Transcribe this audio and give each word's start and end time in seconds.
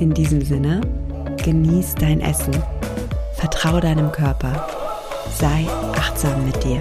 In 0.00 0.12
diesem 0.14 0.40
Sinne, 0.40 0.80
genieß 1.44 1.94
dein 1.94 2.20
Essen, 2.20 2.54
vertraue 3.34 3.80
deinem 3.80 4.10
Körper, 4.10 4.66
sei 5.30 5.66
achtsam 5.92 6.46
mit 6.46 6.64
dir. 6.64 6.80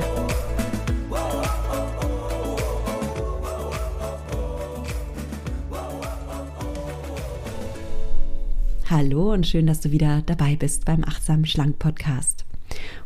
Hallo 8.90 9.34
und 9.34 9.46
schön, 9.46 9.68
dass 9.68 9.82
du 9.82 9.92
wieder 9.92 10.24
dabei 10.26 10.56
bist 10.56 10.86
beim 10.86 11.04
Achtsam 11.04 11.46
Schlank 11.46 11.78
Podcast. 11.78 12.46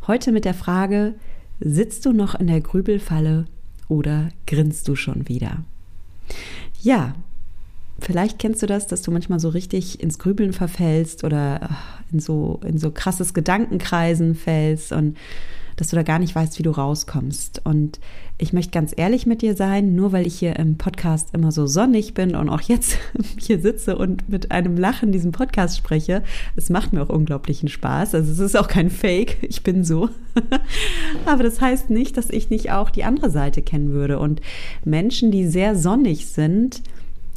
Heute 0.08 0.32
mit 0.32 0.46
der 0.46 0.54
Frage, 0.54 1.16
Sitzt 1.60 2.06
du 2.06 2.12
noch 2.12 2.36
in 2.36 2.48
der 2.48 2.62
Grübelfalle 2.62 3.46
oder 3.88 4.30
grinst 4.48 4.88
du 4.88 4.96
schon 4.96 5.28
wieder? 5.28 5.64
Ja, 6.82 7.16
vielleicht 8.00 8.40
kennst 8.40 8.62
du 8.62 8.66
das, 8.66 8.88
dass 8.88 9.02
du 9.02 9.12
manchmal 9.12 9.40
so 9.40 9.50
richtig 9.50 10.02
ins 10.02 10.20
Grübeln 10.20 10.54
verfällst 10.54 11.24
oder 11.24 11.70
in 12.12 12.20
so, 12.20 12.60
in 12.66 12.78
so 12.78 12.92
krasses 12.92 13.34
Gedankenkreisen 13.34 14.36
fällst 14.36 14.92
und 14.92 15.18
dass 15.76 15.90
du 15.90 15.96
da 15.96 16.04
gar 16.04 16.20
nicht 16.20 16.36
weißt, 16.36 16.60
wie 16.60 16.64
du 16.64 16.72
rauskommst. 16.72 17.62
Und 17.64 18.00
ich 18.38 18.54
möchte 18.54 18.72
ganz 18.72 18.94
ehrlich 18.96 19.26
mit 19.26 19.42
dir 19.42 19.56
sein, 19.56 19.96
nur 19.96 20.12
weil 20.12 20.28
ich 20.28 20.38
hier 20.38 20.58
im 20.58 20.78
Podcast 20.78 21.30
immer 21.34 21.52
so 21.52 21.66
sonnig 21.66 22.14
bin 22.14 22.36
und 22.36 22.50
auch 22.50 22.62
jetzt 22.62 22.98
hier 23.38 23.60
sitze 23.60 23.98
und 23.98 24.30
mit 24.30 24.52
einem 24.52 24.78
Lachen 24.78 25.12
diesen 25.12 25.32
Podcast 25.32 25.78
spreche, 25.78 26.24
es 26.56 26.70
macht 26.70 26.94
mir 26.94 27.02
auch 27.02 27.10
unglaublichen 27.10 27.70
Spaß. 27.70 28.16
Also 28.16 28.32
es 28.32 28.40
ist 28.40 28.58
auch 28.58 28.68
kein 28.68 28.90
Fake, 28.90 29.38
ich 29.42 29.64
bin 29.64 29.84
so. 29.84 30.10
Aber 31.26 31.44
das 31.44 31.62
heißt 31.62 31.90
nicht, 31.90 32.18
dass 32.18 32.30
ich 32.30 32.50
nicht 32.50 32.72
auch 32.72 32.90
die 32.90 33.04
andere 33.04 33.30
Seite 33.30 33.62
kennen 33.62 33.92
würde. 33.92 34.20
Und 34.20 34.42
Menschen, 34.84 35.32
die 35.32 35.48
sehr 35.48 35.76
sonnig 35.76 36.28
sind, 36.28 36.82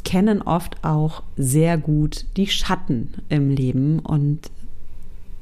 kennen 0.07 0.41
oft 0.41 0.85
auch 0.85 1.25
sehr 1.37 1.77
gut 1.77 2.27
die 2.37 2.47
Schatten 2.47 3.13
im 3.29 3.51
Leben 3.51 3.99
und 3.99 4.41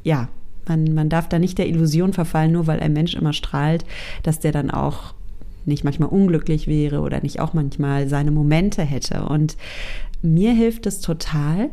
ja, 0.02 0.28
man, 0.66 0.94
man 0.94 1.10
darf 1.10 1.28
da 1.28 1.38
nicht 1.38 1.58
der 1.58 1.68
Illusion 1.68 2.14
verfallen, 2.14 2.52
nur 2.52 2.66
weil 2.66 2.80
ein 2.80 2.94
Mensch 2.94 3.14
immer 3.14 3.34
strahlt, 3.34 3.84
dass 4.22 4.40
der 4.40 4.52
dann 4.52 4.70
auch 4.70 5.12
nicht 5.66 5.84
manchmal 5.84 6.08
unglücklich 6.08 6.66
wäre 6.66 7.00
oder 7.00 7.20
nicht 7.20 7.40
auch 7.40 7.52
manchmal 7.52 8.08
seine 8.08 8.30
Momente 8.30 8.82
hätte. 8.82 9.24
Und 9.24 9.58
mir 10.22 10.52
hilft 10.54 10.86
es 10.86 11.00
total, 11.00 11.68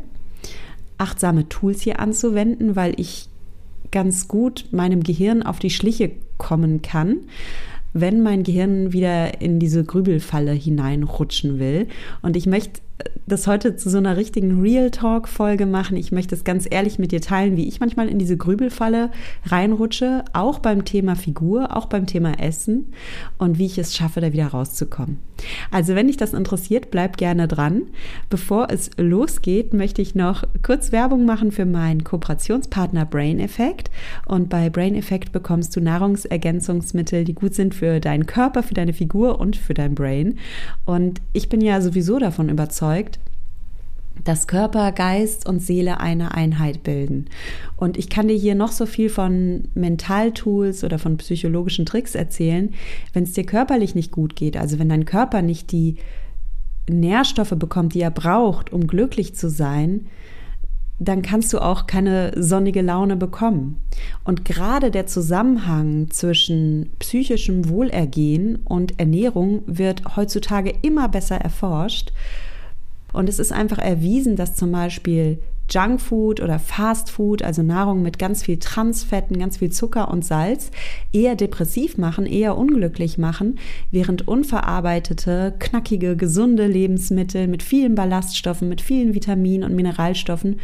achtsame 0.98 1.48
Tools 1.48 1.80
hier 1.80 1.98
anzuwenden, 1.98 2.76
weil 2.76 2.92
ich 2.98 3.28
ganz 3.90 4.28
gut 4.28 4.66
meinem 4.70 5.02
Gehirn 5.02 5.42
auf 5.42 5.58
die 5.58 5.70
Schliche 5.70 6.10
kommen 6.36 6.82
kann, 6.82 7.20
wenn 7.92 8.22
mein 8.22 8.42
Gehirn 8.42 8.92
wieder 8.92 9.40
in 9.40 9.58
diese 9.58 9.84
Grübelfalle 9.84 10.52
hineinrutschen 10.52 11.58
will. 11.58 11.88
Und 12.22 12.36
ich 12.36 12.46
möchte 12.46 12.80
das 13.26 13.46
heute 13.46 13.76
zu 13.76 13.88
so 13.88 13.98
einer 13.98 14.16
richtigen 14.16 14.60
Real 14.60 14.90
Talk 14.90 15.28
Folge 15.28 15.66
machen. 15.66 15.96
Ich 15.96 16.12
möchte 16.12 16.34
es 16.34 16.44
ganz 16.44 16.66
ehrlich 16.70 16.98
mit 16.98 17.12
dir 17.12 17.20
teilen, 17.20 17.56
wie 17.56 17.68
ich 17.68 17.80
manchmal 17.80 18.08
in 18.08 18.18
diese 18.18 18.36
Grübelfalle 18.36 19.10
reinrutsche, 19.46 20.24
auch 20.32 20.58
beim 20.58 20.84
Thema 20.84 21.16
Figur, 21.16 21.76
auch 21.76 21.86
beim 21.86 22.06
Thema 22.06 22.40
Essen 22.40 22.92
und 23.38 23.58
wie 23.58 23.66
ich 23.66 23.78
es 23.78 23.94
schaffe, 23.96 24.20
da 24.20 24.32
wieder 24.32 24.48
rauszukommen. 24.48 25.18
Also, 25.70 25.94
wenn 25.94 26.06
dich 26.06 26.16
das 26.16 26.34
interessiert, 26.34 26.90
bleib 26.90 27.16
gerne 27.16 27.48
dran. 27.48 27.82
Bevor 28.30 28.68
es 28.70 28.90
losgeht, 28.96 29.74
möchte 29.74 30.02
ich 30.02 30.14
noch 30.14 30.44
kurz 30.62 30.92
Werbung 30.92 31.24
machen 31.24 31.50
für 31.52 31.64
meinen 31.64 32.04
Kooperationspartner 32.04 33.06
Brain 33.06 33.40
Effect. 33.40 33.90
Und 34.26 34.48
bei 34.48 34.70
Brain 34.70 34.94
Effect 34.94 35.32
bekommst 35.32 35.74
du 35.74 35.80
Nahrungsergänzungsmittel, 35.80 37.24
die 37.24 37.34
gut 37.34 37.54
sind 37.54 37.74
für 37.74 38.00
deinen 38.00 38.26
Körper, 38.26 38.62
für 38.62 38.74
deine 38.74 38.92
Figur 38.92 39.40
und 39.40 39.56
für 39.56 39.74
dein 39.74 39.94
Brain. 39.94 40.38
Und 40.84 41.20
ich 41.32 41.48
bin 41.48 41.60
ja 41.60 41.80
sowieso 41.80 42.18
davon 42.18 42.48
überzeugt, 42.48 42.91
überzeugt, 42.92 43.18
dass 44.24 44.46
Körper, 44.46 44.92
Geist 44.92 45.48
und 45.48 45.60
Seele 45.60 45.98
eine 45.98 46.34
Einheit 46.34 46.82
bilden. 46.82 47.26
Und 47.76 47.96
ich 47.96 48.08
kann 48.08 48.28
dir 48.28 48.36
hier 48.36 48.54
noch 48.54 48.70
so 48.70 48.86
viel 48.86 49.08
von 49.08 49.68
Mentaltools 49.74 50.84
oder 50.84 50.98
von 50.98 51.16
psychologischen 51.16 51.86
Tricks 51.86 52.14
erzählen. 52.14 52.74
Wenn 53.14 53.24
es 53.24 53.32
dir 53.32 53.44
körperlich 53.44 53.94
nicht 53.94 54.12
gut 54.12 54.36
geht, 54.36 54.56
also 54.56 54.78
wenn 54.78 54.90
dein 54.90 55.06
Körper 55.06 55.42
nicht 55.42 55.72
die 55.72 55.96
Nährstoffe 56.88 57.54
bekommt, 57.56 57.94
die 57.94 58.02
er 58.02 58.10
braucht, 58.10 58.72
um 58.72 58.86
glücklich 58.86 59.34
zu 59.34 59.48
sein, 59.48 60.06
dann 60.98 61.22
kannst 61.22 61.52
du 61.52 61.58
auch 61.58 61.86
keine 61.86 62.32
sonnige 62.36 62.82
Laune 62.82 63.16
bekommen. 63.16 63.78
Und 64.24 64.44
gerade 64.44 64.90
der 64.90 65.06
Zusammenhang 65.06 66.10
zwischen 66.10 66.90
psychischem 66.98 67.68
Wohlergehen 67.68 68.56
und 68.56 69.00
Ernährung 69.00 69.62
wird 69.66 70.16
heutzutage 70.16 70.72
immer 70.82 71.08
besser 71.08 71.36
erforscht. 71.36 72.12
Und 73.12 73.28
es 73.28 73.38
ist 73.38 73.52
einfach 73.52 73.78
erwiesen, 73.78 74.36
dass 74.36 74.54
zum 74.54 74.72
Beispiel 74.72 75.38
Junkfood 75.70 76.40
oder 76.40 76.58
Fastfood, 76.58 77.42
also 77.42 77.62
Nahrung 77.62 78.02
mit 78.02 78.18
ganz 78.18 78.42
viel 78.42 78.58
Transfetten, 78.58 79.38
ganz 79.38 79.58
viel 79.58 79.70
Zucker 79.70 80.10
und 80.10 80.24
Salz, 80.24 80.70
eher 81.12 81.34
depressiv 81.34 81.98
machen, 81.98 82.26
eher 82.26 82.58
unglücklich 82.58 83.18
machen, 83.18 83.58
während 83.90 84.28
unverarbeitete, 84.28 85.54
knackige, 85.58 86.16
gesunde 86.16 86.66
Lebensmittel 86.66 87.48
mit 87.48 87.62
vielen 87.62 87.94
Ballaststoffen, 87.94 88.68
mit 88.68 88.80
vielen 88.80 89.14
Vitaminen 89.14 89.68
und 89.68 89.76
Mineralstoffen 89.76 90.60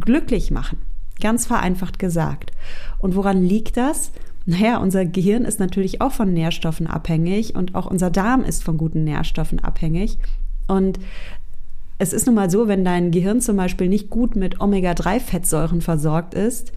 glücklich 0.00 0.50
machen. 0.50 0.78
Ganz 1.20 1.46
vereinfacht 1.46 1.98
gesagt. 1.98 2.52
Und 2.98 3.16
woran 3.16 3.42
liegt 3.42 3.76
das? 3.76 4.12
Naja, 4.44 4.78
unser 4.78 5.04
Gehirn 5.04 5.44
ist 5.44 5.60
natürlich 5.60 6.00
auch 6.00 6.12
von 6.12 6.32
Nährstoffen 6.32 6.88
abhängig 6.88 7.54
und 7.54 7.74
auch 7.74 7.86
unser 7.86 8.10
Darm 8.10 8.42
ist 8.42 8.64
von 8.64 8.76
guten 8.76 9.04
Nährstoffen 9.04 9.60
abhängig. 9.60 10.18
Und 10.66 10.98
es 12.02 12.12
ist 12.12 12.26
nun 12.26 12.34
mal 12.34 12.50
so, 12.50 12.66
wenn 12.66 12.84
dein 12.84 13.12
Gehirn 13.12 13.40
zum 13.40 13.56
Beispiel 13.56 13.88
nicht 13.88 14.10
gut 14.10 14.34
mit 14.34 14.60
Omega-3-Fettsäuren 14.60 15.80
versorgt 15.80 16.34
ist, 16.34 16.72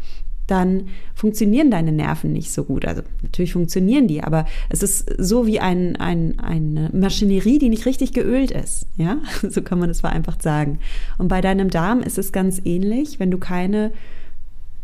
dann 0.45 0.89
funktionieren 1.15 1.71
deine 1.71 1.91
Nerven 1.91 2.31
nicht 2.31 2.51
so 2.51 2.63
gut. 2.63 2.85
Also 2.85 3.01
natürlich 3.23 3.53
funktionieren 3.53 4.07
die, 4.07 4.23
aber 4.23 4.45
es 4.69 4.83
ist 4.83 5.11
so 5.17 5.47
wie 5.47 5.59
ein, 5.59 5.95
ein, 5.95 6.39
eine 6.39 6.91
Maschinerie, 6.93 7.57
die 7.57 7.69
nicht 7.69 7.87
richtig 7.87 8.13
geölt 8.13 8.51
ist. 8.51 8.85
Ja, 8.97 9.17
so 9.49 9.63
kann 9.63 9.79
man 9.79 9.89
es 9.89 10.01
vereinfacht 10.01 10.43
sagen. 10.43 10.77
Und 11.17 11.27
bei 11.27 11.41
deinem 11.41 11.71
Darm 11.71 12.01
ist 12.01 12.19
es 12.19 12.31
ganz 12.31 12.61
ähnlich. 12.63 13.19
Wenn 13.19 13.31
du 13.31 13.39
keine 13.39 13.93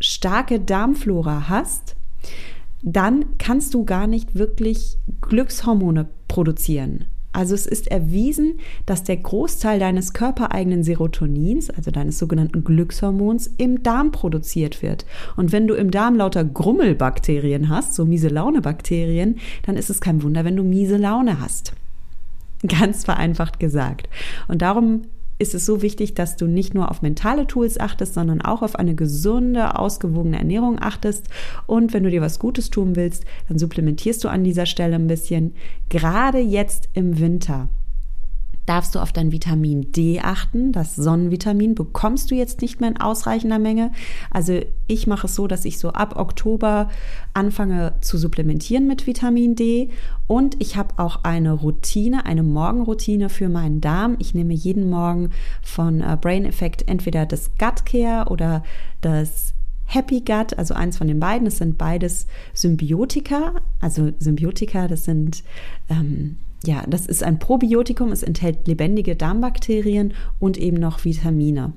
starke 0.00 0.58
Darmflora 0.58 1.48
hast, 1.48 1.94
dann 2.82 3.26
kannst 3.38 3.74
du 3.74 3.84
gar 3.84 4.08
nicht 4.08 4.34
wirklich 4.34 4.98
Glückshormone 5.20 6.08
produzieren. 6.26 7.04
Also 7.32 7.54
es 7.54 7.66
ist 7.66 7.88
erwiesen, 7.88 8.58
dass 8.84 9.04
der 9.04 9.16
Großteil 9.16 9.78
deines 9.78 10.12
körpereigenen 10.12 10.82
Serotonins, 10.82 11.70
also 11.70 11.90
deines 11.90 12.18
sogenannten 12.18 12.62
Glückshormons, 12.62 13.50
im 13.56 13.82
Darm 13.82 14.12
produziert 14.12 14.82
wird. 14.82 15.06
Und 15.36 15.50
wenn 15.50 15.66
du 15.66 15.74
im 15.74 15.90
Darm 15.90 16.14
lauter 16.14 16.44
Grummelbakterien 16.44 17.70
hast, 17.70 17.94
so 17.94 18.04
miese 18.04 18.28
Laune-Bakterien, 18.28 19.38
dann 19.64 19.76
ist 19.76 19.88
es 19.88 20.00
kein 20.00 20.22
Wunder, 20.22 20.44
wenn 20.44 20.56
du 20.56 20.62
miese 20.62 20.98
Laune 20.98 21.40
hast. 21.40 21.72
Ganz 22.68 23.04
vereinfacht 23.04 23.58
gesagt. 23.58 24.08
Und 24.46 24.62
darum 24.62 25.02
ist 25.42 25.54
es 25.54 25.66
so 25.66 25.82
wichtig, 25.82 26.14
dass 26.14 26.36
du 26.36 26.46
nicht 26.46 26.72
nur 26.72 26.90
auf 26.90 27.02
mentale 27.02 27.46
Tools 27.46 27.78
achtest, 27.78 28.14
sondern 28.14 28.40
auch 28.40 28.62
auf 28.62 28.76
eine 28.76 28.94
gesunde, 28.94 29.78
ausgewogene 29.78 30.38
Ernährung 30.38 30.78
achtest. 30.80 31.26
Und 31.66 31.92
wenn 31.92 32.04
du 32.04 32.10
dir 32.10 32.22
was 32.22 32.38
Gutes 32.38 32.70
tun 32.70 32.96
willst, 32.96 33.24
dann 33.48 33.58
supplementierst 33.58 34.24
du 34.24 34.28
an 34.28 34.44
dieser 34.44 34.66
Stelle 34.66 34.94
ein 34.94 35.08
bisschen. 35.08 35.54
Gerade 35.88 36.38
jetzt 36.38 36.88
im 36.94 37.18
Winter 37.18 37.68
darfst 38.66 38.94
du 38.94 39.00
auf 39.00 39.12
dein 39.12 39.32
Vitamin 39.32 39.92
D 39.92 40.20
achten. 40.20 40.72
Das 40.72 40.94
Sonnenvitamin 40.94 41.74
bekommst 41.74 42.30
du 42.30 42.34
jetzt 42.34 42.62
nicht 42.62 42.80
mehr 42.80 42.90
in 42.90 43.00
ausreichender 43.00 43.58
Menge. 43.58 43.90
Also 44.30 44.60
ich 44.86 45.06
mache 45.06 45.26
es 45.26 45.34
so, 45.34 45.46
dass 45.46 45.64
ich 45.64 45.78
so 45.78 45.90
ab 45.90 46.16
Oktober 46.16 46.88
anfange 47.34 47.94
zu 48.00 48.18
supplementieren 48.18 48.86
mit 48.86 49.06
Vitamin 49.06 49.56
D. 49.56 49.90
Und 50.26 50.56
ich 50.60 50.76
habe 50.76 50.98
auch 50.98 51.24
eine 51.24 51.52
Routine, 51.52 52.24
eine 52.24 52.42
Morgenroutine 52.42 53.28
für 53.28 53.48
meinen 53.48 53.80
Darm. 53.80 54.16
Ich 54.18 54.34
nehme 54.34 54.54
jeden 54.54 54.88
Morgen 54.88 55.30
von 55.62 56.00
äh, 56.00 56.16
Brain 56.20 56.44
Effect 56.44 56.88
entweder 56.88 57.26
das 57.26 57.50
Gut 57.58 57.84
Care 57.84 58.30
oder 58.30 58.62
das 59.00 59.54
Happy 59.86 60.20
Gut, 60.20 60.56
also 60.56 60.74
eins 60.74 60.96
von 60.96 61.08
den 61.08 61.20
beiden. 61.20 61.44
Das 61.44 61.58
sind 61.58 61.76
beides 61.76 62.26
Symbiotika. 62.54 63.54
Also 63.80 64.12
Symbiotika, 64.18 64.88
das 64.88 65.04
sind 65.04 65.42
ähm, 65.90 66.36
ja, 66.64 66.84
das 66.86 67.06
ist 67.06 67.22
ein 67.22 67.38
Probiotikum. 67.38 68.12
Es 68.12 68.22
enthält 68.22 68.66
lebendige 68.66 69.16
Darmbakterien 69.16 70.14
und 70.38 70.56
eben 70.56 70.78
noch 70.78 71.04
Vitamine. 71.04 71.72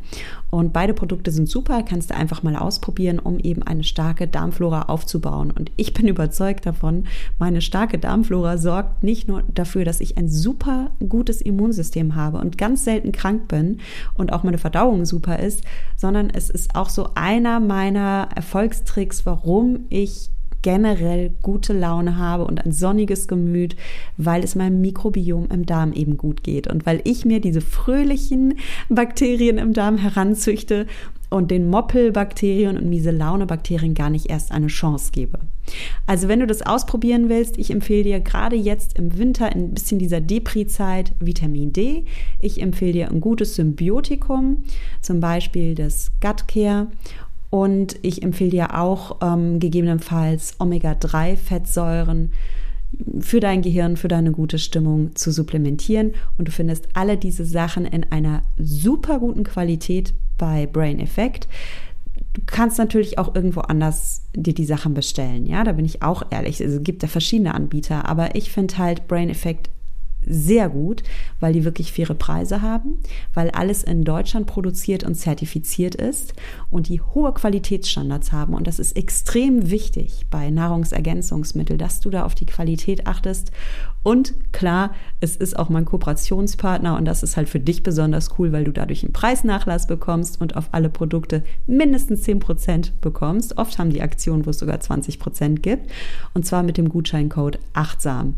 Und 0.50 0.74
beide 0.74 0.94
Produkte 0.94 1.32
sind 1.32 1.50
super, 1.50 1.84
kannst 1.84 2.12
du 2.12 2.16
einfach 2.16 2.44
mal 2.44 2.56
ausprobieren, 2.56 3.20
um 3.20 3.40
eben 3.40 3.64
eine 3.64 3.84
starke 3.84 4.28
Darmflora 4.28 4.84
aufzubauen. 4.84 5.52
Und 5.52 5.72
ich 5.76 5.94
bin 5.94 6.08
überzeugt 6.08 6.66
davon, 6.66 7.06
meine 7.40 7.62
starke 7.62 7.98
Darmflora 7.98 8.58
sorgt 8.58 9.04
nicht 9.04 9.28
nur 9.28 9.44
dafür, 9.54 9.86
dass 9.86 10.02
ich 10.02 10.18
ein 10.18 10.30
super 10.30 10.92
gutes 11.08 11.42
Immunsystem 11.42 12.16
habe 12.16 12.38
und 12.38 12.58
ganz 12.58 12.86
selten 12.86 13.12
krank 13.12 13.48
bin 13.48 13.80
und 14.14 14.32
auch 14.32 14.44
meine 14.44 14.58
Verdauung 14.58 15.06
super 15.06 15.40
ist, 15.40 15.64
sondern 15.96 16.30
es 16.30 16.50
ist 16.50 16.76
auch 16.76 16.90
so 16.90 17.10
einer 17.16 17.60
meiner 17.60 18.30
Erfolgstricks, 18.36 19.26
warum 19.26 19.86
ich 19.90 20.30
generell 20.66 21.32
gute 21.44 21.74
Laune 21.74 22.18
habe 22.18 22.44
und 22.44 22.66
ein 22.66 22.72
sonniges 22.72 23.28
Gemüt, 23.28 23.76
weil 24.18 24.44
es 24.44 24.56
meinem 24.56 24.82
Mikrobiom 24.82 25.48
im 25.54 25.68
Darm 25.68 25.94
eben 25.94 26.18
gut 26.18 26.42
geht 26.42 26.66
und 26.66 26.88
weil 26.88 27.02
ich 27.04 27.24
mir 27.24 27.40
diese 27.40 27.62
fröhlichen 27.62 28.56
Bakterien 28.90 29.60
im 29.60 29.74
Darm 29.74 30.00
heranzüchte 30.00 30.88
und 31.30 31.52
den 31.52 31.70
Moppelbakterien 31.70 32.78
und 32.78 32.90
miese 32.90 33.12
Laune 33.12 33.46
Bakterien 33.46 33.94
gar 33.94 34.10
nicht 34.10 34.28
erst 34.32 34.52
eine 34.52 34.68
Chance 34.68 35.12
gebe. 35.12 35.38
Also 36.08 36.28
wenn 36.28 36.40
du 36.40 36.48
das 36.48 36.64
ausprobieren 36.64 37.30
willst, 37.30 37.60
ich 37.60 37.70
empfehle 37.70 38.04
dir 38.04 38.20
gerade 38.20 38.56
jetzt 38.56 38.98
im 38.98 39.20
Winter 39.20 39.46
ein 39.46 39.72
bisschen 39.72 40.00
dieser 40.00 40.22
Depri-Zeit 40.22 41.14
Vitamin 41.20 41.74
D. 41.74 42.06
Ich 42.40 42.60
empfehle 42.60 42.94
dir 42.94 43.12
ein 43.12 43.22
gutes 43.22 43.56
Symbiotikum, 43.56 44.64
zum 45.02 45.20
Beispiel 45.20 45.76
das 45.76 46.12
Gut 46.22 46.48
Care 46.48 46.88
und 47.56 47.96
ich 48.02 48.22
empfehle 48.22 48.50
dir 48.50 48.78
auch 48.78 49.22
ähm, 49.22 49.62
gegebenenfalls 49.62 50.56
Omega-3-Fettsäuren 50.60 52.34
für 53.22 53.40
dein 53.40 53.62
Gehirn, 53.62 53.96
für 53.96 54.10
deine 54.10 54.34
gute 54.34 54.60
Stimmung 54.60 55.16
zu 55.16 55.32
supplementieren. 55.32 56.16
Und 56.38 56.50
du 56.50 56.52
findest 56.52 56.90
alle 56.96 57.16
diese 57.16 57.46
Sachen 57.46 57.86
in 57.86 58.12
einer 58.12 58.42
super 58.58 59.20
guten 59.20 59.46
Qualität 59.46 60.14
bei 60.38 60.68
Brain 60.68 61.00
Effect. 61.00 61.48
Du 62.34 62.42
kannst 62.46 62.78
natürlich 62.78 63.20
auch 63.20 63.34
irgendwo 63.34 63.62
anders 63.62 64.24
dir 64.36 64.54
die 64.54 64.66
Sachen 64.66 64.94
bestellen. 64.94 65.46
Ja, 65.46 65.64
da 65.64 65.72
bin 65.72 65.86
ich 65.86 66.04
auch 66.04 66.24
ehrlich. 66.32 66.62
Also, 66.62 66.80
es 66.80 66.84
gibt 66.84 67.04
ja 67.04 67.08
verschiedene 67.08 67.56
Anbieter, 67.56 68.06
aber 68.10 68.36
ich 68.36 68.52
finde 68.52 68.78
halt 68.78 69.08
Brain 69.08 69.30
Effect 69.30 69.70
sehr 70.28 70.70
gut, 70.70 71.04
weil 71.40 71.54
die 71.54 71.64
wirklich 71.64 71.92
faire 71.92 72.16
Preise 72.16 72.62
haben, 72.62 73.00
weil 73.34 73.52
alles 73.52 73.84
in 73.84 74.04
Deutschland 74.04 74.48
produziert 74.48 75.04
und 75.04 75.16
zertifiziert 75.16 75.96
ist 75.96 76.34
und 76.70 76.90
die 76.90 77.02
hohe 77.02 77.34
Qualitätsstandards 77.34 78.32
haben. 78.32 78.54
Und 78.54 78.68
das 78.68 78.80
ist 78.80 78.96
extrem 78.98 79.70
wichtig 79.70 80.26
bei 80.30 80.50
Nahrungsergänzungsmitteln, 80.50 81.80
dass 81.80 82.00
du 82.00 82.10
da 82.10 82.26
auf 82.26 82.36
die 82.36 82.46
Qualität 82.46 83.08
achtest. 83.08 83.52
Und 84.04 84.36
klar, 84.52 84.94
es 85.20 85.36
ist 85.36 85.58
auch 85.58 85.70
mein 85.70 85.86
Kooperationspartner 85.86 86.96
und 86.96 87.06
das 87.06 87.24
ist 87.24 87.38
halt 87.38 87.50
für 87.50 87.60
dich 87.60 87.82
besonders 87.82 88.38
cool, 88.38 88.52
weil 88.52 88.64
du 88.64 88.72
dadurch 88.72 89.04
einen 89.04 89.14
Preisnachlass 89.14 89.88
bekommst 89.88 90.40
und 90.40 90.56
auf 90.56 90.70
alle 90.74 90.90
Produkte 90.90 91.44
mindestens 91.66 92.24
10% 92.24 92.92
bekommst. 93.02 93.58
Oft 93.58 93.80
haben 93.80 93.90
die 93.90 94.04
Aktionen, 94.04 94.46
wo 94.46 94.52
es 94.52 94.60
sogar 94.60 94.78
20% 94.78 95.56
gibt. 95.56 95.90
Und 96.36 96.46
zwar 96.46 96.62
mit 96.62 96.78
dem 96.78 96.90
Gutscheincode 96.90 97.58
achtsam. 97.74 98.36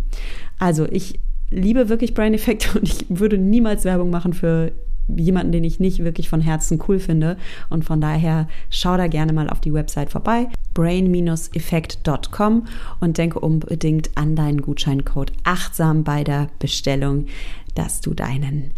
Also 0.57 0.85
ich 0.85 1.19
liebe 1.49 1.89
wirklich 1.89 2.13
Brain 2.13 2.33
Effect 2.33 2.75
und 2.79 2.87
ich 2.87 3.05
würde 3.09 3.37
niemals 3.37 3.85
Werbung 3.85 4.09
machen 4.09 4.33
für 4.33 4.71
jemanden, 5.15 5.53
den 5.53 5.63
ich 5.63 5.79
nicht 5.79 6.03
wirklich 6.03 6.27
von 6.27 6.41
Herzen 6.41 6.83
cool 6.87 6.99
finde. 6.99 7.37
Und 7.69 7.85
von 7.85 8.01
daher 8.01 8.47
schau 8.69 8.97
da 8.97 9.07
gerne 9.07 9.31
mal 9.33 9.49
auf 9.49 9.61
die 9.61 9.73
Website 9.73 10.11
vorbei, 10.11 10.49
brain-effekt.com 10.73 12.67
und 12.99 13.17
denke 13.17 13.39
unbedingt 13.39 14.09
an 14.15 14.35
deinen 14.35 14.61
Gutscheincode 14.61 15.31
achtsam 15.43 16.03
bei 16.03 16.25
der 16.25 16.49
Bestellung, 16.59 17.27
dass 17.75 18.01
du 18.01 18.13
deinen 18.13 18.71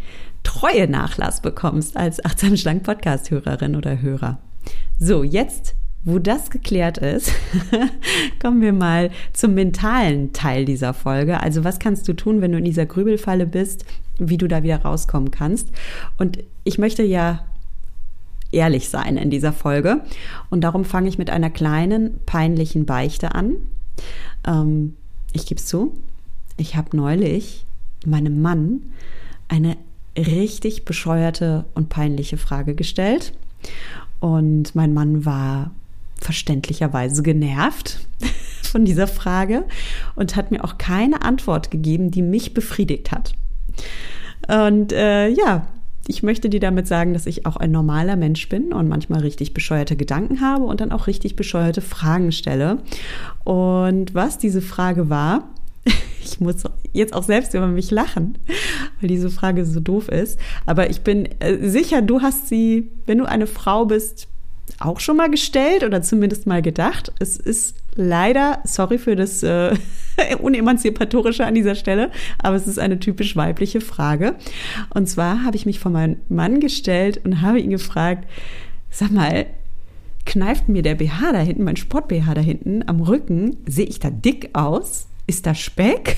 treue 0.43 0.87
Nachlass 0.87 1.41
bekommst 1.41 1.97
als 1.97 2.23
achtsam 2.23 2.55
schlank 2.57 2.83
Podcast 2.83 3.31
Hörerin 3.31 3.75
oder 3.75 4.01
Hörer. 4.01 4.37
So, 4.99 5.23
jetzt 5.23 5.75
wo 6.03 6.17
das 6.17 6.49
geklärt 6.49 6.97
ist, 6.97 7.31
kommen 8.41 8.61
wir 8.61 8.73
mal 8.73 9.11
zum 9.33 9.53
mentalen 9.53 10.33
Teil 10.33 10.65
dieser 10.65 10.93
Folge. 10.93 11.41
Also 11.41 11.63
was 11.63 11.79
kannst 11.79 12.07
du 12.07 12.13
tun, 12.13 12.41
wenn 12.41 12.51
du 12.51 12.57
in 12.57 12.65
dieser 12.65 12.85
Grübelfalle 12.85 13.45
bist, 13.45 13.85
wie 14.17 14.37
du 14.37 14.47
da 14.47 14.63
wieder 14.63 14.81
rauskommen 14.81 15.31
kannst? 15.31 15.69
Und 16.17 16.39
ich 16.63 16.77
möchte 16.77 17.03
ja 17.03 17.45
ehrlich 18.51 18.89
sein 18.89 19.17
in 19.17 19.29
dieser 19.29 19.53
Folge. 19.53 20.01
Und 20.49 20.61
darum 20.61 20.85
fange 20.85 21.09
ich 21.09 21.17
mit 21.17 21.29
einer 21.29 21.49
kleinen, 21.49 22.19
peinlichen 22.25 22.85
Beichte 22.85 23.35
an. 23.35 23.55
Ähm, 24.47 24.95
ich 25.33 25.45
gebe 25.45 25.59
es 25.59 25.67
zu, 25.67 25.93
ich 26.57 26.75
habe 26.75 26.95
neulich 26.95 27.65
meinem 28.05 28.41
Mann 28.41 28.81
eine 29.47 29.77
richtig 30.17 30.85
bescheuerte 30.85 31.65
und 31.73 31.89
peinliche 31.89 32.37
Frage 32.37 32.75
gestellt. 32.75 33.33
Und 34.19 34.75
mein 34.75 34.93
Mann 34.93 35.25
war 35.25 35.71
verständlicherweise 36.21 37.23
genervt 37.23 37.99
von 38.63 38.85
dieser 38.85 39.07
Frage 39.07 39.65
und 40.15 40.35
hat 40.35 40.51
mir 40.51 40.63
auch 40.63 40.77
keine 40.77 41.21
Antwort 41.21 41.71
gegeben, 41.71 42.11
die 42.11 42.21
mich 42.21 42.53
befriedigt 42.53 43.11
hat. 43.11 43.33
Und 44.47 44.91
äh, 44.93 45.27
ja, 45.29 45.67
ich 46.09 46.23
möchte 46.23 46.49
dir 46.49 46.59
damit 46.59 46.87
sagen, 46.87 47.13
dass 47.13 47.27
ich 47.27 47.45
auch 47.45 47.55
ein 47.55 47.71
normaler 47.71 48.15
Mensch 48.15 48.49
bin 48.49 48.73
und 48.73 48.87
manchmal 48.87 49.21
richtig 49.21 49.53
bescheuerte 49.53 49.95
Gedanken 49.95 50.41
habe 50.41 50.63
und 50.63 50.81
dann 50.81 50.91
auch 50.91 51.05
richtig 51.05 51.35
bescheuerte 51.35 51.81
Fragen 51.81 52.31
stelle. 52.31 52.79
Und 53.43 54.15
was 54.15 54.39
diese 54.39 54.63
Frage 54.63 55.09
war, 55.09 55.49
ich 56.23 56.39
muss 56.39 56.63
jetzt 56.93 57.13
auch 57.13 57.21
selbst 57.21 57.53
über 57.53 57.67
mich 57.67 57.91
lachen, 57.91 58.39
weil 58.99 59.09
diese 59.09 59.29
Frage 59.29 59.65
so 59.65 59.79
doof 59.79 60.09
ist. 60.09 60.39
Aber 60.65 60.89
ich 60.89 61.01
bin 61.01 61.29
äh, 61.39 61.69
sicher, 61.69 62.01
du 62.01 62.23
hast 62.23 62.47
sie, 62.47 62.89
wenn 63.05 63.19
du 63.19 63.25
eine 63.25 63.45
Frau 63.45 63.85
bist, 63.85 64.27
auch 64.79 64.99
schon 64.99 65.17
mal 65.17 65.29
gestellt 65.29 65.83
oder 65.83 66.01
zumindest 66.01 66.47
mal 66.47 66.61
gedacht. 66.61 67.11
Es 67.19 67.37
ist 67.37 67.75
leider, 67.95 68.59
sorry 68.63 68.97
für 68.97 69.15
das 69.15 69.43
äh, 69.43 69.75
Unemanzipatorische 70.39 71.45
an 71.45 71.55
dieser 71.55 71.75
Stelle, 71.75 72.11
aber 72.37 72.55
es 72.55 72.67
ist 72.67 72.79
eine 72.79 72.99
typisch 72.99 73.35
weibliche 73.35 73.81
Frage. 73.81 74.35
Und 74.93 75.07
zwar 75.07 75.43
habe 75.43 75.55
ich 75.55 75.65
mich 75.65 75.79
vor 75.79 75.91
meinen 75.91 76.21
Mann 76.29 76.59
gestellt 76.59 77.21
und 77.23 77.41
habe 77.41 77.59
ihn 77.59 77.69
gefragt, 77.71 78.27
sag 78.89 79.11
mal, 79.11 79.45
kneift 80.25 80.69
mir 80.69 80.81
der 80.81 80.95
BH 80.95 81.31
da 81.31 81.39
hinten, 81.39 81.63
mein 81.63 81.75
Sport-BH 81.75 82.33
da 82.33 82.41
hinten 82.41 82.87
am 82.87 83.01
Rücken, 83.01 83.57
sehe 83.65 83.85
ich 83.85 83.99
da 83.99 84.09
dick 84.09 84.49
aus? 84.53 85.07
Ist 85.27 85.45
da 85.45 85.55
Speck? 85.55 86.17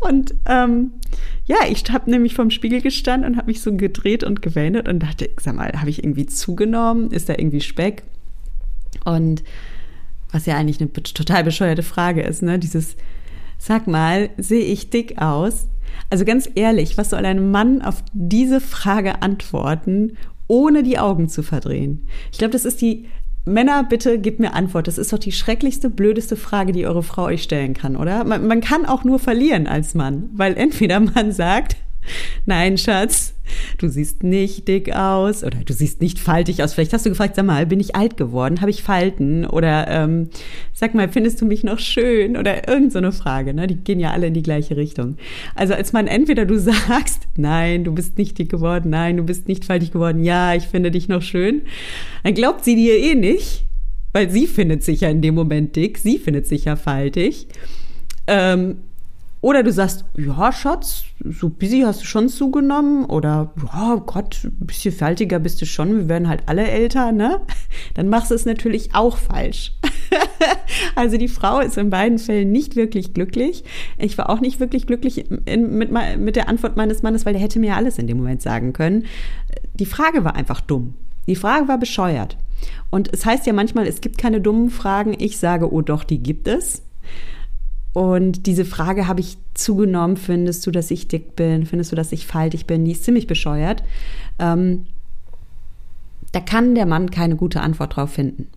Und 0.00 0.34
ähm, 0.46 0.92
ja, 1.46 1.56
ich 1.68 1.82
habe 1.90 2.10
nämlich 2.10 2.34
vorm 2.34 2.50
Spiegel 2.50 2.80
gestanden 2.80 3.30
und 3.30 3.36
habe 3.36 3.48
mich 3.48 3.60
so 3.60 3.74
gedreht 3.74 4.22
und 4.22 4.42
gewendet 4.42 4.88
und 4.88 5.00
dachte, 5.00 5.30
sag 5.40 5.56
mal, 5.56 5.72
habe 5.72 5.90
ich 5.90 6.04
irgendwie 6.04 6.26
zugenommen? 6.26 7.10
Ist 7.10 7.28
da 7.28 7.34
irgendwie 7.36 7.60
Speck? 7.60 8.04
Und 9.04 9.42
was 10.30 10.46
ja 10.46 10.56
eigentlich 10.56 10.80
eine 10.80 10.92
total 10.92 11.42
bescheuerte 11.42 11.82
Frage 11.82 12.22
ist, 12.22 12.42
ne? 12.42 12.58
Dieses, 12.58 12.96
sag 13.56 13.86
mal, 13.86 14.30
sehe 14.36 14.64
ich 14.64 14.90
dick 14.90 15.20
aus? 15.20 15.68
Also 16.10 16.24
ganz 16.24 16.48
ehrlich, 16.54 16.96
was 16.96 17.10
soll 17.10 17.24
ein 17.24 17.50
Mann 17.50 17.82
auf 17.82 18.04
diese 18.12 18.60
Frage 18.60 19.22
antworten, 19.22 20.16
ohne 20.46 20.82
die 20.82 20.98
Augen 20.98 21.28
zu 21.28 21.42
verdrehen? 21.42 22.06
Ich 22.30 22.38
glaube, 22.38 22.52
das 22.52 22.64
ist 22.64 22.80
die 22.80 23.06
Männer, 23.52 23.84
bitte 23.84 24.18
gebt 24.18 24.40
mir 24.40 24.54
Antwort. 24.54 24.86
Das 24.86 24.98
ist 24.98 25.12
doch 25.12 25.18
die 25.18 25.32
schrecklichste, 25.32 25.90
blödeste 25.90 26.36
Frage, 26.36 26.72
die 26.72 26.86
eure 26.86 27.02
Frau 27.02 27.24
euch 27.24 27.42
stellen 27.42 27.74
kann, 27.74 27.96
oder? 27.96 28.24
Man, 28.24 28.46
man 28.46 28.60
kann 28.60 28.86
auch 28.86 29.04
nur 29.04 29.18
verlieren 29.18 29.66
als 29.66 29.94
Mann, 29.94 30.30
weil 30.32 30.56
entweder 30.56 31.00
man 31.14 31.32
sagt, 31.32 31.76
Nein, 32.46 32.78
Schatz, 32.78 33.34
du 33.78 33.88
siehst 33.88 34.22
nicht 34.22 34.68
dick 34.68 34.94
aus 34.94 35.44
oder 35.44 35.58
du 35.64 35.72
siehst 35.72 36.00
nicht 36.00 36.18
faltig 36.18 36.62
aus. 36.62 36.74
Vielleicht 36.74 36.92
hast 36.92 37.06
du 37.06 37.10
gefragt, 37.10 37.36
sag 37.36 37.46
mal, 37.46 37.66
bin 37.66 37.80
ich 37.80 37.96
alt 37.96 38.16
geworden? 38.16 38.60
Habe 38.60 38.70
ich 38.70 38.82
Falten? 38.82 39.46
Oder 39.46 39.88
ähm, 39.88 40.30
sag 40.72 40.94
mal, 40.94 41.08
findest 41.08 41.40
du 41.40 41.46
mich 41.46 41.64
noch 41.64 41.78
schön? 41.78 42.36
Oder 42.36 42.68
irgend 42.68 42.92
so 42.92 42.98
eine 42.98 43.12
Frage. 43.12 43.54
Ne? 43.54 43.66
Die 43.66 43.76
gehen 43.76 44.00
ja 44.00 44.10
alle 44.10 44.28
in 44.28 44.34
die 44.34 44.42
gleiche 44.42 44.76
Richtung. 44.76 45.16
Also 45.54 45.74
als 45.74 45.92
man 45.92 46.06
entweder 46.06 46.44
du 46.44 46.58
sagst, 46.58 47.28
nein, 47.36 47.84
du 47.84 47.92
bist 47.92 48.18
nicht 48.18 48.38
dick 48.38 48.50
geworden, 48.50 48.90
nein, 48.90 49.16
du 49.16 49.24
bist 49.24 49.48
nicht 49.48 49.64
faltig 49.64 49.92
geworden, 49.92 50.24
ja, 50.24 50.54
ich 50.54 50.64
finde 50.64 50.90
dich 50.90 51.08
noch 51.08 51.22
schön, 51.22 51.62
dann 52.24 52.34
glaubt 52.34 52.64
sie 52.64 52.76
dir 52.76 52.98
eh 52.98 53.14
nicht, 53.14 53.64
weil 54.12 54.30
sie 54.30 54.46
findet 54.46 54.82
sich 54.82 55.02
ja 55.02 55.08
in 55.08 55.22
dem 55.22 55.34
Moment 55.34 55.76
dick, 55.76 55.98
sie 55.98 56.18
findet 56.18 56.46
sich 56.46 56.64
ja 56.64 56.76
faltig. 56.76 57.46
Ähm, 58.26 58.78
oder 59.40 59.62
du 59.62 59.72
sagst, 59.72 60.04
ja, 60.16 60.50
Schatz, 60.50 61.04
so 61.24 61.48
busy 61.48 61.82
hast 61.82 62.00
du 62.00 62.06
schon 62.06 62.28
zugenommen. 62.28 63.04
Oder, 63.04 63.52
ja, 63.72 63.94
Gott, 64.04 64.40
ein 64.44 64.66
bisschen 64.66 64.92
faltiger 64.92 65.38
bist 65.38 65.62
du 65.62 65.66
schon. 65.66 65.96
Wir 65.96 66.08
werden 66.08 66.28
halt 66.28 66.42
alle 66.46 66.66
älter, 66.66 67.12
ne? 67.12 67.40
Dann 67.94 68.08
machst 68.08 68.32
du 68.32 68.34
es 68.34 68.46
natürlich 68.46 68.94
auch 68.94 69.16
falsch. 69.16 69.74
also 70.96 71.18
die 71.18 71.28
Frau 71.28 71.60
ist 71.60 71.78
in 71.78 71.90
beiden 71.90 72.18
Fällen 72.18 72.50
nicht 72.50 72.74
wirklich 72.74 73.14
glücklich. 73.14 73.62
Ich 73.96 74.18
war 74.18 74.28
auch 74.28 74.40
nicht 74.40 74.58
wirklich 74.58 74.88
glücklich 74.88 75.30
in, 75.30 75.78
mit, 75.78 75.90
mit 76.18 76.34
der 76.34 76.48
Antwort 76.48 76.76
meines 76.76 77.02
Mannes, 77.02 77.24
weil 77.24 77.34
der 77.34 77.42
hätte 77.42 77.60
mir 77.60 77.76
alles 77.76 77.98
in 77.98 78.08
dem 78.08 78.16
Moment 78.16 78.42
sagen 78.42 78.72
können. 78.72 79.04
Die 79.74 79.86
Frage 79.86 80.24
war 80.24 80.34
einfach 80.34 80.60
dumm. 80.60 80.94
Die 81.28 81.36
Frage 81.36 81.68
war 81.68 81.78
bescheuert. 81.78 82.36
Und 82.90 83.12
es 83.12 83.24
heißt 83.24 83.46
ja 83.46 83.52
manchmal, 83.52 83.86
es 83.86 84.00
gibt 84.00 84.18
keine 84.18 84.40
dummen 84.40 84.70
Fragen. 84.70 85.14
Ich 85.16 85.38
sage, 85.38 85.72
oh 85.72 85.82
doch, 85.82 86.02
die 86.02 86.18
gibt 86.18 86.48
es 86.48 86.82
Und 87.92 88.46
diese 88.46 88.64
Frage 88.64 89.08
habe 89.08 89.20
ich 89.20 89.38
zugenommen, 89.54 90.16
findest 90.16 90.66
du, 90.66 90.70
dass 90.70 90.90
ich 90.90 91.08
dick 91.08 91.36
bin? 91.36 91.66
Findest 91.66 91.92
du, 91.92 91.96
dass 91.96 92.12
ich 92.12 92.26
faltig 92.26 92.66
bin? 92.66 92.84
Die 92.84 92.92
ist 92.92 93.04
ziemlich 93.04 93.26
bescheuert. 93.26 93.82
Ähm, 94.38 94.86
da 96.32 96.40
kann 96.40 96.74
der 96.74 96.86
Mann 96.86 97.10
keine 97.10 97.36
gute 97.36 97.60
Antwort 97.60 97.96
drauf 97.96 98.12
finden. 98.12 98.48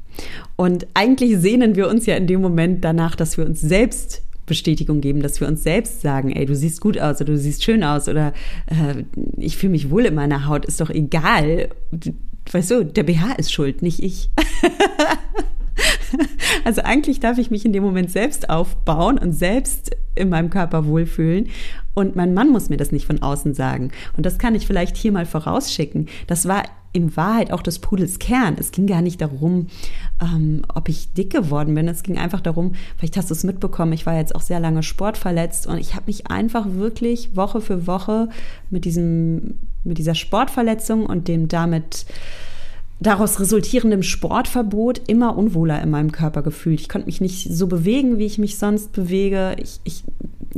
Und 0.55 0.87
eigentlich 0.93 1.37
sehnen 1.37 1.75
wir 1.75 1.87
uns 1.87 2.05
ja 2.05 2.15
in 2.15 2.27
dem 2.27 2.41
Moment 2.41 2.83
danach, 2.83 3.15
dass 3.15 3.37
wir 3.37 3.45
uns 3.45 3.61
selbst 3.61 4.23
Bestätigung 4.45 4.99
geben, 4.99 5.21
dass 5.21 5.39
wir 5.39 5.47
uns 5.47 5.63
selbst 5.63 6.01
sagen, 6.01 6.31
ey, 6.31 6.45
du 6.45 6.55
siehst 6.55 6.81
gut 6.81 6.99
aus 6.99 7.21
oder 7.21 7.33
du 7.33 7.37
siehst 7.37 7.63
schön 7.63 7.83
aus 7.83 8.09
oder 8.09 8.33
äh, 8.67 9.03
ich 9.37 9.55
fühle 9.55 9.71
mich 9.71 9.89
wohl 9.89 10.05
in 10.05 10.15
meiner 10.15 10.45
Haut, 10.47 10.65
ist 10.65 10.81
doch 10.81 10.89
egal. 10.89 11.69
Weißt 12.51 12.71
du, 12.71 12.83
der 12.83 13.03
BH 13.03 13.33
ist 13.37 13.53
schuld, 13.53 13.81
nicht 13.81 14.03
ich. 14.03 14.29
Also 16.65 16.81
eigentlich 16.81 17.19
darf 17.19 17.37
ich 17.37 17.49
mich 17.49 17.65
in 17.65 17.73
dem 17.73 17.83
Moment 17.83 18.11
selbst 18.11 18.49
aufbauen 18.49 19.17
und 19.17 19.33
selbst 19.33 19.95
in 20.15 20.29
meinem 20.29 20.49
Körper 20.49 20.85
wohlfühlen. 20.85 21.47
Und 21.93 22.15
mein 22.15 22.33
Mann 22.33 22.49
muss 22.49 22.69
mir 22.69 22.77
das 22.77 22.91
nicht 22.91 23.05
von 23.05 23.21
außen 23.21 23.53
sagen. 23.53 23.91
Und 24.15 24.25
das 24.25 24.37
kann 24.37 24.55
ich 24.55 24.67
vielleicht 24.67 24.95
hier 24.95 25.11
mal 25.11 25.25
vorausschicken. 25.25 26.07
Das 26.27 26.47
war 26.47 26.63
in 26.93 27.15
Wahrheit 27.15 27.51
auch 27.51 27.61
des 27.61 27.79
Pudels 27.79 28.19
Kern. 28.19 28.55
Es 28.59 28.71
ging 28.71 28.85
gar 28.85 29.01
nicht 29.01 29.21
darum, 29.21 29.67
ähm, 30.21 30.61
ob 30.73 30.89
ich 30.89 31.13
dick 31.13 31.31
geworden 31.31 31.73
bin. 31.73 31.87
Es 31.87 32.03
ging 32.03 32.17
einfach 32.17 32.41
darum, 32.41 32.73
vielleicht 32.97 33.17
hast 33.17 33.29
du 33.29 33.33
es 33.33 33.43
mitbekommen, 33.43 33.93
ich 33.93 34.05
war 34.05 34.17
jetzt 34.17 34.35
auch 34.35 34.41
sehr 34.41 34.59
lange 34.59 34.83
sportverletzt 34.83 35.67
und 35.67 35.77
ich 35.77 35.95
habe 35.95 36.07
mich 36.07 36.27
einfach 36.27 36.65
wirklich 36.69 37.35
Woche 37.35 37.61
für 37.61 37.87
Woche 37.87 38.29
mit 38.69 38.83
diesem, 38.83 39.59
mit 39.83 39.97
dieser 39.97 40.15
Sportverletzung 40.15 41.05
und 41.05 41.27
dem 41.29 41.47
damit 41.47 42.05
daraus 43.01 43.39
resultierendem 43.39 44.03
Sportverbot 44.03 45.01
immer 45.07 45.35
unwohler 45.35 45.81
in 45.81 45.89
meinem 45.89 46.11
Körper 46.11 46.43
gefühlt. 46.43 46.79
Ich 46.79 46.87
konnte 46.87 47.07
mich 47.07 47.19
nicht 47.19 47.51
so 47.51 47.67
bewegen, 47.67 48.19
wie 48.19 48.27
ich 48.27 48.37
mich 48.37 48.57
sonst 48.57 48.93
bewege. 48.93 49.55
Ich, 49.59 49.79
ich 49.83 50.03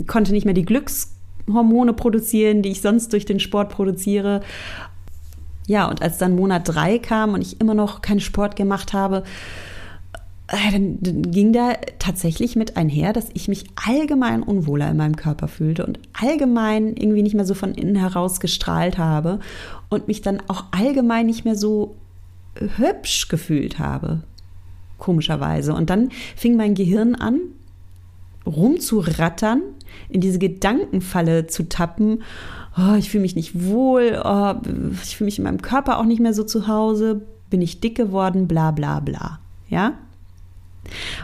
konnte 0.07 0.33
nicht 0.33 0.43
mehr 0.43 0.53
die 0.53 0.65
Glückshormone 0.65 1.93
produzieren, 1.93 2.61
die 2.61 2.71
ich 2.71 2.81
sonst 2.81 3.13
durch 3.13 3.25
den 3.25 3.39
Sport 3.39 3.69
produziere. 3.69 4.41
Ja, 5.67 5.89
und 5.89 6.01
als 6.01 6.17
dann 6.17 6.35
Monat 6.35 6.63
drei 6.65 6.99
kam 6.99 7.33
und 7.33 7.41
ich 7.41 7.61
immer 7.61 7.73
noch 7.73 8.01
keinen 8.01 8.19
Sport 8.19 8.57
gemacht 8.57 8.91
habe, 8.91 9.23
äh, 10.47 10.71
dann, 10.73 10.97
dann 10.99 11.31
ging 11.31 11.53
da 11.53 11.75
tatsächlich 11.97 12.57
mit 12.57 12.75
einher, 12.75 13.13
dass 13.13 13.29
ich 13.33 13.47
mich 13.47 13.67
allgemein 13.87 14.43
unwohler 14.43 14.91
in 14.91 14.97
meinem 14.97 15.15
Körper 15.15 15.47
fühlte 15.47 15.85
und 15.85 15.97
allgemein 16.11 16.97
irgendwie 16.97 17.23
nicht 17.23 17.35
mehr 17.35 17.45
so 17.45 17.53
von 17.53 17.73
innen 17.73 17.95
heraus 17.95 18.41
gestrahlt 18.41 18.97
habe 18.97 19.39
und 19.87 20.09
mich 20.09 20.21
dann 20.21 20.41
auch 20.49 20.65
allgemein 20.71 21.27
nicht 21.27 21.45
mehr 21.45 21.55
so 21.55 21.95
hübsch 22.55 23.27
gefühlt 23.27 23.79
habe. 23.79 24.21
Komischerweise. 24.97 25.73
Und 25.73 25.89
dann 25.89 26.09
fing 26.35 26.55
mein 26.55 26.75
Gehirn 26.75 27.15
an, 27.15 27.39
rumzurattern, 28.45 29.61
in 30.09 30.21
diese 30.21 30.39
Gedankenfalle 30.39 31.47
zu 31.47 31.67
tappen. 31.69 32.23
Oh, 32.77 32.95
ich 32.95 33.09
fühle 33.09 33.21
mich 33.21 33.35
nicht 33.35 33.63
wohl, 33.63 34.21
oh, 34.23 34.55
ich 35.03 35.17
fühle 35.17 35.25
mich 35.25 35.37
in 35.37 35.43
meinem 35.43 35.61
Körper 35.61 35.99
auch 35.99 36.05
nicht 36.05 36.19
mehr 36.19 36.33
so 36.33 36.43
zu 36.43 36.67
Hause, 36.67 37.21
bin 37.49 37.61
ich 37.61 37.79
dick 37.79 37.95
geworden, 37.95 38.47
bla 38.47 38.71
bla 38.71 38.99
bla. 38.99 39.39
Ja? 39.69 39.93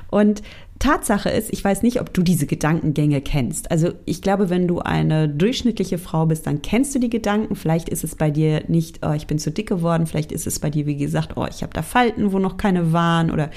Und 0.09 0.41
Tatsache 0.79 1.29
ist, 1.29 1.51
ich 1.51 1.61
weiß 1.61 1.83
nicht, 1.83 1.99
ob 1.99 2.13
du 2.13 2.23
diese 2.23 2.45
Gedankengänge 2.45 3.19
kennst. 3.19 3.69
Also 3.69 3.91
ich 4.05 4.21
glaube, 4.21 4.49
wenn 4.49 4.65
du 4.65 4.79
eine 4.79 5.27
durchschnittliche 5.27 5.97
Frau 5.97 6.25
bist, 6.25 6.47
dann 6.47 6.61
kennst 6.61 6.95
du 6.95 6.99
die 6.99 7.09
Gedanken. 7.09 7.57
Vielleicht 7.57 7.89
ist 7.89 8.05
es 8.05 8.15
bei 8.15 8.31
dir 8.31 8.63
nicht, 8.69 9.05
oh, 9.05 9.11
ich 9.11 9.27
bin 9.27 9.39
zu 9.39 9.51
dick 9.51 9.67
geworden. 9.67 10.07
Vielleicht 10.07 10.31
ist 10.31 10.47
es 10.47 10.59
bei 10.59 10.69
dir, 10.69 10.85
wie 10.85 10.95
gesagt, 10.95 11.35
oh, 11.35 11.45
ich 11.49 11.63
habe 11.63 11.73
da 11.73 11.81
Falten, 11.81 12.31
wo 12.31 12.39
noch 12.39 12.55
keine 12.55 12.93
waren. 12.93 13.29
Oder 13.29 13.51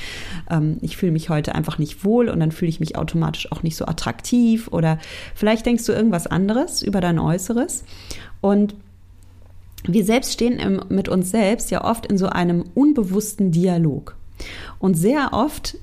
ähm, 0.51 0.79
ich 0.81 0.97
fühle 0.97 1.13
mich 1.13 1.29
heute 1.29 1.55
einfach 1.55 1.79
nicht 1.79 2.05
wohl 2.05 2.29
und 2.29 2.41
dann 2.41 2.51
fühle 2.51 2.71
ich 2.71 2.81
mich 2.81 2.97
automatisch 2.97 3.53
auch 3.53 3.63
nicht 3.63 3.77
so 3.77 3.87
attraktiv. 3.87 4.67
Oder 4.73 4.99
vielleicht 5.37 5.65
denkst 5.65 5.87
du 5.87 5.93
irgendwas 5.93 6.27
anderes 6.27 6.83
über 6.83 7.01
dein 7.01 7.21
Äußeres. 7.21 7.85
Und 8.41 8.75
wir 9.87 10.05
selbst 10.05 10.33
stehen 10.33 10.59
im, 10.59 10.83
mit 10.89 11.09
uns 11.09 11.31
selbst 11.31 11.71
ja 11.71 11.85
oft 11.85 12.05
in 12.07 12.19
so 12.19 12.27
einem 12.27 12.65
unbewussten 12.75 13.53
Dialog. 13.53 14.17
Und 14.81 14.95
sehr 14.95 15.33
oft 15.33 15.77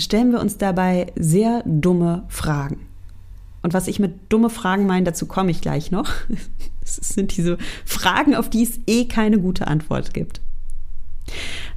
stellen 0.00 0.32
wir 0.32 0.40
uns 0.40 0.58
dabei 0.58 1.12
sehr 1.16 1.62
dumme 1.64 2.24
Fragen. 2.28 2.86
Und 3.62 3.74
was 3.74 3.88
ich 3.88 3.98
mit 3.98 4.14
dumme 4.30 4.50
Fragen 4.50 4.86
meine, 4.86 5.04
dazu 5.04 5.26
komme 5.26 5.50
ich 5.50 5.60
gleich 5.60 5.90
noch. 5.90 6.10
Es 6.82 6.96
sind 6.96 7.36
diese 7.36 7.56
Fragen, 7.84 8.34
auf 8.34 8.50
die 8.50 8.64
es 8.64 8.80
eh 8.88 9.04
keine 9.04 9.38
gute 9.38 9.68
Antwort 9.68 10.12
gibt. 10.12 10.40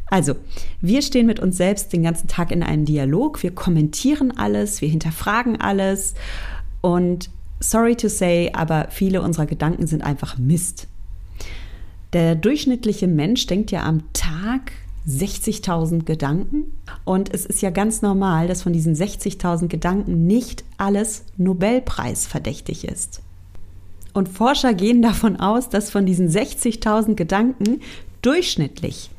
Also, 0.07 0.35
wir 0.81 1.01
stehen 1.03 1.27
mit 1.27 1.39
uns 1.39 1.57
selbst 1.57 1.93
den 1.93 2.03
ganzen 2.03 2.27
Tag 2.27 2.51
in 2.51 2.63
einem 2.63 2.85
Dialog, 2.85 3.43
wir 3.43 3.53
kommentieren 3.53 4.35
alles, 4.35 4.81
wir 4.81 4.89
hinterfragen 4.89 5.59
alles 5.59 6.15
und 6.81 7.29
sorry 7.59 7.95
to 7.95 8.07
say, 8.07 8.51
aber 8.53 8.87
viele 8.89 9.21
unserer 9.21 9.45
Gedanken 9.45 9.85
sind 9.85 10.03
einfach 10.03 10.37
Mist. 10.37 10.87
Der 12.13 12.35
durchschnittliche 12.35 13.07
Mensch 13.07 13.45
denkt 13.47 13.71
ja 13.71 13.83
am 13.83 14.03
Tag 14.13 14.71
60.000 15.07 16.05
Gedanken. 16.05 16.79
Und 17.03 17.33
es 17.33 17.45
ist 17.45 17.61
ja 17.61 17.69
ganz 17.69 18.01
normal, 18.01 18.47
dass 18.47 18.63
von 18.63 18.73
diesen 18.73 18.95
60.000 18.95 19.67
Gedanken 19.67 20.25
nicht 20.25 20.63
alles 20.77 21.25
Nobelpreis 21.37 22.25
verdächtig 22.25 22.87
ist. 22.87 23.21
Und 24.13 24.29
Forscher 24.29 24.73
gehen 24.73 25.01
davon 25.01 25.37
aus, 25.37 25.69
dass 25.69 25.89
von 25.89 26.05
diesen 26.05 26.29
60.000 26.29 27.15
Gedanken 27.15 27.81
durchschnittlich 28.21 29.09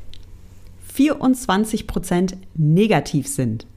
24 0.93 1.87
Prozent 1.87 2.37
negativ 2.55 3.27
sind. 3.27 3.67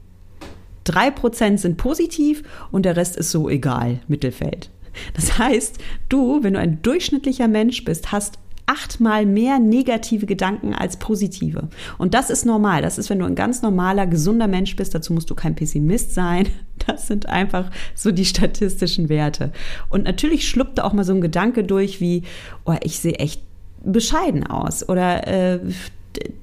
3 0.85 1.11
Prozent 1.11 1.59
sind 1.59 1.77
positiv 1.77 2.43
und 2.71 2.83
der 2.83 2.95
Rest 2.95 3.17
ist 3.17 3.31
so 3.31 3.49
egal, 3.49 3.99
Mittelfeld. 4.07 4.69
Das 5.13 5.37
heißt, 5.37 5.77
du, 6.07 6.41
wenn 6.43 6.53
du 6.53 6.59
ein 6.59 6.81
durchschnittlicher 6.81 7.47
Mensch 7.47 7.83
bist, 7.83 8.11
hast 8.11 8.39
achtmal 8.69 9.25
mehr 9.25 9.57
negative 9.57 10.27
Gedanken 10.27 10.75
als 10.75 10.97
positive. 10.97 11.69
Und 11.97 12.13
das 12.13 12.29
ist 12.29 12.45
normal. 12.45 12.83
Das 12.83 12.99
ist, 12.99 13.09
wenn 13.09 13.17
du 13.17 13.25
ein 13.25 13.33
ganz 13.33 13.63
normaler, 13.63 14.05
gesunder 14.05 14.47
Mensch 14.47 14.75
bist. 14.75 14.93
Dazu 14.93 15.11
musst 15.11 15.27
du 15.31 15.35
kein 15.35 15.55
Pessimist 15.55 16.13
sein. 16.13 16.47
Das 16.87 17.07
sind 17.07 17.27
einfach 17.27 17.69
so 17.93 18.09
die 18.09 18.23
statistischen 18.23 19.09
Werte. 19.09 19.51
Und 19.89 20.05
natürlich 20.05 20.47
schluppt 20.47 20.77
da 20.77 20.85
auch 20.85 20.93
mal 20.93 21.03
so 21.03 21.13
ein 21.13 21.19
Gedanke 21.19 21.65
durch 21.65 21.99
wie, 21.99 22.23
oh, 22.63 22.73
ich 22.81 22.99
sehe 22.99 23.15
echt 23.15 23.41
bescheiden 23.83 24.47
aus. 24.47 24.87
Oder 24.87 25.27
äh, 25.27 25.59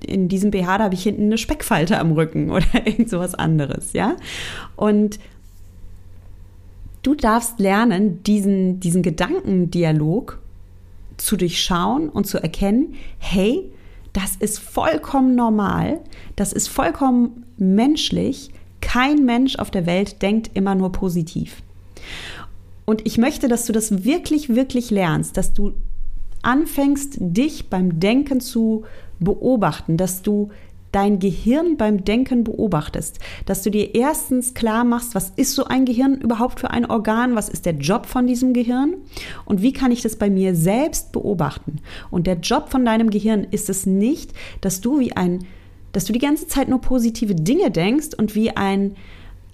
in 0.04 0.28
diesem 0.28 0.50
BH 0.50 0.76
da 0.76 0.84
habe 0.84 0.94
ich 0.94 1.02
hinten 1.02 1.24
eine 1.24 1.38
Speckfalte 1.38 1.98
am 1.98 2.12
Rücken 2.12 2.50
oder 2.52 2.66
irgend 2.74 3.08
sowas 3.08 3.34
anderes, 3.34 3.94
ja. 3.94 4.14
Und 4.76 5.18
du 7.02 7.14
darfst 7.14 7.58
lernen, 7.60 8.22
diesen, 8.22 8.78
diesen 8.78 9.02
Gedankendialog 9.02 10.38
zu 11.16 11.36
durchschauen 11.36 12.08
und 12.08 12.26
zu 12.26 12.38
erkennen, 12.38 12.94
hey, 13.18 13.70
das 14.12 14.36
ist 14.36 14.58
vollkommen 14.58 15.34
normal, 15.34 16.00
das 16.36 16.52
ist 16.52 16.68
vollkommen 16.68 17.44
menschlich. 17.58 18.50
Kein 18.80 19.24
Mensch 19.24 19.56
auf 19.56 19.70
der 19.70 19.86
Welt 19.86 20.22
denkt 20.22 20.50
immer 20.54 20.74
nur 20.74 20.92
positiv. 20.92 21.62
Und 22.84 23.04
ich 23.06 23.18
möchte, 23.18 23.48
dass 23.48 23.66
du 23.66 23.72
das 23.72 24.04
wirklich, 24.04 24.48
wirklich 24.48 24.90
lernst, 24.90 25.36
dass 25.36 25.52
du 25.52 25.74
anfängst, 26.42 27.16
dich 27.18 27.68
beim 27.68 27.98
Denken 27.98 28.40
zu 28.40 28.84
beobachten, 29.18 29.96
dass 29.96 30.22
du 30.22 30.50
dein 30.96 31.18
Gehirn 31.18 31.76
beim 31.76 32.04
Denken 32.04 32.42
beobachtest, 32.42 33.18
dass 33.44 33.60
du 33.60 33.70
dir 33.70 33.94
erstens 33.94 34.54
klar 34.54 34.82
machst, 34.82 35.14
was 35.14 35.30
ist 35.36 35.54
so 35.54 35.64
ein 35.64 35.84
Gehirn 35.84 36.22
überhaupt 36.22 36.58
für 36.58 36.70
ein 36.70 36.86
Organ, 36.86 37.34
was 37.34 37.50
ist 37.50 37.66
der 37.66 37.74
Job 37.74 38.06
von 38.06 38.26
diesem 38.26 38.54
Gehirn 38.54 38.94
und 39.44 39.60
wie 39.60 39.74
kann 39.74 39.92
ich 39.92 40.00
das 40.00 40.16
bei 40.16 40.30
mir 40.30 40.54
selbst 40.54 41.12
beobachten. 41.12 41.80
Und 42.10 42.26
der 42.26 42.36
Job 42.36 42.70
von 42.70 42.86
deinem 42.86 43.10
Gehirn 43.10 43.46
ist 43.50 43.68
es 43.68 43.84
nicht, 43.84 44.32
dass 44.62 44.80
du 44.80 44.98
wie 44.98 45.12
ein, 45.12 45.44
dass 45.92 46.06
du 46.06 46.14
die 46.14 46.18
ganze 46.18 46.48
Zeit 46.48 46.70
nur 46.70 46.80
positive 46.80 47.34
Dinge 47.34 47.70
denkst 47.70 48.16
und 48.16 48.34
wie 48.34 48.56
ein 48.56 48.96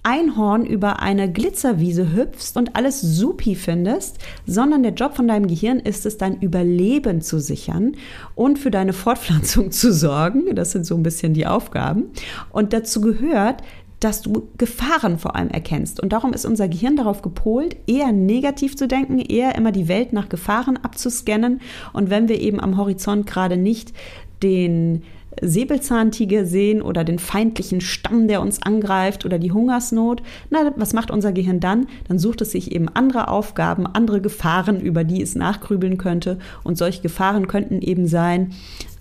Einhorn 0.03 0.65
über 0.65 0.99
eine 1.01 1.31
Glitzerwiese 1.31 2.13
hüpfst 2.13 2.55
und 2.55 2.75
alles 2.75 3.01
supi 3.01 3.55
findest, 3.55 4.19
sondern 4.45 4.83
der 4.83 4.93
Job 4.93 5.15
von 5.15 5.27
deinem 5.27 5.47
Gehirn 5.47 5.79
ist 5.79 6.05
es, 6.05 6.17
dein 6.17 6.39
Überleben 6.41 7.21
zu 7.21 7.39
sichern 7.39 7.95
und 8.35 8.59
für 8.59 8.69
deine 8.69 8.93
Fortpflanzung 8.93 9.71
zu 9.71 9.93
sorgen. 9.93 10.55
Das 10.55 10.71
sind 10.71 10.85
so 10.85 10.95
ein 10.95 11.03
bisschen 11.03 11.33
die 11.33 11.47
Aufgaben. 11.47 12.11
Und 12.51 12.73
dazu 12.73 12.99
gehört, 12.99 13.63
dass 14.03 14.21
du 14.21 14.49
Gefahren 14.57 15.17
vor 15.17 15.35
allem 15.35 15.49
erkennst. 15.49 16.01
Und 16.01 16.11
darum 16.11 16.33
ist 16.33 16.45
unser 16.45 16.67
Gehirn 16.67 16.97
darauf 16.97 17.21
gepolt, 17.21 17.77
eher 17.87 18.11
negativ 18.11 18.75
zu 18.75 18.87
denken, 18.87 19.19
eher 19.19 19.55
immer 19.55 19.71
die 19.71 19.87
Welt 19.87 20.11
nach 20.11 20.27
Gefahren 20.27 20.77
abzuscannen. 20.77 21.61
Und 21.93 22.09
wenn 22.09 22.27
wir 22.27 22.41
eben 22.41 22.59
am 22.59 22.75
Horizont 22.75 23.25
gerade 23.25 23.55
nicht 23.55 23.93
den 24.41 25.03
Säbelzahntiger 25.41 26.45
sehen 26.45 26.81
oder 26.81 27.03
den 27.03 27.19
feindlichen 27.19 27.81
Stamm, 27.81 28.27
der 28.27 28.41
uns 28.41 28.61
angreift 28.61 29.25
oder 29.25 29.39
die 29.39 29.51
Hungersnot, 29.51 30.21
na, 30.49 30.73
was 30.75 30.93
macht 30.93 31.11
unser 31.11 31.31
Gehirn 31.31 31.59
dann? 31.59 31.87
Dann 32.07 32.19
sucht 32.19 32.41
es 32.41 32.51
sich 32.51 32.71
eben 32.71 32.89
andere 32.89 33.27
Aufgaben, 33.27 33.85
andere 33.87 34.21
Gefahren, 34.21 34.79
über 34.79 35.03
die 35.03 35.21
es 35.21 35.35
nachgrübeln 35.35 35.97
könnte. 35.97 36.39
Und 36.63 36.77
solche 36.77 37.01
Gefahren 37.01 37.47
könnten 37.47 37.81
eben 37.81 38.07
sein, 38.07 38.53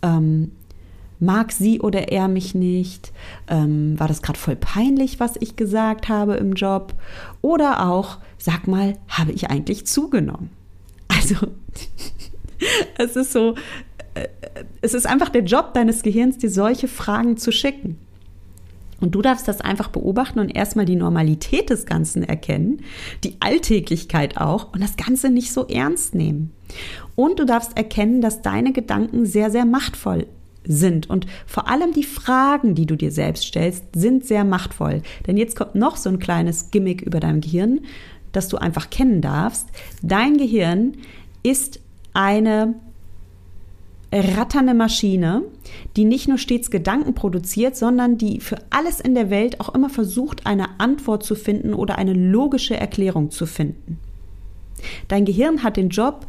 ähm, 0.03 0.53
mag 1.23 1.53
sie 1.53 1.81
oder 1.81 2.09
er 2.11 2.29
mich 2.29 2.55
nicht? 2.55 3.12
Ähm, 3.49 3.99
war 3.99 4.09
das 4.09 4.23
gerade 4.23 4.39
voll 4.39 4.57
peinlich, 4.57 5.21
was 5.21 5.37
ich 5.39 5.57
gesagt 5.57 6.09
habe 6.09 6.35
im 6.35 6.55
Job? 6.55 6.95
Oder 7.41 7.89
auch, 7.89 8.19
sag 8.39 8.67
mal, 8.67 8.99
habe 9.09 9.33
ich 9.33 9.49
eigentlich 9.49 9.87
zugenommen? 9.87 10.51
Also, 11.09 11.37
es 12.99 13.17
ist 13.17 13.33
so, 13.33 13.55
es 14.81 14.95
ist 14.95 15.07
einfach 15.07 15.28
der 15.28 15.42
Job 15.42 15.75
deines 15.75 16.02
Gehirns, 16.02 16.38
dir 16.38 16.50
solche 16.50 16.88
Fragen 16.88 17.37
zu 17.37 17.52
schicken. 17.52 17.99
Und 19.00 19.16
du 19.16 19.23
darfst 19.23 19.49
das 19.49 19.61
einfach 19.61 19.88
beobachten 19.88 20.38
und 20.38 20.54
erstmal 20.54 20.85
die 20.85 20.97
Normalität 20.97 21.71
des 21.71 21.87
Ganzen 21.87 22.23
erkennen, 22.23 22.83
die 23.25 23.37
Alltäglichkeit 23.40 24.37
auch 24.37 24.73
und 24.73 24.81
das 24.81 24.97
Ganze 24.97 25.28
nicht 25.28 25.52
so 25.52 25.66
ernst 25.66 26.14
nehmen. 26.14 26.52
Und 27.16 27.40
du 27.40 27.45
darfst 27.45 27.76
erkennen, 27.76 28.21
dass 28.21 28.42
deine 28.42 28.73
Gedanken 28.73 29.26
sehr, 29.26 29.50
sehr 29.50 29.64
machtvoll 29.64 30.28
sind. 30.64 31.11
Und 31.11 31.26
vor 31.47 31.69
allem 31.69 31.92
die 31.92 32.04
Fragen, 32.04 32.76
die 32.76 32.87
du 32.87 32.97
dir 32.97 33.11
selbst 33.11 33.45
stellst, 33.45 33.85
sind 33.92 34.25
sehr 34.25 34.45
machtvoll. 34.45 35.02
Denn 35.26 35.37
jetzt 35.37 35.57
kommt 35.57 35.75
noch 35.75 35.97
so 35.97 36.09
ein 36.09 36.21
kleines 36.21 36.71
Gimmick 36.71 37.02
über 37.02 37.19
dein 37.19 37.40
Gehirn, 37.40 37.81
das 38.31 38.47
du 38.47 38.57
einfach 38.57 38.88
kennen 38.88 39.21
darfst. 39.21 39.66
Dein 40.02 40.37
Gehirn 40.37 40.92
ist 41.42 41.81
eine 42.14 42.75
ratternde 44.12 44.75
Maschine, 44.75 45.42
die 45.97 46.04
nicht 46.04 46.28
nur 46.28 46.38
stets 46.38 46.71
Gedanken 46.71 47.14
produziert, 47.14 47.76
sondern 47.76 48.19
die 48.19 48.40
für 48.40 48.59
alles 48.71 49.00
in 49.00 49.14
der 49.14 49.31
Welt 49.31 49.61
auch 49.61 49.75
immer 49.75 49.88
versucht, 49.88 50.47
eine 50.47 50.81
Antwort 50.81 51.25
zu 51.25 51.35
finden 51.35 51.73
oder 51.73 51.97
eine 51.97 52.12
logische 52.12 52.76
Erklärung 52.76 53.31
zu 53.31 53.47
finden. 53.47 53.99
Dein 55.09 55.25
Gehirn 55.25 55.62
hat 55.62 55.76
den 55.76 55.88
Job, 55.88 56.26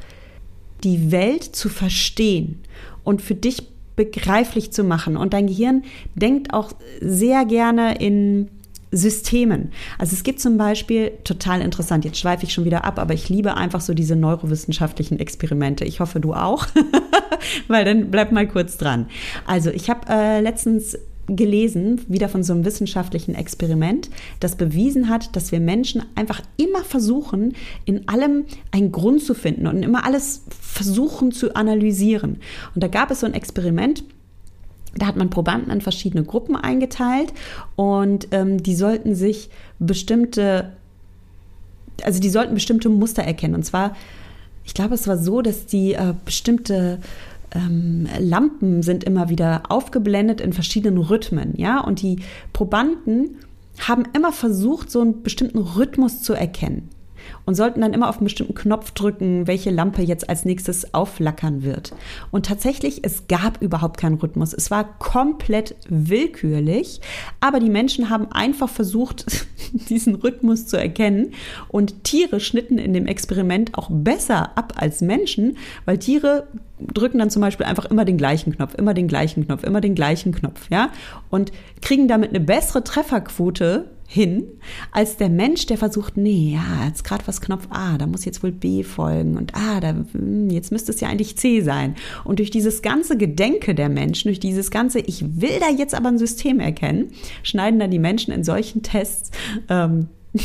die 0.84 1.12
Welt 1.12 1.44
zu 1.44 1.70
verstehen 1.70 2.60
und 3.04 3.22
für 3.22 3.36
dich 3.36 3.68
begreiflich 3.96 4.72
zu 4.72 4.84
machen. 4.84 5.18
Und 5.18 5.34
dein 5.34 5.48
Gehirn 5.48 5.84
denkt 6.16 6.54
auch 6.54 6.72
sehr 7.00 7.46
gerne 7.46 7.96
in 7.96 8.50
Systemen. 8.94 9.72
Also 9.98 10.14
es 10.14 10.24
gibt 10.24 10.40
zum 10.40 10.58
Beispiel, 10.58 11.12
total 11.24 11.62
interessant, 11.62 12.06
jetzt 12.06 12.18
schweife 12.18 12.46
ich 12.46 12.54
schon 12.54 12.66
wieder 12.66 12.84
ab, 12.86 13.00
aber 13.00 13.14
ich 13.14 13.28
liebe 13.28 13.56
einfach 13.56 13.82
so 13.82 13.94
diese 13.94 14.16
neurowissenschaftlichen 14.16 15.20
Experimente. 15.20 15.84
Ich 15.84 16.00
hoffe, 16.00 16.20
du 16.20 16.34
auch, 16.34 16.68
weil 17.68 17.86
dann 17.86 18.12
bleib 18.12 18.32
mal 18.32 18.48
kurz 18.48 18.78
dran. 18.78 19.08
Also 19.46 19.72
ich 19.72 19.90
habe 19.90 20.08
äh, 20.10 20.42
letztens 20.42 20.98
gelesen, 21.28 22.02
wieder 22.08 22.28
von 22.28 22.44
so 22.44 22.54
einem 22.54 22.66
wissenschaftlichen 22.66 23.34
Experiment, 23.34 24.10
das 24.40 24.56
bewiesen 24.56 25.10
hat, 25.10 25.36
dass 25.36 25.52
wir 25.52 25.60
Menschen 25.60 26.04
einfach 26.16 26.42
immer 26.58 26.84
versuchen, 26.84 27.54
in 27.86 28.08
allem 28.08 28.46
einen 28.72 28.92
Grund 28.92 29.24
zu 29.24 29.34
finden 29.34 29.68
und 29.68 29.84
immer 29.84 30.06
alles 30.06 30.44
versuchen 30.60 31.32
zu 31.32 31.56
analysieren. 31.56 32.38
Und 32.76 32.84
da 32.84 32.88
gab 32.88 33.10
es 33.10 33.22
so 33.22 33.26
ein 33.26 33.34
Experiment, 33.34 34.04
da 34.96 35.08
hat 35.08 35.16
man 35.16 35.30
Probanden 35.30 35.72
in 35.72 35.82
verschiedene 35.82 36.24
Gruppen 36.24 36.56
eingeteilt 36.56 37.34
und 37.76 38.28
ähm, 38.32 38.62
die 38.62 38.76
sollten 38.76 39.16
sich 39.16 39.50
bestimmte, 39.80 40.74
also 42.04 42.20
die 42.20 42.30
sollten 42.30 42.54
bestimmte 42.54 42.90
Muster 42.90 43.24
erkennen. 43.24 43.56
Und 43.56 43.64
zwar, 43.64 43.96
ich 44.64 44.74
glaube, 44.74 44.94
es 44.94 45.08
war 45.08 45.18
so, 45.18 45.42
dass 45.42 45.66
die 45.66 45.94
äh, 45.94 46.14
bestimmte 46.26 47.00
ähm, 47.56 48.08
Lampen 48.20 48.84
sind 48.84 49.04
immer 49.04 49.30
wieder 49.30 49.64
aufgeblendet 49.70 50.42
in 50.42 50.54
verschiedenen 50.54 50.98
Rhythmen, 50.98 51.54
ja, 51.58 51.80
und 51.80 52.02
die 52.02 52.20
Probanden 52.52 53.38
haben 53.80 54.04
immer 54.14 54.32
versucht, 54.32 54.92
so 54.92 55.02
einen 55.02 55.24
bestimmten 55.24 55.58
Rhythmus 55.58 56.22
zu 56.22 56.34
erkennen 56.34 56.90
und 57.46 57.56
sollten 57.56 57.82
dann 57.82 57.94
immer 57.94 58.10
auf 58.10 58.18
einen 58.18 58.26
bestimmten 58.26 58.56
Knopf 58.56 58.92
drücken, 58.92 59.48
welche 59.48 59.70
Lampe 59.70 60.02
jetzt 60.02 60.30
als 60.30 60.46
nächstes 60.46 60.94
aufflackern 60.94 61.64
wird. 61.64 61.94
Und 62.32 62.46
tatsächlich, 62.46 63.04
es 63.04 63.28
gab 63.28 63.62
überhaupt 63.62 64.00
keinen 64.00 64.16
Rhythmus. 64.16 64.54
Es 64.54 64.72
war 64.72 64.98
komplett 65.00 65.76
willkürlich, 65.90 67.02
aber 67.40 67.60
die 67.60 67.70
Menschen 67.70 68.10
haben 68.10 68.32
einfach 68.32 68.70
versucht, 68.70 69.46
diesen 69.90 70.16
Rhythmus 70.16 70.68
zu 70.68 70.78
erkennen. 70.78 71.34
Und 71.68 72.04
Tiere 72.04 72.40
schnitten 72.40 72.78
in 72.78 72.94
dem 72.94 73.08
Experiment 73.08 73.78
auch 73.78 73.90
besser 73.92 74.58
ab 74.58 74.74
als 74.78 75.02
Menschen, 75.02 75.58
weil 75.86 75.98
Tiere 75.98 76.48
drücken 76.94 77.20
dann 77.20 77.30
zum 77.30 77.42
Beispiel 77.42 77.66
einfach 77.66 77.86
immer 77.86 78.06
den 78.06 78.18
gleichen 78.18 78.56
Knopf, 78.56 78.76
immer 78.76 78.94
den 78.94 79.08
gleichen 79.08 79.46
Knopf, 79.46 79.64
immer 79.64 79.82
den 79.82 79.96
gleichen 79.96 80.34
Knopf, 80.34 80.70
ja, 80.70 80.90
und 81.30 81.52
kriegen 81.82 82.08
damit 82.08 82.32
eine 82.32 82.40
bessere 82.40 82.84
Trefferquote 82.84 83.86
hin, 84.08 84.46
als 84.92 85.18
der 85.18 85.30
Mensch, 85.30 85.66
der 85.66 85.78
versucht, 85.78 86.18
nee, 86.18 86.54
ja, 86.56 86.86
jetzt 86.88 87.04
gerade 87.04 87.26
was 87.26 87.42
Knopf 87.42 87.68
A, 87.70 87.98
da 87.98 88.06
muss 88.06 88.26
jetzt 88.26 88.44
wohl 88.44 88.52
B 88.52 88.84
folgen 88.84 89.38
und 89.38 89.56
ah, 89.56 89.80
da, 89.80 89.96
hm, 90.12 90.50
jetzt 90.50 90.72
müsste 90.72 90.92
es 90.92 91.00
ja 91.00 91.10
eigentlich 91.10 91.38
C 91.38 91.62
sein. 91.62 91.96
Und 92.24 92.40
durch 92.40 92.52
dieses 92.52 92.82
ganze 92.82 93.18
Gedenke 93.18 93.74
der 93.76 93.90
Menschen, 93.90 94.28
durch 94.28 94.40
dieses 94.40 94.72
ganze, 94.72 95.00
ich 95.00 95.42
will 95.42 95.60
da 95.60 95.70
jetzt 95.70 95.96
aber 95.96 96.10
ein 96.10 96.18
System 96.18 96.60
erkennen, 96.60 97.12
schneiden 97.42 97.80
dann 97.80 97.92
die 97.92 98.00
Menschen 98.00 98.34
in 98.34 98.44
solchen 98.44 98.84
Tests 98.84 99.32
ähm, 99.70 100.08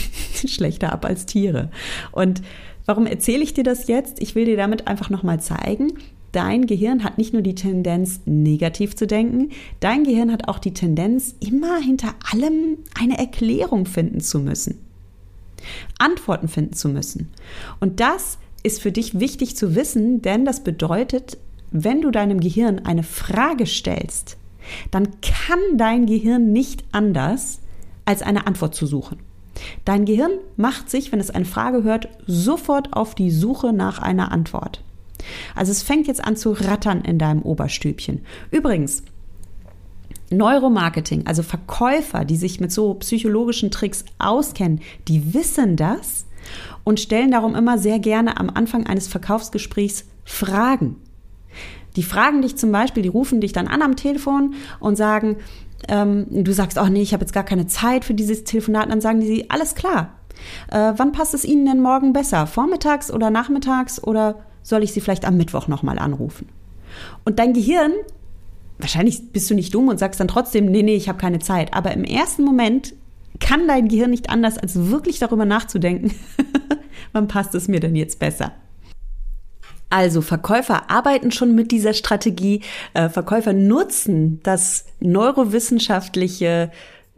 schlechter 0.46 0.92
ab 0.92 1.04
als 1.04 1.26
Tiere. 1.26 1.70
Und 2.12 2.42
warum 2.86 3.06
erzähle 3.06 3.42
ich 3.42 3.54
dir 3.54 3.64
das 3.64 3.88
jetzt? 3.88 4.20
Ich 4.22 4.34
will 4.34 4.44
dir 4.44 4.56
damit 4.56 4.86
einfach 4.86 5.10
nochmal 5.10 5.40
zeigen, 5.40 5.92
dein 6.32 6.66
Gehirn 6.66 7.04
hat 7.04 7.18
nicht 7.18 7.32
nur 7.32 7.42
die 7.42 7.54
Tendenz, 7.54 8.20
negativ 8.26 8.96
zu 8.96 9.06
denken, 9.06 9.50
dein 9.80 10.04
Gehirn 10.04 10.32
hat 10.32 10.48
auch 10.48 10.58
die 10.58 10.74
Tendenz, 10.74 11.34
immer 11.40 11.78
hinter 11.78 12.14
allem 12.32 12.78
eine 12.98 13.18
Erklärung 13.18 13.86
finden 13.86 14.20
zu 14.20 14.38
müssen. 14.38 14.78
Antworten 15.98 16.48
finden 16.48 16.74
zu 16.74 16.88
müssen. 16.88 17.30
Und 17.80 18.00
das 18.00 18.38
ist 18.62 18.80
für 18.80 18.92
dich 18.92 19.18
wichtig 19.18 19.56
zu 19.56 19.74
wissen, 19.74 20.22
denn 20.22 20.44
das 20.44 20.62
bedeutet, 20.62 21.38
wenn 21.70 22.00
du 22.00 22.10
deinem 22.10 22.40
Gehirn 22.40 22.80
eine 22.80 23.02
Frage 23.02 23.66
stellst, 23.66 24.36
dann 24.90 25.08
kann 25.20 25.58
dein 25.76 26.06
Gehirn 26.06 26.52
nicht 26.52 26.84
anders, 26.92 27.60
als 28.04 28.22
eine 28.22 28.46
Antwort 28.46 28.74
zu 28.74 28.86
suchen. 28.86 29.18
Dein 29.84 30.04
Gehirn 30.04 30.32
macht 30.56 30.88
sich, 30.90 31.12
wenn 31.12 31.20
es 31.20 31.30
eine 31.30 31.44
Frage 31.44 31.82
hört, 31.82 32.08
sofort 32.26 32.92
auf 32.92 33.14
die 33.14 33.30
Suche 33.30 33.72
nach 33.72 33.98
einer 33.98 34.32
Antwort. 34.32 34.82
Also 35.54 35.72
es 35.72 35.82
fängt 35.82 36.06
jetzt 36.06 36.24
an 36.24 36.36
zu 36.36 36.52
rattern 36.52 37.02
in 37.02 37.18
deinem 37.18 37.42
Oberstübchen. 37.42 38.22
Übrigens, 38.50 39.02
Neuromarketing, 40.30 41.26
also 41.26 41.42
Verkäufer, 41.42 42.24
die 42.24 42.36
sich 42.36 42.60
mit 42.60 42.70
so 42.72 42.94
psychologischen 42.94 43.70
Tricks 43.70 44.04
auskennen, 44.18 44.80
die 45.08 45.32
wissen 45.34 45.76
das 45.76 46.26
und 46.84 47.00
stellen 47.00 47.30
darum 47.30 47.54
immer 47.54 47.78
sehr 47.78 47.98
gerne 47.98 48.38
am 48.38 48.50
Anfang 48.50 48.86
eines 48.86 49.08
Verkaufsgesprächs 49.08 50.04
Fragen. 50.24 50.96
Die 51.96 52.02
fragen 52.02 52.42
dich 52.42 52.56
zum 52.56 52.70
Beispiel, 52.70 53.02
die 53.02 53.08
rufen 53.08 53.40
dich 53.40 53.52
dann 53.52 53.68
an 53.68 53.82
am 53.82 53.96
Telefon 53.96 54.54
und 54.78 54.96
sagen, 54.96 55.36
ähm, 55.88 56.26
du 56.30 56.52
sagst, 56.52 56.78
oh 56.78 56.86
nee, 56.86 57.02
ich 57.02 57.12
habe 57.12 57.22
jetzt 57.22 57.32
gar 57.32 57.44
keine 57.44 57.66
Zeit 57.66 58.04
für 58.04 58.14
dieses 58.14 58.44
Telefonat, 58.44 58.90
dann 58.90 59.00
sagen 59.00 59.20
die, 59.20 59.50
alles 59.50 59.74
klar. 59.74 60.14
Äh, 60.70 60.92
wann 60.96 61.12
passt 61.12 61.34
es 61.34 61.44
Ihnen 61.44 61.66
denn 61.66 61.80
morgen 61.80 62.12
besser? 62.12 62.46
Vormittags 62.46 63.10
oder 63.10 63.30
nachmittags 63.30 64.02
oder 64.02 64.44
soll 64.68 64.82
ich 64.82 64.92
sie 64.92 65.00
vielleicht 65.00 65.24
am 65.24 65.36
Mittwoch 65.36 65.68
nochmal 65.68 65.98
anrufen? 65.98 66.48
Und 67.24 67.38
dein 67.38 67.52
Gehirn, 67.52 67.92
wahrscheinlich 68.78 69.32
bist 69.32 69.50
du 69.50 69.54
nicht 69.54 69.74
dumm 69.74 69.88
und 69.88 69.98
sagst 69.98 70.20
dann 70.20 70.28
trotzdem, 70.28 70.66
nee, 70.66 70.82
nee, 70.82 70.96
ich 70.96 71.08
habe 71.08 71.18
keine 71.18 71.38
Zeit. 71.38 71.74
Aber 71.74 71.92
im 71.92 72.04
ersten 72.04 72.44
Moment 72.44 72.94
kann 73.40 73.68
dein 73.68 73.88
Gehirn 73.88 74.10
nicht 74.10 74.30
anders, 74.30 74.58
als 74.58 74.90
wirklich 74.90 75.18
darüber 75.18 75.44
nachzudenken, 75.44 76.14
wann 77.12 77.28
passt 77.28 77.54
es 77.54 77.68
mir 77.68 77.80
denn 77.80 77.96
jetzt 77.96 78.18
besser? 78.18 78.52
Also 79.90 80.20
Verkäufer 80.20 80.90
arbeiten 80.90 81.30
schon 81.30 81.54
mit 81.54 81.70
dieser 81.70 81.94
Strategie. 81.94 82.60
Äh, 82.92 83.08
Verkäufer 83.08 83.54
nutzen 83.54 84.40
das 84.42 84.84
neurowissenschaftliche 85.00 86.70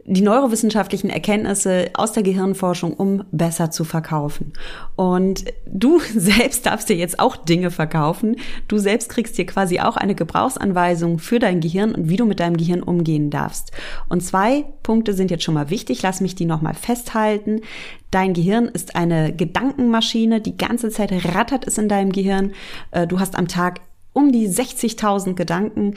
die 0.05 0.21
neurowissenschaftlichen 0.21 1.09
Erkenntnisse 1.09 1.91
aus 1.93 2.11
der 2.13 2.23
Gehirnforschung, 2.23 2.93
um 2.93 3.23
besser 3.31 3.71
zu 3.71 3.83
verkaufen. 3.83 4.53
Und 4.95 5.45
du 5.65 5.99
selbst 6.15 6.65
darfst 6.65 6.89
dir 6.89 6.95
jetzt 6.95 7.19
auch 7.19 7.35
Dinge 7.35 7.71
verkaufen. 7.71 8.37
Du 8.67 8.77
selbst 8.77 9.09
kriegst 9.09 9.37
dir 9.37 9.45
quasi 9.45 9.79
auch 9.79 9.97
eine 9.97 10.15
Gebrauchsanweisung 10.15 11.19
für 11.19 11.39
dein 11.39 11.59
Gehirn 11.59 11.93
und 11.93 12.09
wie 12.09 12.17
du 12.17 12.25
mit 12.25 12.39
deinem 12.39 12.57
Gehirn 12.57 12.83
umgehen 12.83 13.29
darfst. 13.29 13.71
Und 14.09 14.21
zwei 14.21 14.65
Punkte 14.83 15.13
sind 15.13 15.31
jetzt 15.31 15.43
schon 15.43 15.53
mal 15.53 15.69
wichtig. 15.69 16.01
Lass 16.01 16.21
mich 16.21 16.35
die 16.35 16.45
nochmal 16.45 16.73
festhalten. 16.73 17.61
Dein 18.09 18.33
Gehirn 18.33 18.65
ist 18.65 18.95
eine 18.95 19.33
Gedankenmaschine. 19.33 20.41
Die 20.41 20.57
ganze 20.57 20.89
Zeit 20.89 21.11
rattert 21.33 21.67
es 21.67 21.77
in 21.77 21.89
deinem 21.89 22.11
Gehirn. 22.11 22.53
Äh, 22.91 23.07
du 23.07 23.19
hast 23.19 23.37
am 23.37 23.47
Tag 23.47 23.81
um 24.13 24.31
die 24.31 24.49
60.000 24.49 25.35
Gedanken. 25.35 25.95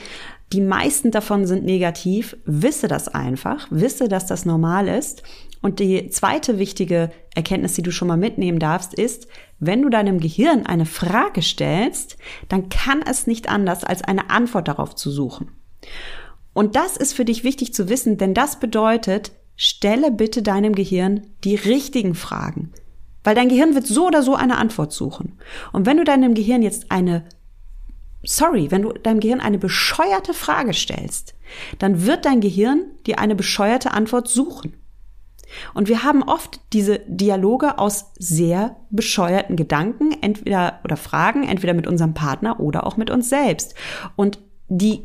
Die 0.54 0.60
meisten 0.60 1.10
davon 1.10 1.46
sind 1.46 1.64
negativ. 1.64 2.36
Wisse 2.44 2.86
das 2.86 3.08
einfach. 3.08 3.66
Wisse, 3.70 4.06
dass 4.06 4.26
das 4.26 4.46
normal 4.46 4.86
ist. 4.86 5.24
Und 5.62 5.80
die 5.80 6.10
zweite 6.10 6.60
wichtige 6.60 7.10
Erkenntnis, 7.34 7.72
die 7.72 7.82
du 7.82 7.90
schon 7.90 8.06
mal 8.06 8.16
mitnehmen 8.16 8.60
darfst, 8.60 8.94
ist, 8.94 9.26
wenn 9.58 9.82
du 9.82 9.88
deinem 9.88 10.20
Gehirn 10.20 10.64
eine 10.64 10.86
Frage 10.86 11.42
stellst, 11.42 12.18
dann 12.48 12.68
kann 12.68 13.02
es 13.02 13.26
nicht 13.26 13.48
anders, 13.48 13.82
als 13.82 14.04
eine 14.04 14.30
Antwort 14.30 14.68
darauf 14.68 14.94
zu 14.94 15.10
suchen. 15.10 15.50
Und 16.52 16.76
das 16.76 16.96
ist 16.96 17.14
für 17.14 17.24
dich 17.24 17.42
wichtig 17.42 17.74
zu 17.74 17.88
wissen, 17.88 18.16
denn 18.16 18.32
das 18.32 18.60
bedeutet, 18.60 19.32
stelle 19.56 20.12
bitte 20.12 20.40
deinem 20.40 20.76
Gehirn 20.76 21.22
die 21.42 21.56
richtigen 21.56 22.14
Fragen. 22.14 22.70
Weil 23.24 23.34
dein 23.34 23.48
Gehirn 23.48 23.74
wird 23.74 23.88
so 23.88 24.06
oder 24.06 24.22
so 24.22 24.36
eine 24.36 24.56
Antwort 24.58 24.92
suchen. 24.92 25.40
Und 25.72 25.84
wenn 25.84 25.96
du 25.96 26.04
deinem 26.04 26.34
Gehirn 26.34 26.62
jetzt 26.62 26.92
eine 26.92 27.24
sorry, 28.24 28.70
wenn 28.70 28.82
du 28.82 28.92
deinem 28.92 29.20
Gehirn 29.20 29.40
eine 29.40 29.58
bescheuerte 29.58 30.34
Frage 30.34 30.74
stellst, 30.74 31.34
dann 31.78 32.06
wird 32.06 32.24
dein 32.24 32.40
Gehirn 32.40 32.86
dir 33.06 33.18
eine 33.18 33.34
bescheuerte 33.34 33.92
Antwort 33.92 34.28
suchen. 34.28 34.74
Und 35.72 35.88
wir 35.88 36.02
haben 36.02 36.22
oft 36.22 36.60
diese 36.72 37.00
Dialoge 37.06 37.78
aus 37.78 38.12
sehr 38.18 38.76
bescheuerten 38.90 39.56
Gedanken, 39.56 40.16
entweder 40.20 40.80
oder 40.84 40.96
Fragen, 40.96 41.44
entweder 41.44 41.74
mit 41.74 41.86
unserem 41.86 42.14
Partner 42.14 42.60
oder 42.60 42.86
auch 42.86 42.96
mit 42.96 43.10
uns 43.10 43.28
selbst. 43.28 43.74
Und 44.16 44.38
die 44.68 45.04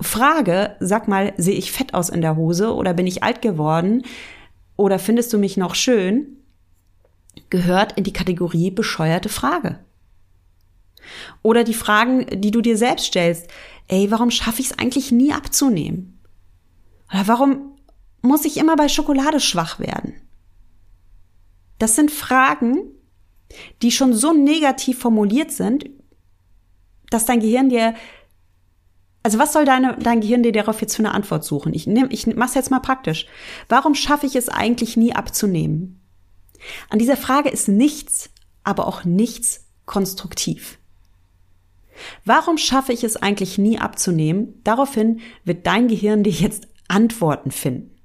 Frage, 0.00 0.76
sag 0.80 1.08
mal, 1.08 1.32
sehe 1.36 1.56
ich 1.56 1.72
fett 1.72 1.94
aus 1.94 2.08
in 2.08 2.20
der 2.20 2.36
Hose 2.36 2.74
oder 2.74 2.94
bin 2.94 3.06
ich 3.06 3.22
alt 3.22 3.42
geworden 3.42 4.02
oder 4.76 4.98
findest 4.98 5.32
du 5.32 5.38
mich 5.38 5.56
noch 5.56 5.74
schön, 5.74 6.36
gehört 7.50 7.92
in 7.92 8.04
die 8.04 8.12
Kategorie 8.12 8.70
bescheuerte 8.70 9.28
Frage. 9.28 9.78
Oder 11.42 11.64
die 11.64 11.74
Fragen, 11.74 12.26
die 12.40 12.50
du 12.50 12.60
dir 12.60 12.76
selbst 12.76 13.06
stellst, 13.06 13.48
ey, 13.88 14.10
warum 14.10 14.30
schaffe 14.30 14.60
ich 14.60 14.70
es 14.70 14.78
eigentlich 14.78 15.12
nie 15.12 15.32
abzunehmen? 15.32 16.18
Oder 17.12 17.28
warum 17.28 17.76
muss 18.22 18.44
ich 18.44 18.56
immer 18.56 18.76
bei 18.76 18.88
Schokolade 18.88 19.40
schwach 19.40 19.78
werden? 19.78 20.14
Das 21.78 21.94
sind 21.94 22.10
Fragen, 22.10 22.78
die 23.82 23.92
schon 23.92 24.14
so 24.14 24.32
negativ 24.32 24.98
formuliert 24.98 25.52
sind, 25.52 25.88
dass 27.10 27.26
dein 27.26 27.40
Gehirn 27.40 27.68
dir 27.68 27.94
also 29.26 29.40
was 29.40 29.52
soll 29.52 29.64
deine, 29.64 29.96
dein 29.98 30.20
Gehirn 30.20 30.44
dir 30.44 30.52
darauf 30.52 30.80
jetzt 30.80 30.94
für 30.94 31.00
eine 31.02 31.10
Antwort 31.10 31.42
suchen? 31.42 31.74
Ich 31.74 31.88
nehme, 31.88 32.12
ich 32.12 32.28
mach's 32.28 32.54
jetzt 32.54 32.70
mal 32.70 32.78
praktisch. 32.78 33.26
Warum 33.68 33.96
schaffe 33.96 34.24
ich 34.24 34.36
es 34.36 34.48
eigentlich 34.48 34.96
nie 34.96 35.16
abzunehmen? 35.16 36.00
An 36.90 37.00
dieser 37.00 37.16
Frage 37.16 37.48
ist 37.48 37.66
nichts, 37.66 38.30
aber 38.62 38.86
auch 38.86 39.02
nichts 39.02 39.66
konstruktiv. 39.84 40.78
Warum 42.24 42.58
schaffe 42.58 42.92
ich 42.92 43.04
es 43.04 43.16
eigentlich 43.16 43.58
nie 43.58 43.78
abzunehmen? 43.78 44.60
Daraufhin 44.64 45.20
wird 45.44 45.66
dein 45.66 45.88
Gehirn 45.88 46.22
dir 46.22 46.32
jetzt 46.32 46.68
Antworten 46.88 47.50
finden. 47.50 47.96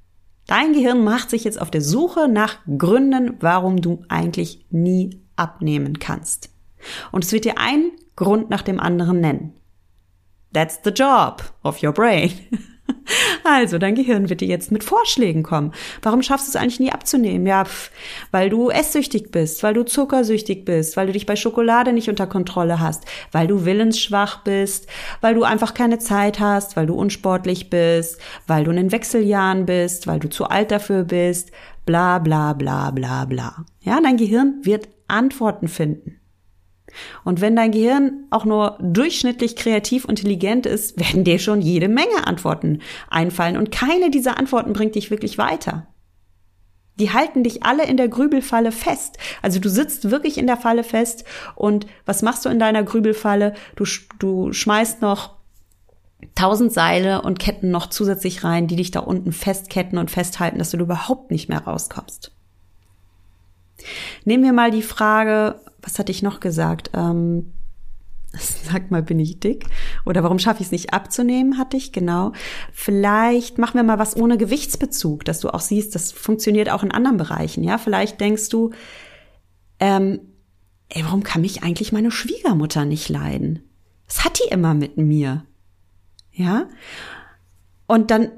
Dein 0.48 0.74
Gehirn 0.74 1.04
macht 1.04 1.30
sich 1.30 1.44
jetzt 1.44 1.62
auf 1.62 1.72
der 1.72 1.82
Suche 1.82 2.28
nach 2.28 2.58
Gründen, 2.78 3.38
warum 3.40 3.82
du 3.82 4.04
eigentlich 4.10 4.66
nie 4.70 5.22
abnehmen 5.36 6.00
kannst. 6.00 6.50
Und 7.12 7.24
es 7.24 7.32
wird 7.32 7.46
dir 7.46 7.58
einen 7.58 7.92
Grund 8.16 8.50
nach 8.50 8.62
dem 8.62 8.80
anderen 8.80 9.22
nennen. 9.22 9.54
That's 10.54 10.80
the 10.84 10.90
job 10.90 11.54
of 11.64 11.82
your 11.82 11.94
brain. 11.94 12.32
Also, 13.44 13.78
dein 13.78 13.96
Gehirn 13.96 14.30
wird 14.30 14.42
dir 14.42 14.48
jetzt 14.48 14.72
mit 14.72 14.84
Vorschlägen 14.84 15.44
kommen. 15.44 15.74
Warum 16.02 16.22
schaffst 16.22 16.48
du 16.48 16.52
es 16.52 16.56
eigentlich 16.56 16.80
nie 16.80 16.92
abzunehmen? 16.92 17.48
Ja, 17.48 17.66
pff, 17.66 17.92
weil 18.32 18.50
du 18.50 18.70
esssüchtig 18.70 19.32
bist, 19.32 19.64
weil 19.64 19.74
du 19.74 19.84
zuckersüchtig 19.84 20.66
bist, 20.66 20.98
weil 20.98 21.08
du 21.08 21.14
dich 21.14 21.26
bei 21.26 21.36
Schokolade 21.36 21.94
nicht 21.94 22.10
unter 22.10 22.28
Kontrolle 22.28 22.80
hast, 22.80 23.06
weil 23.32 23.48
du 23.48 23.66
willensschwach 23.66 24.44
bist, 24.44 24.88
weil 25.22 25.36
du 25.36 25.44
einfach 25.44 25.74
keine 25.74 26.00
Zeit 26.00 26.40
hast, 26.40 26.76
weil 26.76 26.86
du 26.86 26.96
unsportlich 26.96 27.70
bist, 27.70 28.20
weil 28.48 28.64
du 28.64 28.72
in 28.72 28.78
den 28.78 28.92
Wechseljahren 28.92 29.66
bist, 29.66 30.08
weil 30.08 30.20
du 30.20 30.30
zu 30.30 30.46
alt 30.46 30.72
dafür 30.72 31.04
bist, 31.04 31.52
bla 31.86 32.20
bla 32.20 32.54
bla 32.54 32.92
bla 32.92 33.26
bla. 33.26 33.66
Ja, 33.82 34.00
dein 34.02 34.18
Gehirn 34.18 34.60
wird 34.64 34.88
Antworten 35.08 35.68
finden. 35.68 36.21
Und 37.24 37.42
wenn 37.42 37.56
dein 37.56 37.72
Gehirn 37.72 38.26
auch 38.30 38.46
nur 38.46 38.78
durchschnittlich 38.82 39.56
kreativ 39.56 40.06
intelligent 40.06 40.66
ist, 40.66 41.00
werden 41.14 41.24
dir 41.24 41.40
schon 41.40 41.62
jede 41.62 41.88
Menge 41.88 42.28
Antworten 42.28 42.80
einfallen 43.10 43.58
und 43.58 43.72
keine 43.72 44.10
dieser 44.12 44.38
Antworten 44.38 44.74
bringt 44.74 44.96
dich 44.96 45.12
wirklich 45.12 45.38
weiter. 45.38 45.88
Die 47.00 47.12
halten 47.12 47.44
dich 47.44 47.64
alle 47.64 47.86
in 47.86 47.98
der 47.98 48.10
Grübelfalle 48.10 48.72
fest. 48.72 49.18
Also 49.42 49.60
du 49.60 49.70
sitzt 49.70 50.12
wirklich 50.12 50.38
in 50.38 50.46
der 50.46 50.58
Falle 50.58 50.84
fest 50.84 51.24
und 51.56 51.88
was 52.06 52.22
machst 52.22 52.46
du 52.46 52.50
in 52.50 52.60
deiner 52.60 52.84
Grübelfalle? 52.84 53.54
Du, 53.76 53.86
du 54.20 54.54
schmeißt 54.54 55.02
noch 55.02 55.42
tausend 56.36 56.72
Seile 56.72 57.22
und 57.22 57.40
Ketten 57.40 57.72
noch 57.72 57.88
zusätzlich 57.88 58.44
rein, 58.44 58.68
die 58.68 58.76
dich 58.76 58.92
da 58.92 59.00
unten 59.00 59.32
festketten 59.32 59.98
und 59.98 60.12
festhalten, 60.12 60.60
dass 60.60 60.72
du 60.72 60.78
überhaupt 60.78 61.32
nicht 61.32 61.50
mehr 61.50 61.64
rauskommst. 61.64 62.32
Nehmen 64.26 64.44
wir 64.44 64.54
mal 64.54 64.72
die 64.72 64.84
Frage, 64.84 65.60
was 65.82 66.00
hatte 66.00 66.12
ich 66.12 66.24
noch 66.24 66.40
gesagt? 66.40 66.92
Ähm, 66.94 67.54
sag 68.72 68.92
mal, 68.92 69.04
bin 69.04 69.20
ich 69.20 69.40
dick? 69.40 69.66
Oder 70.06 70.24
warum 70.24 70.40
schaffe 70.40 70.62
ich 70.62 70.68
es 70.68 70.72
nicht 70.72 70.94
abzunehmen, 70.94 71.58
hatte 71.58 71.78
ich, 71.78 71.92
genau. 71.92 72.32
Vielleicht 72.72 73.58
machen 73.58 73.76
wir 73.76 73.84
mal 73.84 74.00
was 74.00 74.16
ohne 74.16 74.38
Gewichtsbezug, 74.38 75.26
dass 75.26 75.40
du 75.40 75.50
auch 75.50 75.60
siehst, 75.60 75.96
das 75.96 76.12
funktioniert 76.12 76.70
auch 76.70 76.84
in 76.84 76.92
anderen 76.92 77.18
Bereichen, 77.18 77.64
ja. 77.64 77.78
Vielleicht 77.78 78.22
denkst 78.22 78.50
du, 78.50 78.72
ähm, 79.80 80.20
ey, 80.90 81.04
warum 81.04 81.24
kann 81.24 81.42
mich 81.42 81.64
eigentlich 81.64 81.92
meine 81.92 82.12
Schwiegermutter 82.12 82.86
nicht 82.86 83.10
leiden? 83.10 83.64
Was 84.08 84.24
hat 84.24 84.40
die 84.40 84.50
immer 84.50 84.74
mit 84.74 84.98
mir? 84.98 85.46
Ja? 86.32 86.68
Und 87.88 88.12
dann 88.12 88.30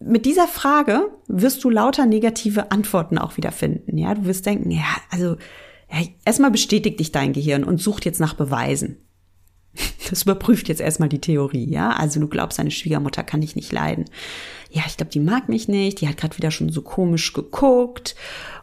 mit 0.00 0.26
dieser 0.26 0.48
Frage 0.48 1.10
wirst 1.28 1.62
du 1.64 1.70
lauter 1.70 2.06
negative 2.06 2.72
Antworten 2.72 3.18
auch 3.18 3.36
wieder 3.36 3.52
finden, 3.52 3.96
ja. 3.96 4.14
Du 4.14 4.24
wirst 4.24 4.44
denken, 4.44 4.70
ja, 4.70 4.84
also, 5.10 5.36
ja, 5.92 6.06
erstmal 6.24 6.50
bestätigt 6.50 7.00
dich 7.00 7.12
dein 7.12 7.32
Gehirn 7.32 7.64
und 7.64 7.80
sucht 7.80 8.04
jetzt 8.04 8.20
nach 8.20 8.34
Beweisen. 8.34 8.96
Das 10.10 10.24
überprüft 10.24 10.68
jetzt 10.68 10.82
erstmal 10.82 11.08
die 11.08 11.20
Theorie, 11.20 11.70
ja. 11.70 11.90
Also 11.90 12.20
du 12.20 12.28
glaubst, 12.28 12.58
deine 12.58 12.70
Schwiegermutter 12.70 13.22
kann 13.22 13.40
dich 13.40 13.56
nicht 13.56 13.72
leiden. 13.72 14.04
Ja, 14.70 14.82
ich 14.86 14.98
glaube, 14.98 15.10
die 15.10 15.20
mag 15.20 15.48
mich 15.48 15.68
nicht. 15.68 16.02
Die 16.02 16.08
hat 16.08 16.18
gerade 16.18 16.36
wieder 16.36 16.50
schon 16.50 16.68
so 16.68 16.82
komisch 16.82 17.32
geguckt. 17.32 18.14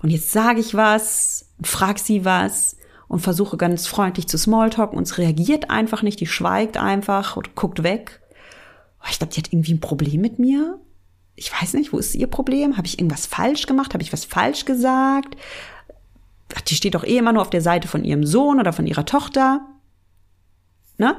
Und 0.03 0.11
jetzt 0.11 0.31
sage 0.31 0.59
ich 0.59 0.75
was, 0.75 1.49
frag 1.63 1.97
sie 1.97 2.23
was 2.23 2.77
und 3.07 3.21
versuche 3.21 3.57
ganz 3.57 3.87
freundlich 3.87 4.27
zu 4.27 4.37
Smalltalken 4.37 4.95
und 4.95 5.07
es 5.07 5.17
reagiert 5.17 5.71
einfach 5.71 6.03
nicht. 6.03 6.19
Die 6.19 6.27
schweigt 6.27 6.77
einfach 6.77 7.35
und 7.35 7.55
guckt 7.55 7.81
weg. 7.81 8.21
Oh, 9.01 9.07
ich 9.09 9.17
glaube, 9.17 9.33
die 9.33 9.39
hat 9.39 9.51
irgendwie 9.51 9.73
ein 9.73 9.81
Problem 9.81 10.21
mit 10.21 10.37
mir. 10.37 10.79
Ich 11.35 11.51
weiß 11.51 11.73
nicht, 11.73 11.93
wo 11.93 11.97
ist 11.97 12.13
ihr 12.13 12.27
Problem? 12.27 12.77
Habe 12.77 12.85
ich 12.85 12.99
irgendwas 12.99 13.25
falsch 13.25 13.65
gemacht? 13.65 13.93
Habe 13.93 14.03
ich 14.03 14.13
was 14.13 14.25
falsch 14.25 14.65
gesagt? 14.65 15.35
Die 16.67 16.75
steht 16.75 16.95
doch 16.95 17.03
eh 17.03 17.17
immer 17.17 17.33
nur 17.33 17.41
auf 17.41 17.49
der 17.49 17.61
Seite 17.61 17.87
von 17.87 18.03
ihrem 18.03 18.25
Sohn 18.25 18.59
oder 18.59 18.73
von 18.73 18.87
ihrer 18.87 19.05
Tochter. 19.05 19.61
Ne? 20.97 21.15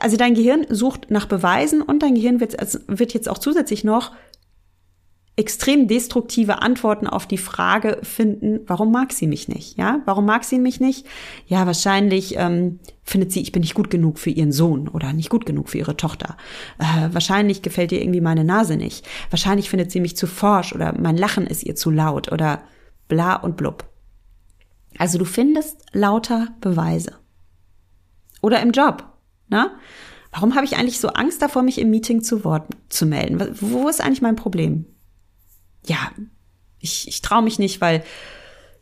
Also 0.00 0.16
dein 0.16 0.34
Gehirn 0.34 0.66
sucht 0.68 1.10
nach 1.10 1.26
Beweisen 1.26 1.82
und 1.82 2.02
dein 2.02 2.14
Gehirn 2.14 2.40
wird, 2.40 2.56
wird 2.86 3.14
jetzt 3.14 3.28
auch 3.28 3.38
zusätzlich 3.38 3.82
noch 3.82 4.12
extrem 5.36 5.88
destruktive 5.88 6.62
Antworten 6.62 7.08
auf 7.08 7.26
die 7.26 7.38
Frage 7.38 7.98
finden, 8.02 8.60
warum 8.66 8.92
mag 8.92 9.12
sie 9.12 9.26
mich 9.26 9.48
nicht? 9.48 9.76
Ja, 9.76 10.00
warum 10.04 10.26
mag 10.26 10.44
sie 10.44 10.60
mich 10.60 10.78
nicht? 10.78 11.06
Ja, 11.48 11.66
wahrscheinlich 11.66 12.36
ähm, 12.38 12.78
findet 13.02 13.32
sie, 13.32 13.40
ich 13.40 13.50
bin 13.50 13.62
nicht 13.62 13.74
gut 13.74 13.90
genug 13.90 14.20
für 14.20 14.30
ihren 14.30 14.52
Sohn 14.52 14.86
oder 14.86 15.12
nicht 15.12 15.30
gut 15.30 15.44
genug 15.44 15.68
für 15.68 15.78
ihre 15.78 15.96
Tochter. 15.96 16.36
Äh, 16.78 17.12
wahrscheinlich 17.12 17.62
gefällt 17.62 17.90
ihr 17.90 18.00
irgendwie 18.00 18.20
meine 18.20 18.44
Nase 18.44 18.76
nicht. 18.76 19.08
Wahrscheinlich 19.30 19.70
findet 19.70 19.90
sie 19.90 19.98
mich 19.98 20.16
zu 20.16 20.28
forsch 20.28 20.72
oder 20.72 20.94
mein 20.96 21.16
Lachen 21.16 21.48
ist 21.48 21.64
ihr 21.64 21.74
zu 21.74 21.90
laut 21.90 22.30
oder 22.30 22.62
bla 23.08 23.34
und 23.36 23.56
blub. 23.56 23.88
Also 24.98 25.18
du 25.18 25.24
findest 25.24 25.82
lauter 25.92 26.48
Beweise. 26.60 27.18
Oder 28.42 28.60
im 28.60 28.72
Job, 28.72 29.04
ne? 29.48 29.70
Warum 30.30 30.56
habe 30.56 30.64
ich 30.64 30.76
eigentlich 30.76 30.98
so 30.98 31.08
Angst 31.08 31.40
davor, 31.42 31.62
mich 31.62 31.78
im 31.78 31.90
Meeting 31.90 32.22
zu 32.22 32.44
Wort 32.44 32.66
zu 32.88 33.06
melden? 33.06 33.56
Wo 33.60 33.88
ist 33.88 34.00
eigentlich 34.00 34.20
mein 34.20 34.34
Problem? 34.34 34.84
Ja, 35.86 36.10
ich, 36.80 37.06
ich 37.06 37.22
traue 37.22 37.42
mich 37.42 37.60
nicht, 37.60 37.80
weil 37.80 38.02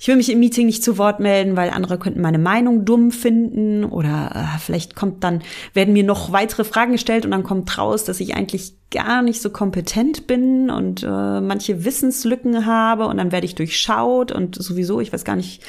ich 0.02 0.08
will 0.08 0.16
mich 0.16 0.32
im 0.32 0.40
Meeting 0.40 0.66
nicht 0.66 0.82
zu 0.82 0.98
Wort 0.98 1.20
melden, 1.20 1.54
weil 1.54 1.70
andere 1.70 1.96
könnten 1.96 2.20
meine 2.22 2.40
Meinung 2.40 2.84
dumm 2.84 3.12
finden 3.12 3.84
oder 3.84 4.32
äh, 4.34 4.58
vielleicht 4.58 4.96
kommt 4.96 5.22
dann, 5.22 5.42
werden 5.74 5.92
mir 5.92 6.02
noch 6.02 6.32
weitere 6.32 6.64
Fragen 6.64 6.90
gestellt 6.90 7.24
und 7.24 7.30
dann 7.30 7.44
kommt 7.44 7.78
raus, 7.78 8.02
dass 8.02 8.18
ich 8.18 8.34
eigentlich 8.34 8.74
gar 8.90 9.22
nicht 9.22 9.40
so 9.40 9.50
kompetent 9.50 10.26
bin 10.26 10.70
und 10.70 11.04
äh, 11.04 11.40
manche 11.40 11.84
Wissenslücken 11.84 12.66
habe 12.66 13.06
und 13.06 13.18
dann 13.18 13.30
werde 13.30 13.46
ich 13.46 13.54
durchschaut 13.54 14.32
und 14.32 14.60
sowieso, 14.60 14.98
ich 14.98 15.12
weiß 15.12 15.24
gar 15.24 15.36
nicht 15.36 15.62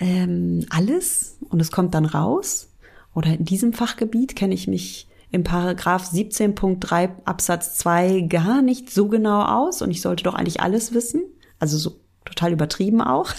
ähm, 0.00 0.66
alles 0.70 1.38
und 1.48 1.60
es 1.60 1.70
kommt 1.70 1.94
dann 1.94 2.04
raus. 2.04 2.72
Oder 3.14 3.34
in 3.34 3.44
diesem 3.44 3.72
Fachgebiet 3.72 4.34
kenne 4.34 4.54
ich 4.54 4.66
mich 4.66 5.06
im 5.30 5.44
Paragraph 5.44 6.10
17.3 6.12 7.10
Absatz 7.24 7.76
2 7.76 8.22
gar 8.22 8.60
nicht 8.60 8.92
so 8.92 9.06
genau 9.06 9.42
aus 9.42 9.82
und 9.82 9.92
ich 9.92 10.00
sollte 10.00 10.24
doch 10.24 10.34
eigentlich 10.34 10.62
alles 10.62 10.94
wissen. 10.94 11.22
Also 11.60 11.78
so 11.78 12.00
total 12.26 12.52
übertrieben 12.52 13.00
auch. 13.00 13.32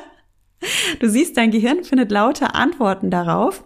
du 1.00 1.08
siehst, 1.08 1.36
dein 1.36 1.50
Gehirn 1.50 1.84
findet 1.84 2.10
lauter 2.10 2.54
Antworten 2.54 3.10
darauf, 3.10 3.64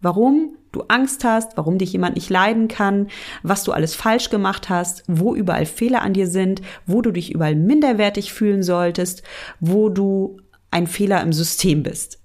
warum 0.00 0.56
du 0.72 0.82
Angst 0.88 1.24
hast, 1.24 1.56
warum 1.56 1.78
dich 1.78 1.92
jemand 1.92 2.16
nicht 2.16 2.28
leiden 2.28 2.68
kann, 2.68 3.08
was 3.42 3.64
du 3.64 3.72
alles 3.72 3.94
falsch 3.94 4.28
gemacht 4.28 4.68
hast, 4.68 5.04
wo 5.08 5.34
überall 5.34 5.66
Fehler 5.66 6.02
an 6.02 6.12
dir 6.12 6.26
sind, 6.26 6.60
wo 6.86 7.00
du 7.00 7.10
dich 7.10 7.32
überall 7.32 7.54
minderwertig 7.54 8.32
fühlen 8.32 8.62
solltest, 8.62 9.22
wo 9.60 9.88
du 9.88 10.36
ein 10.70 10.86
Fehler 10.86 11.22
im 11.22 11.32
System 11.32 11.82
bist. 11.82 12.20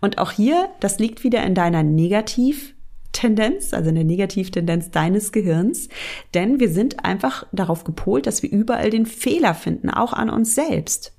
Und 0.00 0.18
auch 0.18 0.30
hier, 0.30 0.70
das 0.80 0.98
liegt 0.98 1.24
wieder 1.24 1.42
in 1.42 1.54
deiner 1.54 1.82
Negativ- 1.82 2.71
Tendenz, 3.12 3.72
also 3.74 3.90
eine 3.90 4.04
Negativtendenz 4.04 4.90
deines 4.90 5.32
Gehirns, 5.32 5.88
denn 6.34 6.60
wir 6.60 6.70
sind 6.70 7.04
einfach 7.04 7.46
darauf 7.52 7.84
gepolt, 7.84 8.26
dass 8.26 8.42
wir 8.42 8.50
überall 8.50 8.90
den 8.90 9.06
Fehler 9.06 9.54
finden, 9.54 9.90
auch 9.90 10.12
an 10.12 10.30
uns 10.30 10.54
selbst. 10.54 11.12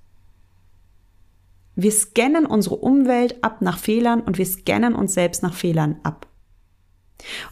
Wir 1.75 1.91
scannen 1.91 2.45
unsere 2.45 2.75
Umwelt 2.75 3.43
ab 3.43 3.61
nach 3.61 3.77
Fehlern 3.77 4.21
und 4.21 4.37
wir 4.37 4.45
scannen 4.45 4.93
uns 4.93 5.13
selbst 5.13 5.41
nach 5.41 5.53
Fehlern 5.53 5.97
ab. 6.03 6.27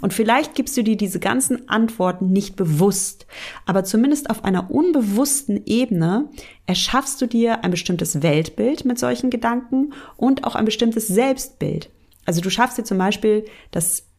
Und 0.01 0.13
vielleicht 0.13 0.56
gibst 0.56 0.75
du 0.75 0.84
dir 0.84 0.97
diese 0.97 1.19
ganzen 1.19 1.69
Antworten 1.69 2.32
nicht 2.32 2.56
bewusst, 2.56 3.25
aber 3.65 3.84
zumindest 3.84 4.30
auf 4.30 4.43
einer 4.43 4.69
unbewussten 4.69 5.65
Ebene 5.65 6.30
erschaffst 6.65 7.21
du 7.21 7.25
dir 7.25 7.63
ein 7.63 7.71
bestimmtes 7.71 8.21
Weltbild 8.21 8.86
mit 8.86 8.99
solchen 8.99 9.30
Gedanken 9.30 9.93
und 10.17 10.43
auch 10.43 10.56
ein 10.56 10.65
bestimmtes 10.65 11.08
Selbstbild. 11.08 11.89
Also 12.25 12.41
du 12.41 12.49
schaffst 12.49 12.77
dir 12.77 12.84
zum 12.84 12.97
Beispiel 12.97 13.45
das 13.71 14.11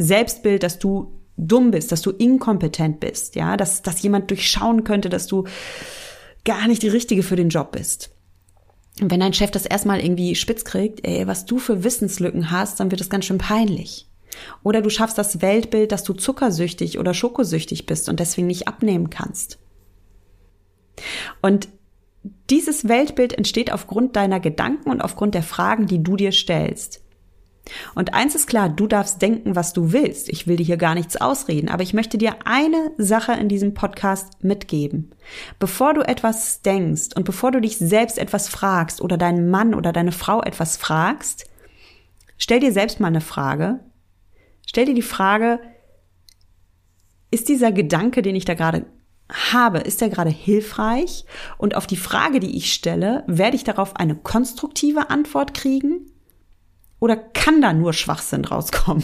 Selbstbild, 0.00 0.62
dass 0.62 0.78
du 0.78 1.20
dumm 1.36 1.70
bist, 1.70 1.92
dass 1.92 2.02
du 2.02 2.10
inkompetent 2.10 3.00
bist, 3.00 3.34
ja, 3.34 3.56
dass, 3.56 3.82
dass 3.82 4.02
jemand 4.02 4.30
durchschauen 4.30 4.84
könnte, 4.84 5.08
dass 5.08 5.26
du 5.26 5.44
gar 6.44 6.68
nicht 6.68 6.82
die 6.82 6.88
Richtige 6.88 7.22
für 7.22 7.36
den 7.36 7.48
Job 7.48 7.72
bist. 7.72 8.10
Und 9.00 9.10
wenn 9.10 9.20
dein 9.20 9.32
Chef 9.32 9.50
das 9.50 9.66
erstmal 9.66 10.00
irgendwie 10.00 10.34
spitz 10.34 10.64
kriegt, 10.64 11.06
ey, 11.06 11.26
was 11.26 11.46
du 11.46 11.58
für 11.58 11.84
Wissenslücken 11.84 12.50
hast, 12.50 12.80
dann 12.80 12.90
wird 12.90 13.00
es 13.00 13.08
ganz 13.08 13.24
schön 13.24 13.38
peinlich. 13.38 14.06
Oder 14.62 14.82
du 14.82 14.90
schaffst 14.90 15.18
das 15.18 15.40
Weltbild, 15.40 15.92
dass 15.92 16.04
du 16.04 16.12
zuckersüchtig 16.12 16.98
oder 16.98 17.14
schokosüchtig 17.14 17.86
bist 17.86 18.08
und 18.08 18.20
deswegen 18.20 18.46
nicht 18.46 18.68
abnehmen 18.68 19.10
kannst. 19.10 19.58
Und 21.40 21.68
dieses 22.50 22.88
Weltbild 22.88 23.32
entsteht 23.32 23.72
aufgrund 23.72 24.16
deiner 24.16 24.40
Gedanken 24.40 24.90
und 24.90 25.00
aufgrund 25.00 25.34
der 25.34 25.42
Fragen, 25.42 25.86
die 25.86 26.02
du 26.02 26.16
dir 26.16 26.32
stellst. 26.32 27.02
Und 27.94 28.14
eins 28.14 28.34
ist 28.34 28.46
klar, 28.46 28.68
du 28.68 28.86
darfst 28.86 29.22
denken, 29.22 29.56
was 29.56 29.72
du 29.72 29.92
willst. 29.92 30.28
Ich 30.28 30.46
will 30.46 30.56
dir 30.56 30.66
hier 30.66 30.76
gar 30.76 30.94
nichts 30.94 31.16
ausreden, 31.16 31.68
aber 31.68 31.82
ich 31.82 31.94
möchte 31.94 32.18
dir 32.18 32.36
eine 32.44 32.92
Sache 32.98 33.32
in 33.32 33.48
diesem 33.48 33.74
Podcast 33.74 34.42
mitgeben. 34.42 35.10
Bevor 35.58 35.94
du 35.94 36.02
etwas 36.02 36.62
denkst 36.62 37.10
und 37.14 37.24
bevor 37.24 37.52
du 37.52 37.60
dich 37.60 37.78
selbst 37.78 38.18
etwas 38.18 38.48
fragst 38.48 39.00
oder 39.00 39.16
deinen 39.16 39.50
Mann 39.50 39.74
oder 39.74 39.92
deine 39.92 40.12
Frau 40.12 40.42
etwas 40.42 40.76
fragst, 40.76 41.46
stell 42.38 42.60
dir 42.60 42.72
selbst 42.72 43.00
mal 43.00 43.08
eine 43.08 43.20
Frage. 43.20 43.80
Stell 44.66 44.86
dir 44.86 44.94
die 44.94 45.02
Frage, 45.02 45.60
ist 47.30 47.48
dieser 47.48 47.72
Gedanke, 47.72 48.22
den 48.22 48.36
ich 48.36 48.44
da 48.44 48.54
gerade 48.54 48.86
habe, 49.52 49.78
ist 49.78 50.00
der 50.00 50.08
gerade 50.08 50.30
hilfreich? 50.30 51.24
Und 51.58 51.76
auf 51.76 51.86
die 51.86 51.96
Frage, 51.96 52.40
die 52.40 52.56
ich 52.56 52.72
stelle, 52.72 53.24
werde 53.26 53.56
ich 53.56 53.64
darauf 53.64 53.96
eine 53.96 54.16
konstruktive 54.16 55.10
Antwort 55.10 55.54
kriegen? 55.54 56.09
Oder 57.00 57.16
kann 57.16 57.60
da 57.60 57.72
nur 57.72 57.92
Schwachsinn 57.92 58.44
rauskommen? 58.44 59.02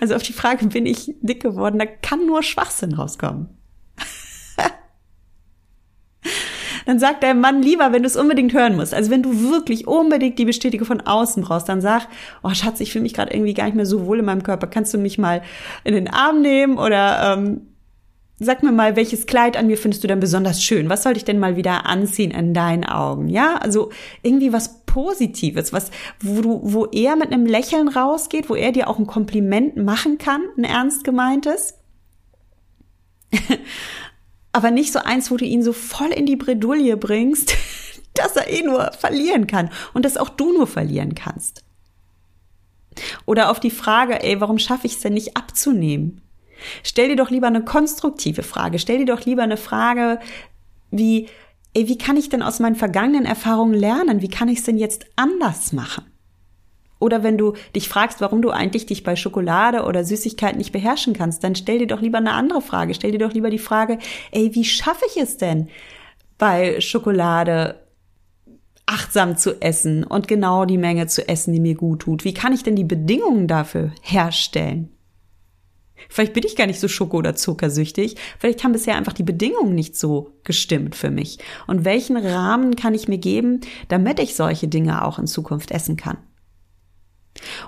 Also 0.00 0.14
auf 0.14 0.22
die 0.22 0.34
Frage, 0.34 0.66
bin 0.66 0.84
ich 0.86 1.14
dick 1.20 1.42
geworden, 1.42 1.78
da 1.78 1.86
kann 1.86 2.26
nur 2.26 2.42
Schwachsinn 2.42 2.92
rauskommen. 2.94 3.48
dann 6.86 6.98
sagt 6.98 7.22
der 7.22 7.34
Mann 7.34 7.62
lieber, 7.62 7.92
wenn 7.92 8.02
du 8.02 8.06
es 8.06 8.16
unbedingt 8.16 8.52
hören 8.52 8.76
musst. 8.76 8.92
Also 8.92 9.10
wenn 9.10 9.22
du 9.22 9.50
wirklich 9.50 9.86
unbedingt 9.86 10.38
die 10.38 10.44
Bestätigung 10.44 10.86
von 10.86 11.00
außen 11.00 11.44
brauchst, 11.44 11.68
dann 11.68 11.80
sag, 11.80 12.08
oh 12.42 12.52
Schatz, 12.52 12.80
ich 12.80 12.92
fühle 12.92 13.04
mich 13.04 13.14
gerade 13.14 13.32
irgendwie 13.32 13.54
gar 13.54 13.64
nicht 13.64 13.76
mehr 13.76 13.86
so 13.86 14.06
wohl 14.06 14.18
in 14.18 14.26
meinem 14.26 14.42
Körper. 14.42 14.66
Kannst 14.66 14.92
du 14.92 14.98
mich 14.98 15.16
mal 15.16 15.42
in 15.84 15.94
den 15.94 16.08
Arm 16.08 16.42
nehmen 16.42 16.76
oder 16.76 17.34
ähm, 17.34 17.62
sag 18.38 18.62
mir 18.62 18.72
mal, 18.72 18.96
welches 18.96 19.26
Kleid 19.26 19.56
an 19.56 19.66
mir 19.66 19.78
findest 19.78 20.04
du 20.04 20.08
denn 20.08 20.20
besonders 20.20 20.62
schön? 20.62 20.90
Was 20.90 21.04
sollte 21.04 21.18
ich 21.18 21.24
denn 21.24 21.38
mal 21.38 21.56
wieder 21.56 21.86
anziehen 21.86 22.32
in 22.32 22.52
deinen 22.52 22.84
Augen? 22.84 23.28
Ja, 23.28 23.56
also 23.56 23.90
irgendwie 24.22 24.52
was 24.52 24.83
Positives, 24.94 25.72
was, 25.72 25.90
wo 26.20 26.40
du, 26.40 26.60
wo 26.62 26.86
er 26.86 27.16
mit 27.16 27.32
einem 27.32 27.46
Lächeln 27.46 27.88
rausgeht, 27.88 28.48
wo 28.48 28.54
er 28.54 28.70
dir 28.70 28.86
auch 28.86 29.00
ein 29.00 29.08
Kompliment 29.08 29.76
machen 29.76 30.18
kann, 30.18 30.42
ein 30.56 30.62
ernst 30.62 31.02
gemeintes. 31.02 31.74
Aber 34.52 34.70
nicht 34.70 34.92
so 34.92 35.00
eins, 35.00 35.32
wo 35.32 35.36
du 35.36 35.44
ihn 35.44 35.64
so 35.64 35.72
voll 35.72 36.12
in 36.12 36.26
die 36.26 36.36
Bredouille 36.36 36.96
bringst, 36.96 37.56
dass 38.14 38.36
er 38.36 38.48
eh 38.48 38.62
nur 38.62 38.92
verlieren 38.92 39.48
kann 39.48 39.68
und 39.94 40.04
dass 40.04 40.16
auch 40.16 40.28
du 40.28 40.52
nur 40.52 40.68
verlieren 40.68 41.16
kannst. 41.16 41.64
Oder 43.26 43.50
auf 43.50 43.58
die 43.58 43.72
Frage, 43.72 44.22
ey, 44.22 44.40
warum 44.40 44.60
schaffe 44.60 44.86
ich 44.86 44.92
es 44.92 45.00
denn 45.00 45.14
nicht 45.14 45.36
abzunehmen? 45.36 46.20
Stell 46.84 47.08
dir 47.08 47.16
doch 47.16 47.30
lieber 47.30 47.48
eine 47.48 47.64
konstruktive 47.64 48.44
Frage. 48.44 48.78
Stell 48.78 48.98
dir 48.98 49.06
doch 49.06 49.24
lieber 49.24 49.42
eine 49.42 49.56
Frage 49.56 50.20
wie, 50.92 51.26
ey, 51.74 51.88
wie 51.88 51.98
kann 51.98 52.16
ich 52.16 52.28
denn 52.28 52.42
aus 52.42 52.60
meinen 52.60 52.76
vergangenen 52.76 53.26
Erfahrungen 53.26 53.74
lernen? 53.74 54.22
Wie 54.22 54.28
kann 54.28 54.48
ich 54.48 54.58
es 54.58 54.64
denn 54.64 54.78
jetzt 54.78 55.06
anders 55.16 55.72
machen? 55.72 56.04
Oder 57.00 57.22
wenn 57.22 57.36
du 57.36 57.54
dich 57.74 57.88
fragst, 57.88 58.20
warum 58.20 58.40
du 58.40 58.50
eigentlich 58.50 58.86
dich 58.86 59.02
bei 59.02 59.16
Schokolade 59.16 59.82
oder 59.82 60.04
Süßigkeiten 60.04 60.56
nicht 60.56 60.72
beherrschen 60.72 61.12
kannst, 61.12 61.44
dann 61.44 61.54
stell 61.54 61.80
dir 61.80 61.86
doch 61.86 62.00
lieber 62.00 62.18
eine 62.18 62.32
andere 62.32 62.62
Frage. 62.62 62.94
Stell 62.94 63.12
dir 63.12 63.18
doch 63.18 63.34
lieber 63.34 63.50
die 63.50 63.58
Frage, 63.58 63.98
ey, 64.30 64.54
wie 64.54 64.64
schaffe 64.64 65.04
ich 65.08 65.20
es 65.20 65.36
denn 65.36 65.68
bei 66.38 66.80
Schokolade 66.80 67.80
achtsam 68.86 69.36
zu 69.36 69.60
essen 69.60 70.04
und 70.04 70.28
genau 70.28 70.64
die 70.64 70.78
Menge 70.78 71.06
zu 71.06 71.28
essen, 71.28 71.52
die 71.52 71.60
mir 71.60 71.74
gut 71.74 72.00
tut? 72.00 72.24
Wie 72.24 72.34
kann 72.34 72.52
ich 72.52 72.62
denn 72.62 72.76
die 72.76 72.84
Bedingungen 72.84 73.48
dafür 73.48 73.92
herstellen? 74.00 74.93
Vielleicht 76.08 76.32
bin 76.32 76.44
ich 76.46 76.56
gar 76.56 76.66
nicht 76.66 76.80
so 76.80 76.88
schoko- 76.88 77.18
oder 77.18 77.34
zuckersüchtig. 77.34 78.16
Vielleicht 78.38 78.64
haben 78.64 78.72
bisher 78.72 78.96
einfach 78.96 79.12
die 79.12 79.22
Bedingungen 79.22 79.74
nicht 79.74 79.96
so 79.96 80.32
gestimmt 80.44 80.94
für 80.94 81.10
mich. 81.10 81.38
Und 81.66 81.84
welchen 81.84 82.16
Rahmen 82.16 82.76
kann 82.76 82.94
ich 82.94 83.08
mir 83.08 83.18
geben, 83.18 83.60
damit 83.88 84.20
ich 84.20 84.34
solche 84.34 84.68
Dinge 84.68 85.04
auch 85.04 85.18
in 85.18 85.26
Zukunft 85.26 85.70
essen 85.70 85.96
kann? 85.96 86.18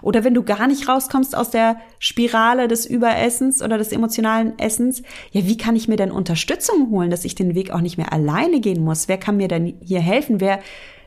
Oder 0.03 0.25
wenn 0.25 0.35
du 0.35 0.43
gar 0.43 0.67
nicht 0.67 0.89
rauskommst 0.89 1.37
aus 1.37 1.51
der 1.51 1.79
Spirale 1.99 2.69
des 2.69 2.87
Überessens 2.87 3.63
oder 3.63 3.79
des 3.79 3.93
emotionalen 3.93 4.59
Essens, 4.59 5.03
ja, 5.33 5.47
wie 5.47 5.57
kann 5.57 5.77
ich 5.77 5.89
mir 5.89 5.97
denn 5.97 6.11
Unterstützung 6.11 6.91
holen, 6.91 7.11
dass 7.11 7.25
ich 7.25 7.35
den 7.35 7.55
Weg 7.55 7.71
auch 7.71 7.81
nicht 7.81 7.99
mehr 7.99 8.13
alleine 8.13 8.61
gehen 8.61 8.83
muss? 8.83 9.09
Wer 9.09 9.19
kann 9.19 9.37
mir 9.37 9.49
denn 9.49 9.79
hier 9.83 10.01
helfen? 10.01 10.41
Wer, 10.41 10.61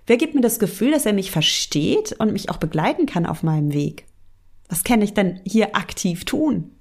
wer 0.07 0.17
gibt 0.17 0.35
mir 0.35 0.41
das 0.41 0.59
Gefühl, 0.59 0.91
dass 0.91 1.05
er 1.05 1.13
mich 1.13 1.31
versteht 1.31 2.15
und 2.19 2.33
mich 2.33 2.49
auch 2.49 2.57
begleiten 2.57 3.05
kann 3.05 3.25
auf 3.25 3.43
meinem 3.43 3.73
Weg? 3.73 4.05
Was 4.67 4.83
kann 4.83 5.01
ich 5.01 5.13
denn 5.13 5.39
hier 5.45 5.75
aktiv 5.75 6.25
tun? 6.25 6.75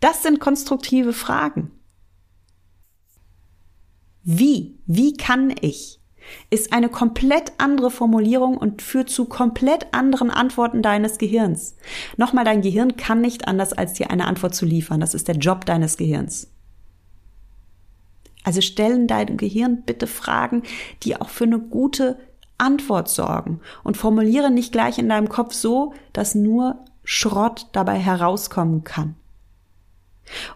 Das 0.00 0.22
sind 0.22 0.40
konstruktive 0.40 1.12
Fragen. 1.12 1.70
Wie? 4.22 4.78
Wie 4.86 5.16
kann 5.16 5.54
ich? 5.60 6.00
Ist 6.50 6.72
eine 6.72 6.90
komplett 6.90 7.52
andere 7.56 7.90
Formulierung 7.90 8.58
und 8.58 8.82
führt 8.82 9.08
zu 9.08 9.24
komplett 9.24 9.86
anderen 9.92 10.30
Antworten 10.30 10.82
deines 10.82 11.16
Gehirns. 11.16 11.76
Nochmal, 12.18 12.44
dein 12.44 12.60
Gehirn 12.60 12.96
kann 12.96 13.22
nicht 13.22 13.48
anders, 13.48 13.72
als 13.72 13.94
dir 13.94 14.10
eine 14.10 14.26
Antwort 14.26 14.54
zu 14.54 14.66
liefern. 14.66 15.00
Das 15.00 15.14
ist 15.14 15.28
der 15.28 15.36
Job 15.36 15.64
deines 15.64 15.96
Gehirns. 15.96 16.50
Also 18.44 18.60
stellen 18.60 19.06
deinem 19.06 19.36
Gehirn 19.36 19.82
bitte 19.84 20.06
Fragen, 20.06 20.62
die 21.02 21.20
auch 21.20 21.28
für 21.28 21.44
eine 21.44 21.58
gute 21.58 22.18
Antwort 22.58 23.08
sorgen 23.08 23.60
und 23.84 23.96
formuliere 23.96 24.50
nicht 24.50 24.72
gleich 24.72 24.98
in 24.98 25.08
deinem 25.08 25.28
Kopf 25.28 25.54
so, 25.54 25.94
dass 26.12 26.34
nur 26.34 26.84
Schrott 27.04 27.68
dabei 27.72 27.98
herauskommen 27.98 28.84
kann. 28.84 29.14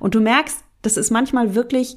Und 0.00 0.14
du 0.14 0.20
merkst, 0.20 0.62
das 0.82 0.96
ist 0.96 1.10
manchmal 1.10 1.54
wirklich 1.54 1.96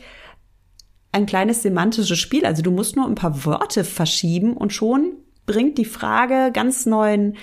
ein 1.12 1.26
kleines 1.26 1.62
semantisches 1.62 2.20
Spiel. 2.20 2.46
Also 2.46 2.62
du 2.62 2.72
musst 2.72 2.96
nur 2.96 3.06
ein 3.06 3.16
paar 3.16 3.46
Worte 3.46 3.84
verschieben 3.84 4.56
und 4.56 4.74
schon 4.74 5.14
bringt 5.46 5.78
die 5.78 5.86
Frage 5.86 6.52
ganz 6.52 6.86
neuen, 6.86 7.38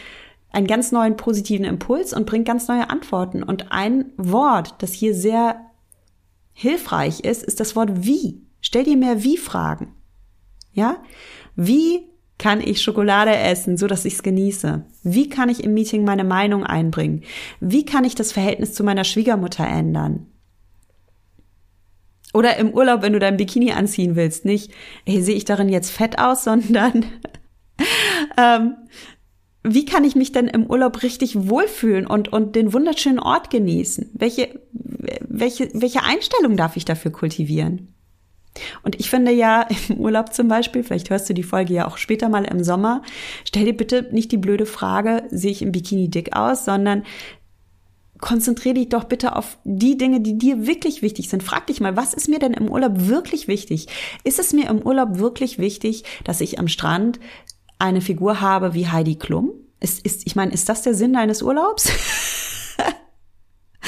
einen 0.51 0.67
ganz 0.67 0.93
neuen 0.93 1.17
positiven 1.17 1.65
Impuls 1.65 2.13
und 2.13 2.27
bringt 2.27 2.47
ganz 2.47 2.69
neue 2.69 2.91
Antworten. 2.91 3.43
Und 3.43 3.73
ein 3.73 4.13
Wort, 4.17 4.75
das 4.81 4.93
hier 4.93 5.15
sehr 5.15 5.61
hilfreich 6.53 7.21
ist, 7.21 7.43
ist 7.43 7.61
das 7.61 7.75
Wort 7.75 8.05
wie. 8.05 8.43
Stell 8.61 8.85
dir 8.85 8.97
mehr 8.97 9.25
wie-Fragen. 9.25 9.95
Ja? 10.73 10.99
Wie 11.57 12.12
kann 12.43 12.61
ich 12.61 12.83
Schokolade 12.83 13.37
essen, 13.37 13.77
so 13.77 13.87
dass 13.87 14.05
ich 14.05 14.15
es 14.15 14.25
genieße? 14.25 14.85
Wie 15.05 15.29
kann 15.29 15.49
ich 15.49 15.63
im 15.63 15.75
Meeting 15.75 16.05
meine 16.05 16.25
Meinung 16.25 16.65
einbringen? 16.65 17.23
Wie 17.61 17.85
kann 17.85 18.03
ich 18.03 18.17
das 18.17 18.33
Verhältnis 18.33 18.75
zu 18.75 18.83
meiner 18.83 19.05
Schwiegermutter 19.05 19.65
ändern? 19.65 20.27
Oder 22.35 22.57
im 22.57 22.73
Urlaub, 22.73 23.03
wenn 23.03 23.13
du 23.13 23.21
dein 23.21 23.37
Bikini 23.37 23.71
anziehen 23.71 24.17
willst, 24.17 24.45
nicht, 24.45 24.73
hey, 25.07 25.23
sehe 25.23 25.37
ich 25.37 25.45
darin 25.45 25.69
jetzt 25.69 25.93
fett 25.93 26.19
aus, 26.19 26.43
sondern 26.45 27.05
ähm, 28.37 28.75
wie 29.63 29.85
kann 29.85 30.03
ich 30.03 30.17
mich 30.17 30.33
denn 30.33 30.49
im 30.49 30.67
Urlaub 30.67 31.05
richtig 31.05 31.49
wohlfühlen 31.49 32.09
und, 32.09 32.33
und 32.33 32.57
den 32.57 32.73
wunderschönen 32.73 33.21
Ort 33.21 33.51
genießen? 33.51 34.11
Welche, 34.15 34.61
welche, 35.29 35.71
welche 35.75 36.03
Einstellung 36.03 36.57
darf 36.57 36.77
ich 36.77 36.85
dafür 36.85 37.13
kultivieren? 37.13 37.95
Und 38.83 38.99
ich 39.01 39.11
finde 39.11 39.33
ja 39.33 39.67
im 39.89 39.99
Urlaub 39.99 40.33
zum 40.33 40.49
Beispiel, 40.49 40.83
vielleicht 40.83 41.11
hörst 41.11 41.29
du 41.29 41.35
die 41.35 41.43
Folge 41.43 41.75
ja 41.75 41.87
auch 41.87 41.97
später 41.97 42.29
mal 42.29 42.45
im 42.45 42.65
Sommer, 42.65 43.03
stell 43.45 43.65
dir 43.65 43.77
bitte 43.77 44.09
nicht 44.13 44.33
die 44.33 44.37
blöde 44.37 44.67
Frage, 44.67 45.25
sehe 45.31 45.51
ich 45.51 45.63
im 45.63 45.73
Bikini 45.73 46.09
dick 46.09 46.37
aus, 46.37 46.65
sondern 46.65 47.05
konzentriere 48.23 48.77
dich 48.77 48.89
doch 48.89 49.05
bitte 49.05 49.35
auf 49.37 49.59
die 49.65 49.99
Dinge, 49.99 50.21
die 50.21 50.39
dir 50.39 50.67
wirklich 50.67 51.03
wichtig 51.03 51.29
sind. 51.29 51.43
Frag 51.43 51.67
dich 51.67 51.81
mal, 51.81 51.97
was 51.97 52.15
ist 52.15 52.29
mir 52.29 52.39
denn 52.39 52.55
im 52.55 52.71
Urlaub 52.71 53.09
wirklich 53.09 53.49
wichtig? 53.49 53.89
Ist 54.23 54.39
es 54.39 54.53
mir 54.53 54.71
im 54.71 54.81
Urlaub 54.81 55.19
wirklich 55.19 55.59
wichtig, 55.59 56.05
dass 56.25 56.41
ich 56.41 56.59
am 56.59 56.69
Strand 56.69 57.19
eine 57.81 58.01
Figur 58.01 58.41
habe 58.41 58.75
wie 58.75 58.87
Heidi 58.87 59.17
Klum? 59.17 59.53
Ist, 59.81 60.07
ist, 60.07 60.25
ich 60.25 60.37
meine, 60.37 60.53
ist 60.53 60.69
das 60.69 60.83
der 60.83 60.95
Sinn 60.95 61.13
deines 61.13 61.43
Urlaubs? 61.43 61.89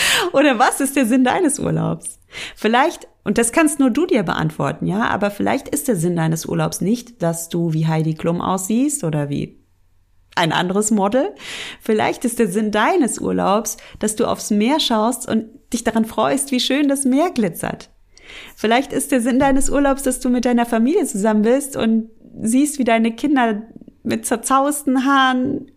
Oder 0.33 0.59
was 0.59 0.81
ist 0.81 0.97
der 0.97 1.07
Sinn 1.07 1.25
deines 1.25 1.59
Urlaubs? 1.59 2.21
Vielleicht, 2.57 3.09
und 3.23 3.39
das 3.39 3.53
kannst 3.53 3.79
nur 3.79 3.91
du 3.91 4.07
dir 4.07 4.23
beantworten, 4.23 4.87
ja, 4.87 5.03
aber 5.05 5.31
vielleicht 5.31 5.69
ist 5.69 5.89
der 5.89 5.97
Sinn 5.97 6.17
deines 6.17 6.47
Urlaubs 6.47 6.81
nicht, 6.81 7.23
dass 7.23 7.49
du 7.49 7.73
wie 7.73 7.87
Heidi 7.87 8.15
Klum 8.15 8.41
aussiehst 8.41 9.05
oder 9.05 9.29
wie 9.29 9.65
ein 10.37 10.53
anderes 10.53 10.91
Model. 10.91 11.35
Vielleicht 11.81 12.25
ist 12.25 12.39
der 12.39 12.49
Sinn 12.49 12.73
deines 12.73 13.21
Urlaubs, 13.21 13.77
dass 14.01 14.17
du 14.17 14.27
aufs 14.27 14.51
Meer 14.51 14.81
schaust 14.81 15.29
und 15.29 15.47
dich 15.73 15.85
daran 15.85 16.05
freust, 16.05 16.51
wie 16.51 16.61
schön 16.61 16.89
das 16.89 17.05
Meer 17.05 17.31
glitzert. 17.31 17.91
Vielleicht 18.57 18.93
ist 18.93 19.13
der 19.13 19.21
Sinn 19.21 19.39
deines 19.39 19.71
Urlaubs, 19.71 20.03
dass 20.03 20.19
du 20.19 20.29
mit 20.29 20.45
deiner 20.45 20.67
Familie 20.67 21.05
zusammen 21.05 21.43
bist 21.43 21.77
und 21.77 22.11
siehst, 22.41 22.79
wie 22.79 22.85
deine 22.85 23.13
Kinder 23.13 23.63
mit 24.03 24.27
zerzausten 24.27 25.05
Haaren 25.05 25.71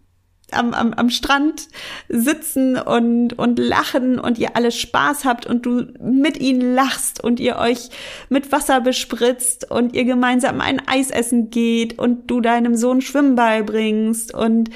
am, 0.51 0.73
am, 0.73 0.93
am 0.93 1.09
Strand 1.09 1.67
sitzen 2.07 2.77
und, 2.77 3.37
und 3.37 3.59
lachen 3.59 4.19
und 4.19 4.37
ihr 4.37 4.55
alle 4.55 4.71
Spaß 4.71 5.25
habt 5.25 5.45
und 5.45 5.65
du 5.65 5.87
mit 5.99 6.39
ihnen 6.39 6.73
lachst 6.73 7.23
und 7.23 7.39
ihr 7.39 7.57
euch 7.57 7.89
mit 8.29 8.51
Wasser 8.51 8.81
bespritzt 8.81 9.69
und 9.69 9.93
ihr 9.93 10.05
gemeinsam 10.05 10.61
ein 10.61 10.81
Eis 10.87 11.11
essen 11.11 11.49
geht 11.49 11.99
und 11.99 12.27
du 12.31 12.39
deinem 12.39 12.75
Sohn 12.75 13.01
Schwimmen 13.01 13.35
beibringst 13.35 14.33
und 14.33 14.69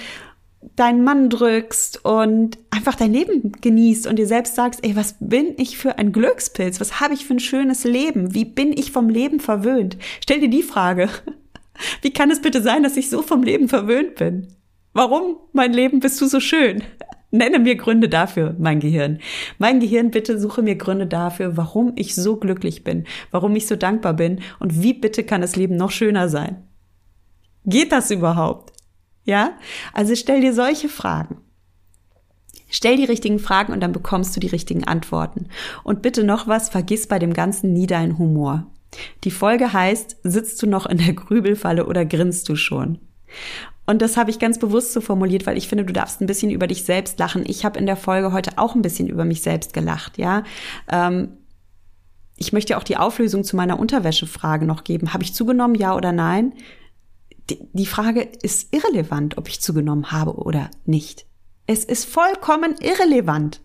deinen 0.75 1.03
Mann 1.03 1.29
drückst 1.29 2.05
und 2.05 2.57
einfach 2.69 2.95
dein 2.95 3.13
Leben 3.13 3.53
genießt 3.61 4.07
und 4.07 4.17
dir 4.17 4.27
selbst 4.27 4.55
sagst, 4.55 4.83
ey, 4.83 4.95
was 4.95 5.15
bin 5.19 5.53
ich 5.57 5.77
für 5.77 5.97
ein 5.97 6.11
Glückspilz? 6.11 6.79
Was 6.79 6.99
habe 6.99 7.13
ich 7.13 7.25
für 7.25 7.33
ein 7.33 7.39
schönes 7.39 7.83
Leben? 7.83 8.33
Wie 8.33 8.45
bin 8.45 8.71
ich 8.73 8.91
vom 8.91 9.09
Leben 9.09 9.39
verwöhnt? 9.39 9.97
Stell 10.21 10.39
dir 10.39 10.49
die 10.49 10.63
Frage. 10.63 11.09
Wie 12.01 12.11
kann 12.11 12.29
es 12.29 12.41
bitte 12.41 12.61
sein, 12.61 12.83
dass 12.83 12.97
ich 12.97 13.09
so 13.09 13.21
vom 13.21 13.41
Leben 13.41 13.67
verwöhnt 13.67 14.15
bin? 14.15 14.47
Warum, 14.93 15.37
mein 15.53 15.71
Leben, 15.71 16.01
bist 16.01 16.19
du 16.19 16.25
so 16.25 16.39
schön? 16.39 16.83
Nenne 17.31 17.59
mir 17.59 17.75
Gründe 17.75 18.09
dafür, 18.09 18.55
mein 18.59 18.81
Gehirn. 18.81 19.19
Mein 19.57 19.79
Gehirn, 19.79 20.11
bitte 20.11 20.37
suche 20.37 20.61
mir 20.61 20.75
Gründe 20.75 21.07
dafür, 21.07 21.55
warum 21.55 21.93
ich 21.95 22.13
so 22.13 22.35
glücklich 22.35 22.83
bin, 22.83 23.05
warum 23.31 23.55
ich 23.55 23.67
so 23.67 23.77
dankbar 23.77 24.13
bin 24.13 24.41
und 24.59 24.83
wie 24.83 24.93
bitte 24.93 25.23
kann 25.23 25.39
das 25.39 25.55
Leben 25.55 25.77
noch 25.77 25.91
schöner 25.91 26.27
sein? 26.27 26.67
Geht 27.65 27.93
das 27.93 28.11
überhaupt? 28.11 28.73
Ja? 29.23 29.53
Also 29.93 30.13
stell 30.15 30.41
dir 30.41 30.53
solche 30.53 30.89
Fragen. 30.89 31.37
Stell 32.69 32.97
die 32.97 33.05
richtigen 33.05 33.39
Fragen 33.39 33.71
und 33.71 33.79
dann 33.79 33.93
bekommst 33.93 34.35
du 34.35 34.41
die 34.41 34.47
richtigen 34.47 34.83
Antworten. 34.83 35.47
Und 35.83 36.01
bitte 36.01 36.25
noch 36.25 36.47
was, 36.47 36.69
vergiss 36.69 37.07
bei 37.07 37.19
dem 37.19 37.33
Ganzen 37.33 37.71
nie 37.71 37.87
deinen 37.87 38.17
Humor. 38.17 38.67
Die 39.23 39.31
Folge 39.31 39.71
heißt, 39.71 40.17
sitzt 40.23 40.61
du 40.61 40.67
noch 40.67 40.85
in 40.85 40.97
der 40.97 41.13
Grübelfalle 41.13 41.85
oder 41.85 42.05
grinst 42.05 42.49
du 42.49 42.57
schon? 42.57 42.99
Und 43.91 44.01
das 44.01 44.15
habe 44.15 44.29
ich 44.29 44.39
ganz 44.39 44.57
bewusst 44.57 44.93
so 44.93 45.01
formuliert, 45.01 45.45
weil 45.45 45.57
ich 45.57 45.67
finde, 45.67 45.83
du 45.83 45.91
darfst 45.91 46.21
ein 46.21 46.25
bisschen 46.25 46.49
über 46.49 46.65
dich 46.65 46.85
selbst 46.85 47.19
lachen. 47.19 47.43
Ich 47.45 47.65
habe 47.65 47.77
in 47.77 47.85
der 47.85 47.97
Folge 47.97 48.31
heute 48.31 48.51
auch 48.57 48.73
ein 48.73 48.81
bisschen 48.81 49.09
über 49.09 49.25
mich 49.25 49.41
selbst 49.41 49.73
gelacht, 49.73 50.17
ja. 50.17 50.45
Ähm, 50.89 51.33
ich 52.37 52.53
möchte 52.53 52.77
auch 52.77 52.83
die 52.83 52.95
Auflösung 52.95 53.43
zu 53.43 53.57
meiner 53.57 53.77
Unterwäschefrage 53.77 54.65
noch 54.65 54.85
geben. 54.85 55.13
Habe 55.13 55.25
ich 55.25 55.33
zugenommen, 55.33 55.75
ja 55.75 55.93
oder 55.93 56.13
nein? 56.13 56.53
Die, 57.49 57.59
die 57.73 57.85
Frage 57.85 58.21
ist 58.21 58.73
irrelevant, 58.73 59.37
ob 59.37 59.49
ich 59.49 59.59
zugenommen 59.59 60.13
habe 60.13 60.37
oder 60.37 60.71
nicht. 60.85 61.25
Es 61.67 61.83
ist 61.83 62.05
vollkommen 62.05 62.75
irrelevant. 62.79 63.59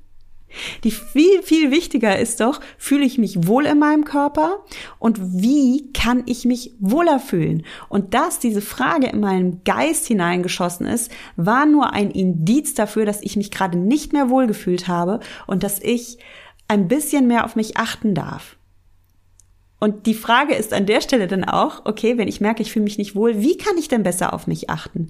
Die 0.85 0.91
viel, 0.91 1.43
viel 1.43 1.71
wichtiger 1.71 2.19
ist 2.19 2.41
doch, 2.41 2.61
fühle 2.79 3.05
ich 3.05 3.19
mich 3.19 3.47
wohl 3.47 3.67
in 3.67 3.79
meinem 3.79 4.05
Körper 4.05 4.65
und 4.99 5.19
wie 5.21 5.93
kann 5.93 6.23
ich 6.27 6.45
mich 6.45 6.73
wohler 6.79 7.19
fühlen? 7.19 7.65
Und 7.89 8.15
dass 8.15 8.39
diese 8.39 8.63
Frage 8.63 9.09
in 9.09 9.21
meinen 9.21 9.63
Geist 9.65 10.07
hineingeschossen 10.07 10.87
ist, 10.87 11.11
war 11.37 11.67
nur 11.67 11.93
ein 11.93 12.11
Indiz 12.11 12.75
dafür, 12.75 13.05
dass 13.05 13.23
ich 13.23 13.37
mich 13.37 13.51
gerade 13.51 13.79
nicht 13.79 14.13
mehr 14.13 14.31
wohlgefühlt 14.31 14.89
habe 14.89 15.21
und 15.47 15.63
dass 15.63 15.81
ich 15.81 16.19
ein 16.69 16.89
bisschen 16.89 17.27
mehr 17.27 17.45
auf 17.45 17.57
mich 17.57 17.77
achten 17.77 18.15
darf. 18.15 18.57
Und 19.79 20.07
die 20.07 20.15
Frage 20.15 20.55
ist 20.55 20.73
an 20.73 20.87
der 20.87 21.01
Stelle 21.01 21.27
dann 21.27 21.45
auch, 21.45 21.85
okay, 21.85 22.17
wenn 22.17 22.29
ich 22.29 22.41
merke, 22.41 22.63
ich 22.63 22.73
fühle 22.73 22.85
mich 22.85 22.99
nicht 22.99 23.15
wohl, 23.15 23.41
wie 23.43 23.59
kann 23.59 23.77
ich 23.77 23.89
denn 23.89 24.03
besser 24.03 24.33
auf 24.33 24.47
mich 24.47 24.71
achten? 24.71 25.09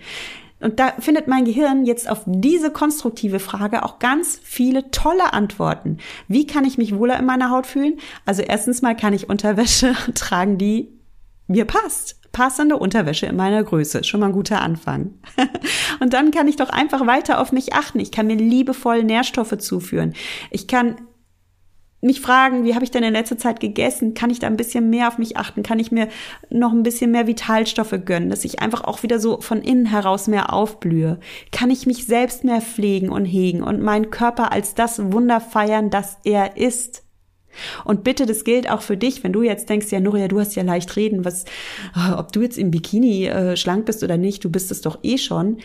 Und 0.61 0.81
da 0.81 0.92
findet 0.99 1.29
mein 1.29 1.45
Gehirn 1.45 1.85
jetzt 1.85 2.09
auf 2.09 2.23
diese 2.25 2.71
konstruktive 2.71 3.40
Frage 3.40 3.83
auch 3.83 3.99
ganz 3.99 4.40
viele 4.42 4.90
tolle 4.90 5.33
Antworten. 5.35 5.99
Wie 6.29 6.47
kann 6.47 6.64
ich 6.64 6.79
mich 6.79 6.97
wohler 6.97 7.19
in 7.19 7.27
meiner 7.27 7.51
Haut 7.51 7.66
fühlen? 7.66 7.99
Also 8.25 8.42
erstens 8.42 8.81
mal 8.81 8.97
kann 8.97 9.12
ich 9.12 9.29
Unterwäsche 9.29 9.95
tragen, 10.14 10.57
die 10.57 10.88
mir 11.47 11.66
passt. 11.66 12.21
Passende 12.33 12.77
Unterwäsche 12.77 13.27
in 13.27 13.37
meiner 13.37 13.64
Größe. 13.64 14.05
Schon 14.05 14.21
mal 14.21 14.27
ein 14.27 14.33
guter 14.33 14.61
Anfang. 14.61 15.14
Und 16.01 16.12
dann 16.12 16.31
kann 16.31 16.49
ich 16.49 16.57
doch 16.57 16.69
einfach 16.69 17.07
weiter 17.07 17.40
auf 17.40 17.53
mich 17.53 17.73
achten. 17.73 17.99
Ich 17.99 18.12
kann 18.12 18.27
mir 18.27 18.37
liebevoll 18.37 19.05
Nährstoffe 19.05 19.57
zuführen. 19.59 20.14
Ich 20.51 20.66
kann 20.69 20.97
mich 22.07 22.21
fragen, 22.21 22.64
wie 22.64 22.75
habe 22.75 22.85
ich 22.85 22.90
denn 22.90 23.03
in 23.03 23.12
letzter 23.12 23.37
Zeit 23.37 23.61
gegessen? 23.61 24.14
Kann 24.14 24.31
ich 24.31 24.38
da 24.38 24.47
ein 24.47 24.57
bisschen 24.57 24.88
mehr 24.88 25.09
auf 25.09 25.19
mich 25.19 25.37
achten? 25.37 25.62
Kann 25.62 25.79
ich 25.79 25.92
mir 25.92 26.09
noch 26.49 26.73
ein 26.73 26.83
bisschen 26.83 27.11
mehr 27.11 27.27
Vitalstoffe 27.27 27.95
gönnen, 28.05 28.31
dass 28.31 28.45
ich 28.45 28.61
einfach 28.61 28.85
auch 28.85 29.03
wieder 29.03 29.21
so 29.21 29.40
von 29.40 29.61
innen 29.61 29.87
heraus 29.87 30.29
mehr 30.29 30.53
aufblühe? 30.53 31.19
Kann 31.53 31.71
ich 31.71 31.87
mich 31.87 32.07
selbst 32.07 32.45
mehr 32.45 32.61
pflegen 32.61 33.11
und 33.11 33.25
hegen 33.25 33.62
und 33.62 33.83
meinen 33.83 34.11
Körper 34.11 34.53
als 34.53 34.75
das 34.75 35.12
Wunder 35.12 35.40
feiern, 35.40 35.90
das 35.90 36.19
er 36.25 36.57
ist? 36.57 37.03
Und 37.85 38.05
bitte, 38.05 38.27
das 38.27 38.45
gilt 38.45 38.71
auch 38.71 38.83
für 38.83 38.97
dich, 38.97 39.25
wenn 39.25 39.33
du 39.33 39.42
jetzt 39.42 39.69
denkst, 39.69 39.90
ja, 39.90 40.01
Nuria, 40.01 40.29
du 40.29 40.40
hast 40.40 40.55
ja 40.55 40.62
leicht 40.62 40.95
reden, 40.97 41.25
was, 41.25 41.45
ob 42.16 42.33
du 42.33 42.42
jetzt 42.42 42.59
im 42.59 42.71
Bikini 42.71 43.27
äh, 43.27 43.57
schlank 43.57 43.87
bist 43.87 44.03
oder 44.03 44.16
nicht, 44.16 44.45
du 44.45 44.51
bist 44.51 44.71
es 44.71 44.81
doch 44.81 44.99
eh 45.03 45.19
schon. 45.19 45.59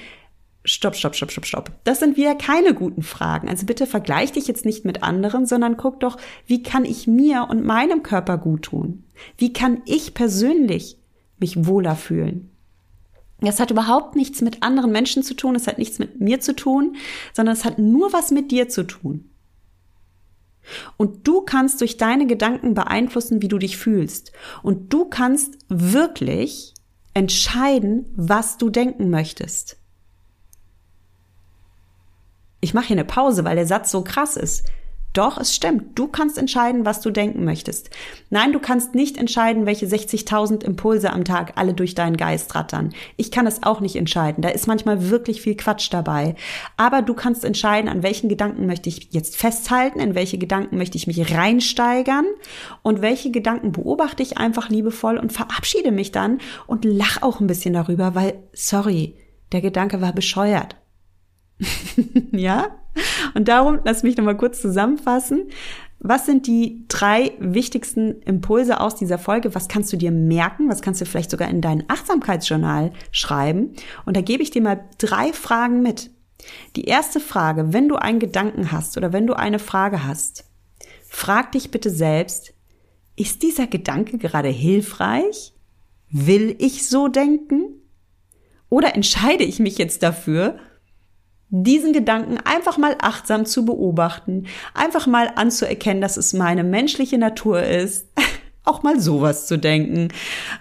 Stopp, 0.63 0.95
stopp, 0.95 1.15
stopp, 1.15 1.31
stopp, 1.31 1.45
stopp. 1.45 1.71
Das 1.85 1.99
sind 1.99 2.17
wieder 2.17 2.35
keine 2.35 2.75
guten 2.75 3.01
Fragen. 3.01 3.49
Also 3.49 3.65
bitte 3.65 3.87
vergleich 3.87 4.31
dich 4.31 4.47
jetzt 4.47 4.63
nicht 4.63 4.85
mit 4.85 5.01
anderen, 5.01 5.47
sondern 5.47 5.75
guck 5.75 5.99
doch, 5.99 6.17
wie 6.45 6.61
kann 6.61 6.85
ich 6.85 7.07
mir 7.07 7.47
und 7.49 7.65
meinem 7.65 8.03
Körper 8.03 8.37
gut 8.37 8.63
tun? 8.63 9.03
Wie 9.37 9.53
kann 9.53 9.81
ich 9.85 10.13
persönlich 10.13 10.97
mich 11.39 11.65
wohler 11.65 11.95
fühlen? 11.95 12.51
Das 13.39 13.59
hat 13.59 13.71
überhaupt 13.71 14.15
nichts 14.15 14.41
mit 14.41 14.61
anderen 14.61 14.91
Menschen 14.91 15.23
zu 15.23 15.33
tun, 15.33 15.55
es 15.55 15.65
hat 15.65 15.79
nichts 15.79 15.97
mit 15.97 16.21
mir 16.21 16.39
zu 16.41 16.55
tun, 16.55 16.95
sondern 17.33 17.55
es 17.55 17.65
hat 17.65 17.79
nur 17.79 18.13
was 18.13 18.29
mit 18.29 18.51
dir 18.51 18.69
zu 18.69 18.83
tun. 18.83 19.31
Und 20.97 21.27
du 21.27 21.41
kannst 21.41 21.81
durch 21.81 21.97
deine 21.97 22.27
Gedanken 22.27 22.75
beeinflussen, 22.75 23.41
wie 23.41 23.47
du 23.47 23.57
dich 23.57 23.77
fühlst. 23.77 24.31
Und 24.61 24.93
du 24.93 25.05
kannst 25.05 25.57
wirklich 25.69 26.75
entscheiden, 27.15 28.05
was 28.15 28.57
du 28.59 28.69
denken 28.69 29.09
möchtest. 29.09 29.80
Ich 32.61 32.73
mache 32.73 32.87
hier 32.87 32.95
eine 32.95 33.05
Pause, 33.05 33.43
weil 33.43 33.55
der 33.55 33.65
Satz 33.65 33.91
so 33.91 34.03
krass 34.03 34.37
ist. 34.37 34.65
Doch, 35.13 35.37
es 35.37 35.53
stimmt. 35.53 35.99
Du 35.99 36.07
kannst 36.07 36.37
entscheiden, 36.37 36.85
was 36.85 37.01
du 37.01 37.11
denken 37.11 37.43
möchtest. 37.43 37.89
Nein, 38.29 38.53
du 38.53 38.59
kannst 38.59 38.95
nicht 38.95 39.17
entscheiden, 39.17 39.65
welche 39.65 39.85
60.000 39.85 40.63
Impulse 40.63 41.11
am 41.11 41.25
Tag 41.25 41.53
alle 41.55 41.73
durch 41.73 41.95
deinen 41.95 42.15
Geist 42.15 42.55
rattern. 42.55 42.93
Ich 43.17 43.29
kann 43.29 43.45
es 43.45 43.63
auch 43.63 43.81
nicht 43.81 43.97
entscheiden. 43.97 44.41
Da 44.41 44.47
ist 44.49 44.67
manchmal 44.67 45.09
wirklich 45.09 45.41
viel 45.41 45.57
Quatsch 45.57 45.91
dabei. 45.91 46.35
Aber 46.77 47.01
du 47.01 47.13
kannst 47.13 47.43
entscheiden, 47.43 47.89
an 47.89 48.03
welchen 48.03 48.29
Gedanken 48.29 48.67
möchte 48.67 48.87
ich 48.87 49.09
jetzt 49.11 49.35
festhalten, 49.35 49.99
in 49.99 50.15
welche 50.15 50.37
Gedanken 50.37 50.77
möchte 50.77 50.97
ich 50.97 51.07
mich 51.07 51.35
reinsteigern 51.35 52.25
und 52.81 53.01
welche 53.01 53.31
Gedanken 53.31 53.73
beobachte 53.73 54.23
ich 54.23 54.37
einfach 54.37 54.69
liebevoll 54.69 55.17
und 55.17 55.33
verabschiede 55.33 55.91
mich 55.91 56.13
dann 56.13 56.39
und 56.67 56.85
lach 56.85 57.21
auch 57.21 57.41
ein 57.41 57.47
bisschen 57.47 57.73
darüber, 57.73 58.15
weil, 58.15 58.35
sorry, 58.53 59.17
der 59.51 59.59
Gedanke 59.59 59.99
war 59.99 60.13
bescheuert. 60.13 60.77
ja? 62.31 62.75
Und 63.33 63.47
darum, 63.47 63.79
lass 63.83 64.03
mich 64.03 64.17
nochmal 64.17 64.37
kurz 64.37 64.61
zusammenfassen. 64.61 65.49
Was 65.99 66.25
sind 66.25 66.47
die 66.47 66.85
drei 66.87 67.33
wichtigsten 67.39 68.21
Impulse 68.23 68.79
aus 68.79 68.95
dieser 68.95 69.19
Folge? 69.19 69.53
Was 69.53 69.67
kannst 69.67 69.93
du 69.93 69.97
dir 69.97 70.11
merken? 70.11 70.67
Was 70.67 70.81
kannst 70.81 70.99
du 70.99 71.05
vielleicht 71.05 71.29
sogar 71.29 71.47
in 71.49 71.61
dein 71.61 71.83
Achtsamkeitsjournal 71.89 72.91
schreiben? 73.11 73.75
Und 74.05 74.17
da 74.17 74.21
gebe 74.21 74.41
ich 74.41 74.49
dir 74.49 74.63
mal 74.63 74.83
drei 74.97 75.31
Fragen 75.31 75.83
mit. 75.83 76.09
Die 76.75 76.85
erste 76.85 77.19
Frage, 77.19 77.71
wenn 77.71 77.87
du 77.87 77.97
einen 77.97 78.19
Gedanken 78.19 78.71
hast 78.71 78.97
oder 78.97 79.13
wenn 79.13 79.27
du 79.27 79.33
eine 79.33 79.59
Frage 79.59 80.03
hast, 80.03 80.45
frag 81.07 81.51
dich 81.51 81.69
bitte 81.69 81.91
selbst, 81.91 82.55
ist 83.15 83.43
dieser 83.43 83.67
Gedanke 83.67 84.17
gerade 84.17 84.49
hilfreich? 84.49 85.53
Will 86.09 86.55
ich 86.57 86.89
so 86.89 87.09
denken? 87.09 87.75
Oder 88.69 88.95
entscheide 88.95 89.43
ich 89.43 89.59
mich 89.59 89.77
jetzt 89.77 90.01
dafür, 90.01 90.57
diesen 91.51 91.91
Gedanken 91.91 92.37
einfach 92.45 92.77
mal 92.77 92.95
achtsam 93.01 93.45
zu 93.45 93.65
beobachten, 93.65 94.45
einfach 94.73 95.05
mal 95.05 95.31
anzuerkennen, 95.35 96.01
dass 96.01 96.15
es 96.17 96.33
meine 96.33 96.63
menschliche 96.63 97.17
Natur 97.17 97.61
ist, 97.61 98.07
auch 98.63 98.83
mal 98.83 98.99
sowas 98.99 99.47
zu 99.47 99.57
denken. 99.57 100.07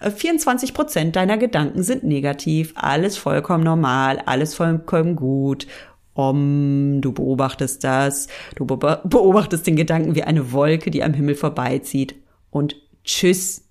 24 0.02 0.74
Prozent 0.74 1.16
deiner 1.16 1.38
Gedanken 1.38 1.84
sind 1.84 2.02
negativ, 2.02 2.74
alles 2.74 3.16
vollkommen 3.16 3.64
normal, 3.64 4.20
alles 4.26 4.54
vollkommen 4.54 5.16
gut. 5.16 5.66
Om, 6.12 7.00
du 7.00 7.12
beobachtest 7.12 7.84
das, 7.84 8.26
du 8.56 8.66
beobachtest 8.66 9.66
den 9.66 9.76
Gedanken 9.76 10.16
wie 10.16 10.24
eine 10.24 10.52
Wolke, 10.52 10.90
die 10.90 11.04
am 11.04 11.14
Himmel 11.14 11.36
vorbeizieht. 11.36 12.16
Und 12.50 12.74
tschüss. 13.04 13.68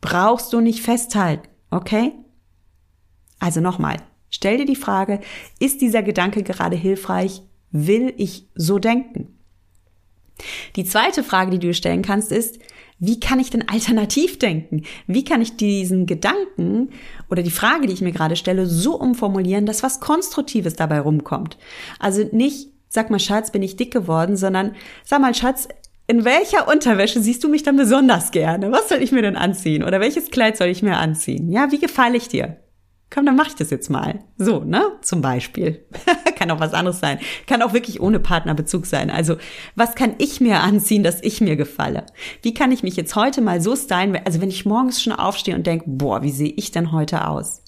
Brauchst 0.00 0.52
du 0.52 0.60
nicht 0.60 0.80
festhalten, 0.80 1.48
okay? 1.70 2.12
Also 3.40 3.60
nochmal, 3.60 3.96
Stell 4.32 4.56
dir 4.56 4.64
die 4.64 4.76
Frage, 4.76 5.20
ist 5.60 5.80
dieser 5.82 6.02
Gedanke 6.02 6.42
gerade 6.42 6.74
hilfreich? 6.74 7.42
Will 7.70 8.12
ich 8.16 8.48
so 8.54 8.78
denken? 8.78 9.38
Die 10.74 10.84
zweite 10.84 11.22
Frage, 11.22 11.50
die 11.52 11.58
du 11.58 11.74
stellen 11.74 12.02
kannst, 12.02 12.32
ist, 12.32 12.58
wie 12.98 13.20
kann 13.20 13.40
ich 13.40 13.50
denn 13.50 13.68
alternativ 13.68 14.38
denken? 14.38 14.84
Wie 15.06 15.24
kann 15.24 15.42
ich 15.42 15.56
diesen 15.56 16.06
Gedanken 16.06 16.90
oder 17.30 17.42
die 17.42 17.50
Frage, 17.50 17.86
die 17.86 17.92
ich 17.92 18.00
mir 18.00 18.12
gerade 18.12 18.36
stelle, 18.36 18.66
so 18.66 18.98
umformulieren, 18.98 19.66
dass 19.66 19.82
was 19.82 20.00
Konstruktives 20.00 20.74
dabei 20.74 21.00
rumkommt? 21.00 21.58
Also 21.98 22.24
nicht, 22.32 22.68
sag 22.88 23.10
mal, 23.10 23.20
Schatz, 23.20 23.52
bin 23.52 23.62
ich 23.62 23.76
dick 23.76 23.92
geworden, 23.92 24.36
sondern 24.36 24.74
sag 25.04 25.20
mal, 25.20 25.34
Schatz, 25.34 25.68
in 26.06 26.24
welcher 26.24 26.68
Unterwäsche 26.68 27.20
siehst 27.20 27.44
du 27.44 27.48
mich 27.48 27.62
dann 27.62 27.76
besonders 27.76 28.30
gerne? 28.30 28.72
Was 28.72 28.88
soll 28.88 29.02
ich 29.02 29.12
mir 29.12 29.22
denn 29.22 29.36
anziehen? 29.36 29.84
Oder 29.84 30.00
welches 30.00 30.30
Kleid 30.30 30.56
soll 30.56 30.68
ich 30.68 30.82
mir 30.82 30.96
anziehen? 30.96 31.50
Ja, 31.50 31.70
wie 31.70 31.78
gefalle 31.78 32.16
ich 32.16 32.28
dir? 32.28 32.56
Komm, 33.12 33.26
dann 33.26 33.36
mach 33.36 33.48
ich 33.48 33.54
das 33.54 33.70
jetzt 33.70 33.90
mal. 33.90 34.20
So, 34.38 34.60
ne? 34.60 34.82
Zum 35.02 35.20
Beispiel. 35.20 35.84
kann 36.36 36.50
auch 36.50 36.60
was 36.60 36.74
anderes 36.74 37.00
sein. 37.00 37.18
Kann 37.46 37.62
auch 37.62 37.72
wirklich 37.72 38.00
ohne 38.00 38.18
Partnerbezug 38.18 38.86
sein. 38.86 39.10
Also, 39.10 39.36
was 39.76 39.94
kann 39.94 40.14
ich 40.18 40.40
mir 40.40 40.60
anziehen, 40.60 41.02
dass 41.02 41.22
ich 41.22 41.40
mir 41.40 41.56
gefalle? 41.56 42.06
Wie 42.42 42.54
kann 42.54 42.72
ich 42.72 42.82
mich 42.82 42.96
jetzt 42.96 43.14
heute 43.14 43.40
mal 43.40 43.60
so 43.60 43.76
stylen? 43.76 44.18
Also, 44.24 44.40
wenn 44.40 44.48
ich 44.48 44.66
morgens 44.66 45.02
schon 45.02 45.12
aufstehe 45.12 45.54
und 45.54 45.66
denke, 45.66 45.84
boah, 45.86 46.22
wie 46.22 46.30
sehe 46.30 46.52
ich 46.56 46.70
denn 46.70 46.92
heute 46.92 47.28
aus? 47.28 47.62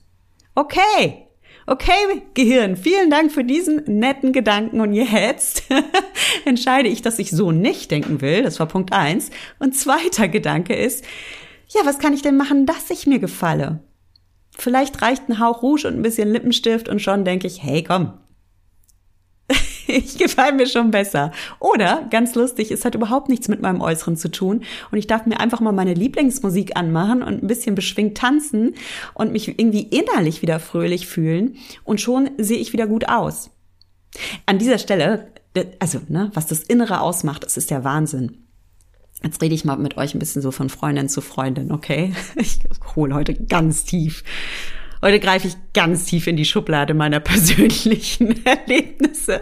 Okay. 0.55 1.29
Okay, 1.67 2.23
Gehirn, 2.35 2.77
vielen 2.77 3.09
Dank 3.09 3.33
für 3.33 3.43
diesen 3.43 3.85
netten 3.87 4.35
Gedanken 4.35 4.83
und 4.83 4.93
jetzt 4.93 5.63
entscheide 6.45 6.91
ich, 6.91 7.01
dass 7.01 7.19
ich 7.19 7.31
so 7.31 7.53
nicht 7.53 7.91
denken 7.91 8.21
will. 8.21 8.43
Das 8.43 8.61
war 8.61 8.67
Punkt 8.67 8.93
eins. 8.93 9.31
Und 9.59 9.75
zweiter 9.75 10.29
Gedanke 10.29 10.75
ist, 10.75 11.07
ja, 11.69 11.81
was 11.85 11.99
kann 11.99 12.13
ich 12.13 12.21
denn 12.21 12.37
machen, 12.37 12.67
dass 12.67 12.91
ich 12.91 13.07
mir 13.07 13.19
gefalle? 13.19 13.81
Vielleicht 14.57 15.03
reicht 15.03 15.29
ein 15.29 15.41
Hauch 15.41 15.63
Rouge 15.63 15.89
und 15.89 15.97
ein 15.97 16.03
bisschen 16.03 16.31
Lippenstift 16.31 16.89
und 16.89 17.03
schon 17.03 17.25
denke 17.25 17.47
ich, 17.47 17.63
hey, 17.63 17.83
komm. 17.83 18.15
ich 19.87 20.17
gefalle 20.17 20.55
mir 20.55 20.67
schon 20.67 20.91
besser. 20.91 21.33
Oder, 21.61 22.07
ganz 22.11 22.35
lustig, 22.35 22.71
es 22.71 22.85
hat 22.85 22.95
überhaupt 22.95 23.29
nichts 23.29 23.49
mit 23.49 23.61
meinem 23.61 23.81
Äußeren 23.81 24.17
zu 24.17 24.31
tun 24.31 24.63
und 24.91 24.99
ich 24.99 25.07
darf 25.07 25.27
mir 25.27 25.41
einfach 25.41 25.61
mal 25.61 25.73
meine 25.73 25.95
Lieblingsmusik 25.95 26.77
anmachen 26.77 27.23
und 27.23 27.43
ein 27.43 27.47
bisschen 27.47 27.75
beschwingt 27.75 28.17
tanzen 28.17 28.75
und 29.13 29.33
mich 29.33 29.49
irgendwie 29.49 29.83
innerlich 29.83 30.43
wieder 30.43 30.61
fröhlich 30.61 31.07
fühlen 31.07 31.57
und 31.85 32.01
schon 32.01 32.31
sehe 32.39 32.59
ich 32.59 32.73
wieder 32.73 32.87
gut 32.87 33.09
aus. 33.09 33.51
An 34.47 34.59
dieser 34.59 34.79
Stelle, 34.79 35.33
also, 35.81 36.01
ne, 36.09 36.31
was 36.35 36.47
das 36.47 36.63
Innere 36.63 37.01
ausmacht, 37.01 37.45
das 37.45 37.57
ist 37.57 37.71
der 37.71 37.85
Wahnsinn. 37.85 38.44
Jetzt 39.25 39.41
rede 39.41 39.55
ich 39.55 39.65
mal 39.65 39.77
mit 39.79 39.97
euch 39.97 40.15
ein 40.15 40.19
bisschen 40.19 40.43
so 40.43 40.51
von 40.51 40.69
Freundin 40.69 41.09
zu 41.09 41.23
Freundin, 41.23 41.73
okay? 41.73 42.13
Ich 42.37 42.61
hole 42.95 43.15
heute 43.15 43.35
ganz 43.35 43.85
tief. 43.85 44.23
Heute 45.01 45.19
greife 45.19 45.49
ich 45.49 45.57
ganz 45.73 46.05
tief 46.05 46.27
in 46.27 46.37
die 46.37 46.45
Schublade 46.45 46.93
meiner 46.93 47.21
persönlichen 47.21 48.45
Erlebnisse. 48.45 49.41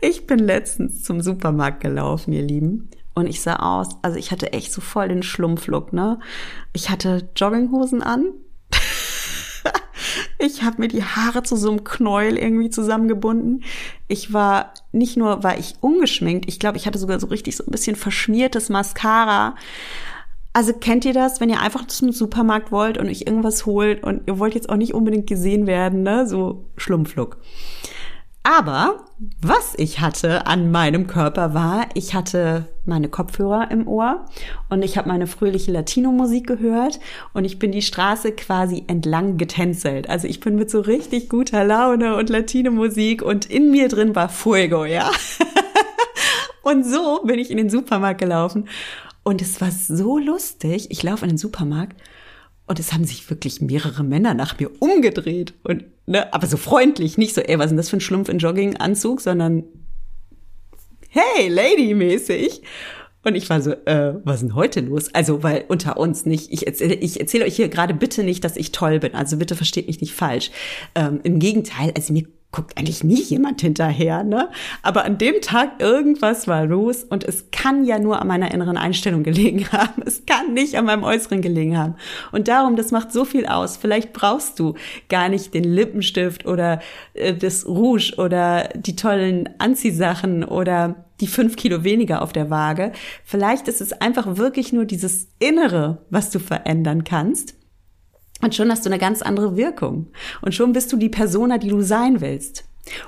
Ich 0.00 0.26
bin 0.26 0.38
letztens 0.38 1.02
zum 1.02 1.20
Supermarkt 1.20 1.80
gelaufen, 1.80 2.32
ihr 2.32 2.42
Lieben. 2.42 2.88
Und 3.14 3.26
ich 3.26 3.40
sah 3.40 3.56
aus, 3.56 3.88
also 4.02 4.18
ich 4.18 4.30
hatte 4.30 4.52
echt 4.52 4.72
so 4.72 4.80
voll 4.80 5.08
den 5.08 5.22
Schlumpflook, 5.22 5.92
ne? 5.92 6.20
Ich 6.72 6.90
hatte 6.90 7.28
Jogginghosen 7.34 8.02
an, 8.02 8.26
ich 10.38 10.62
habe 10.62 10.80
mir 10.80 10.88
die 10.88 11.04
Haare 11.04 11.42
zu 11.42 11.56
so 11.56 11.70
einem 11.70 11.84
Knäuel 11.84 12.36
irgendwie 12.36 12.70
zusammengebunden. 12.70 13.64
Ich 14.08 14.32
war, 14.32 14.72
nicht 14.92 15.16
nur 15.16 15.42
war 15.42 15.58
ich 15.58 15.74
ungeschminkt, 15.80 16.48
ich 16.48 16.58
glaube, 16.58 16.76
ich 16.76 16.86
hatte 16.86 16.98
sogar 16.98 17.20
so 17.20 17.26
richtig 17.28 17.56
so 17.56 17.64
ein 17.64 17.70
bisschen 17.70 17.96
verschmiertes 17.96 18.68
Mascara. 18.68 19.54
Also 20.52 20.72
kennt 20.72 21.04
ihr 21.04 21.12
das, 21.12 21.40
wenn 21.40 21.50
ihr 21.50 21.60
einfach 21.60 21.86
zum 21.86 22.12
Supermarkt 22.12 22.72
wollt 22.72 22.96
und 22.96 23.08
euch 23.08 23.24
irgendwas 23.26 23.66
holt 23.66 24.02
und 24.02 24.22
ihr 24.26 24.38
wollt 24.38 24.54
jetzt 24.54 24.70
auch 24.70 24.76
nicht 24.76 24.94
unbedingt 24.94 25.26
gesehen 25.26 25.66
werden, 25.66 26.02
ne? 26.02 26.26
So 26.26 26.64
Schlumpflook. 26.78 27.36
Aber 28.48 29.00
was 29.40 29.74
ich 29.76 29.98
hatte 29.98 30.46
an 30.46 30.70
meinem 30.70 31.08
Körper 31.08 31.52
war, 31.52 31.86
ich 31.94 32.14
hatte 32.14 32.68
meine 32.84 33.08
Kopfhörer 33.08 33.72
im 33.72 33.88
Ohr 33.88 34.26
und 34.68 34.84
ich 34.84 34.96
habe 34.96 35.08
meine 35.08 35.26
fröhliche 35.26 35.72
Latino-Musik 35.72 36.46
gehört 36.46 37.00
und 37.34 37.44
ich 37.44 37.58
bin 37.58 37.72
die 37.72 37.82
Straße 37.82 38.30
quasi 38.30 38.84
entlang 38.86 39.36
getänzelt. 39.36 40.08
Also 40.08 40.28
ich 40.28 40.38
bin 40.38 40.54
mit 40.54 40.70
so 40.70 40.80
richtig 40.80 41.28
guter 41.28 41.64
Laune 41.64 42.14
und 42.14 42.30
Latino-Musik 42.30 43.20
und 43.20 43.46
in 43.46 43.72
mir 43.72 43.88
drin 43.88 44.14
war 44.14 44.28
Fuego, 44.28 44.84
ja. 44.84 45.10
und 46.62 46.86
so 46.86 47.22
bin 47.24 47.40
ich 47.40 47.50
in 47.50 47.56
den 47.56 47.68
Supermarkt 47.68 48.20
gelaufen 48.20 48.68
und 49.24 49.42
es 49.42 49.60
war 49.60 49.72
so 49.72 50.18
lustig. 50.18 50.86
Ich 50.92 51.02
laufe 51.02 51.24
in 51.24 51.30
den 51.30 51.38
Supermarkt 51.38 52.00
und 52.68 52.78
es 52.78 52.92
haben 52.92 53.02
sich 53.02 53.28
wirklich 53.28 53.60
mehrere 53.60 54.04
Männer 54.04 54.34
nach 54.34 54.60
mir 54.60 54.70
umgedreht 54.80 55.54
und 55.64 55.82
ne, 56.06 56.32
aber 56.32 56.46
so 56.46 56.56
freundlich, 56.56 57.18
nicht 57.18 57.34
so, 57.34 57.40
ey, 57.40 57.58
was 57.58 57.66
ist 57.66 57.70
denn 57.70 57.76
das 57.76 57.90
für 57.90 57.98
ein 57.98 58.00
Schlumpf 58.00 58.28
in 58.28 58.38
Jogginganzug, 58.38 59.20
sondern 59.20 59.64
hey, 61.08 61.48
Lady-mäßig. 61.48 62.62
Und 63.24 63.34
ich 63.34 63.50
war 63.50 63.60
so, 63.60 63.72
äh, 63.72 64.14
was 64.22 64.36
ist 64.36 64.42
denn 64.42 64.54
heute 64.54 64.80
los? 64.80 65.12
Also, 65.12 65.42
weil 65.42 65.64
unter 65.66 65.96
uns 65.96 66.26
nicht, 66.26 66.52
ich 66.52 66.66
erzähle 66.66 66.94
ich 66.94 67.18
erzähle 67.18 67.44
euch 67.44 67.56
hier 67.56 67.68
gerade 67.68 67.92
bitte 67.92 68.22
nicht, 68.22 68.44
dass 68.44 68.56
ich 68.56 68.70
toll 68.70 69.00
bin. 69.00 69.14
Also 69.14 69.36
bitte 69.36 69.56
versteht 69.56 69.88
mich 69.88 70.00
nicht 70.00 70.14
falsch. 70.14 70.52
Ähm, 70.94 71.20
Im 71.24 71.40
Gegenteil, 71.40 71.92
also 71.96 72.12
mir 72.12 72.26
guckt 72.56 72.78
eigentlich 72.78 73.04
nie 73.04 73.20
jemand 73.20 73.60
hinterher, 73.60 74.24
ne? 74.24 74.48
Aber 74.82 75.04
an 75.04 75.18
dem 75.18 75.42
Tag 75.42 75.78
irgendwas 75.78 76.48
war 76.48 76.64
los 76.64 77.04
und 77.04 77.22
es 77.22 77.50
kann 77.50 77.84
ja 77.84 77.98
nur 77.98 78.18
an 78.22 78.28
meiner 78.28 78.50
inneren 78.50 78.78
Einstellung 78.78 79.24
gelegen 79.24 79.66
haben. 79.72 80.02
Es 80.06 80.24
kann 80.24 80.54
nicht 80.54 80.74
an 80.78 80.86
meinem 80.86 81.04
Äußeren 81.04 81.42
gelegen 81.42 81.76
haben. 81.76 81.96
Und 82.32 82.48
darum, 82.48 82.76
das 82.76 82.92
macht 82.92 83.12
so 83.12 83.26
viel 83.26 83.44
aus. 83.44 83.76
Vielleicht 83.76 84.14
brauchst 84.14 84.58
du 84.58 84.74
gar 85.10 85.28
nicht 85.28 85.52
den 85.52 85.64
Lippenstift 85.64 86.46
oder 86.46 86.80
äh, 87.12 87.34
das 87.34 87.66
Rouge 87.66 88.14
oder 88.16 88.70
die 88.74 88.96
tollen 88.96 89.50
Anziehsachen 89.58 90.42
oder 90.42 91.04
die 91.20 91.26
fünf 91.26 91.56
Kilo 91.56 91.84
weniger 91.84 92.22
auf 92.22 92.32
der 92.32 92.48
Waage. 92.48 92.92
Vielleicht 93.22 93.68
ist 93.68 93.82
es 93.82 93.92
einfach 93.92 94.38
wirklich 94.38 94.72
nur 94.72 94.86
dieses 94.86 95.28
Innere, 95.40 95.98
was 96.08 96.30
du 96.30 96.38
verändern 96.38 97.04
kannst. 97.04 97.54
Und 98.42 98.54
schon 98.54 98.70
hast 98.70 98.84
du 98.84 98.90
eine 98.90 98.98
ganz 98.98 99.22
andere 99.22 99.56
Wirkung. 99.56 100.08
Und 100.42 100.54
schon 100.54 100.72
bist 100.72 100.92
du 100.92 100.96
die 100.96 101.08
Persona, 101.08 101.58
die 101.58 101.68
du 101.68 101.80
sein 101.80 102.20
willst. 102.20 102.64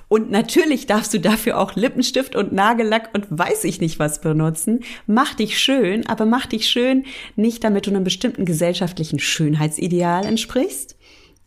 Und 0.09 0.31
natürlich 0.31 0.87
darfst 0.87 1.15
du 1.15 1.21
dafür 1.21 1.59
auch 1.59 1.77
Lippenstift 1.77 2.35
und 2.35 2.53
Nagellack 2.53 3.11
und 3.15 3.27
weiß 3.31 3.65
ich 3.65 3.81
nicht 3.81 3.99
was 3.99 4.21
benutzen. 4.21 4.81
Mach 5.07 5.35
dich 5.35 5.59
schön, 5.59 6.07
aber 6.07 6.27
mach 6.27 6.47
dich 6.47 6.69
schön 6.69 7.05
nicht, 7.37 7.63
damit 7.63 7.87
du 7.87 7.91
einem 7.91 8.05
bestimmten 8.05 8.45
gesellschaftlichen 8.45 9.19
Schönheitsideal 9.19 10.25
entsprichst. 10.27 10.97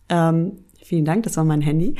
Ähm, 0.09 0.65
vielen 0.81 1.05
Dank, 1.05 1.23
das 1.23 1.37
war 1.37 1.43
mein 1.43 1.61
Handy. 1.61 1.95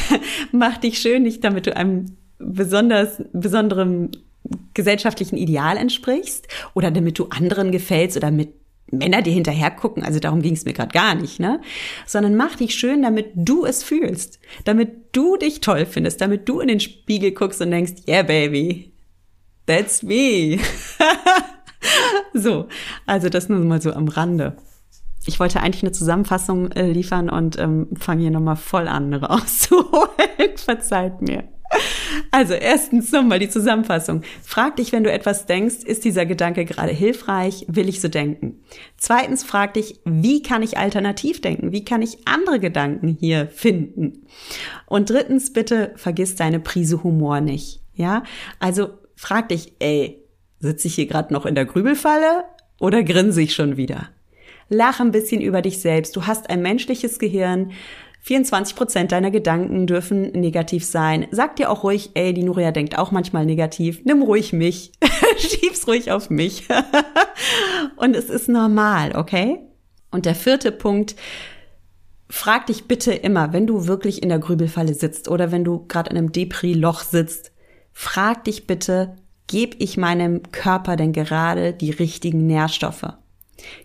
mach 0.52 0.78
dich 0.78 0.98
schön 0.98 1.22
nicht, 1.22 1.44
damit 1.44 1.66
du 1.66 1.76
einem 1.76 2.16
besonders, 2.38 3.22
besonderem 3.32 4.10
gesellschaftlichen 4.74 5.36
Ideal 5.36 5.76
entsprichst 5.76 6.46
oder 6.74 6.90
damit 6.90 7.18
du 7.18 7.26
anderen 7.26 7.72
gefällst 7.72 8.16
oder 8.16 8.30
mit 8.30 8.54
Männer 8.90 9.22
dir 9.22 9.32
hinterher 9.32 9.70
gucken, 9.70 10.04
also 10.04 10.20
darum 10.20 10.42
ging 10.42 10.54
es 10.54 10.64
mir 10.64 10.72
gerade 10.72 10.92
gar 10.92 11.14
nicht, 11.14 11.40
ne? 11.40 11.60
Sondern 12.06 12.36
mach 12.36 12.54
dich 12.54 12.74
schön, 12.74 13.02
damit 13.02 13.32
du 13.34 13.64
es 13.64 13.82
fühlst, 13.82 14.38
damit 14.64 15.16
du 15.16 15.36
dich 15.36 15.60
toll 15.60 15.86
findest, 15.86 16.20
damit 16.20 16.48
du 16.48 16.60
in 16.60 16.68
den 16.68 16.80
Spiegel 16.80 17.32
guckst 17.32 17.60
und 17.60 17.72
denkst, 17.72 18.02
yeah, 18.06 18.22
baby, 18.22 18.92
that's 19.66 20.02
me. 20.02 20.58
so, 22.32 22.68
also 23.06 23.28
das 23.28 23.48
nur 23.48 23.58
mal 23.60 23.82
so 23.82 23.92
am 23.92 24.08
Rande. 24.08 24.56
Ich 25.26 25.40
wollte 25.40 25.60
eigentlich 25.60 25.82
eine 25.82 25.92
Zusammenfassung 25.92 26.70
äh, 26.72 26.88
liefern 26.88 27.28
und 27.28 27.58
ähm, 27.58 27.88
fange 27.98 28.22
hier 28.22 28.30
nochmal 28.30 28.54
voll 28.54 28.86
an 28.86 29.12
rauszuholen. 29.12 30.10
Verzeiht 30.56 31.20
mir. 31.20 31.44
Also 32.30 32.54
erstens 32.54 33.12
nochmal 33.12 33.38
die 33.38 33.48
Zusammenfassung. 33.48 34.22
Frag 34.42 34.76
dich, 34.76 34.92
wenn 34.92 35.04
du 35.04 35.10
etwas 35.10 35.46
denkst, 35.46 35.84
ist 35.84 36.04
dieser 36.04 36.26
Gedanke 36.26 36.64
gerade 36.64 36.92
hilfreich? 36.92 37.64
Will 37.68 37.88
ich 37.88 38.00
so 38.00 38.08
denken? 38.08 38.60
Zweitens 38.96 39.42
frag 39.44 39.74
dich, 39.74 40.00
wie 40.04 40.42
kann 40.42 40.62
ich 40.62 40.78
alternativ 40.78 41.40
denken? 41.40 41.72
Wie 41.72 41.84
kann 41.84 42.02
ich 42.02 42.26
andere 42.26 42.60
Gedanken 42.60 43.16
hier 43.18 43.48
finden? 43.48 44.26
Und 44.86 45.10
drittens, 45.10 45.52
bitte 45.52 45.92
vergiss 45.96 46.34
deine 46.34 46.60
Prise 46.60 47.02
Humor 47.02 47.40
nicht. 47.40 47.80
Ja, 47.94 48.22
also 48.58 48.90
frag 49.16 49.48
dich, 49.48 49.72
ey, 49.78 50.22
sitze 50.60 50.88
ich 50.88 50.94
hier 50.94 51.06
gerade 51.06 51.32
noch 51.32 51.46
in 51.46 51.54
der 51.54 51.64
Grübelfalle 51.64 52.44
oder 52.78 53.02
grinse 53.02 53.42
ich 53.42 53.54
schon 53.54 53.76
wieder? 53.76 54.08
Lach 54.68 55.00
ein 55.00 55.12
bisschen 55.12 55.40
über 55.40 55.62
dich 55.62 55.80
selbst. 55.80 56.16
Du 56.16 56.26
hast 56.26 56.50
ein 56.50 56.60
menschliches 56.60 57.18
Gehirn. 57.18 57.72
24 58.26 58.74
Prozent 58.74 59.12
deiner 59.12 59.30
Gedanken 59.30 59.86
dürfen 59.86 60.32
negativ 60.32 60.84
sein. 60.84 61.28
Sag 61.30 61.54
dir 61.54 61.70
auch 61.70 61.84
ruhig, 61.84 62.10
ey, 62.14 62.34
die 62.34 62.42
Nuria 62.42 62.72
denkt 62.72 62.98
auch 62.98 63.12
manchmal 63.12 63.46
negativ. 63.46 64.00
Nimm 64.04 64.20
ruhig 64.20 64.52
mich. 64.52 64.90
Schieb's 65.38 65.86
ruhig 65.86 66.10
auf 66.10 66.28
mich. 66.28 66.64
Und 67.96 68.16
es 68.16 68.28
ist 68.28 68.48
normal, 68.48 69.14
okay? 69.14 69.60
Und 70.10 70.26
der 70.26 70.34
vierte 70.34 70.72
Punkt, 70.72 71.14
frag 72.28 72.66
dich 72.66 72.88
bitte 72.88 73.12
immer, 73.12 73.52
wenn 73.52 73.68
du 73.68 73.86
wirklich 73.86 74.24
in 74.24 74.28
der 74.28 74.40
Grübelfalle 74.40 74.94
sitzt 74.94 75.28
oder 75.28 75.52
wenn 75.52 75.62
du 75.62 75.86
gerade 75.86 76.10
in 76.10 76.16
einem 76.16 76.32
Depri-Loch 76.32 77.02
sitzt, 77.02 77.52
frag 77.92 78.42
dich 78.42 78.66
bitte, 78.66 79.14
gebe 79.46 79.76
ich 79.78 79.98
meinem 79.98 80.42
Körper 80.50 80.96
denn 80.96 81.12
gerade 81.12 81.72
die 81.72 81.92
richtigen 81.92 82.48
Nährstoffe? 82.48 83.06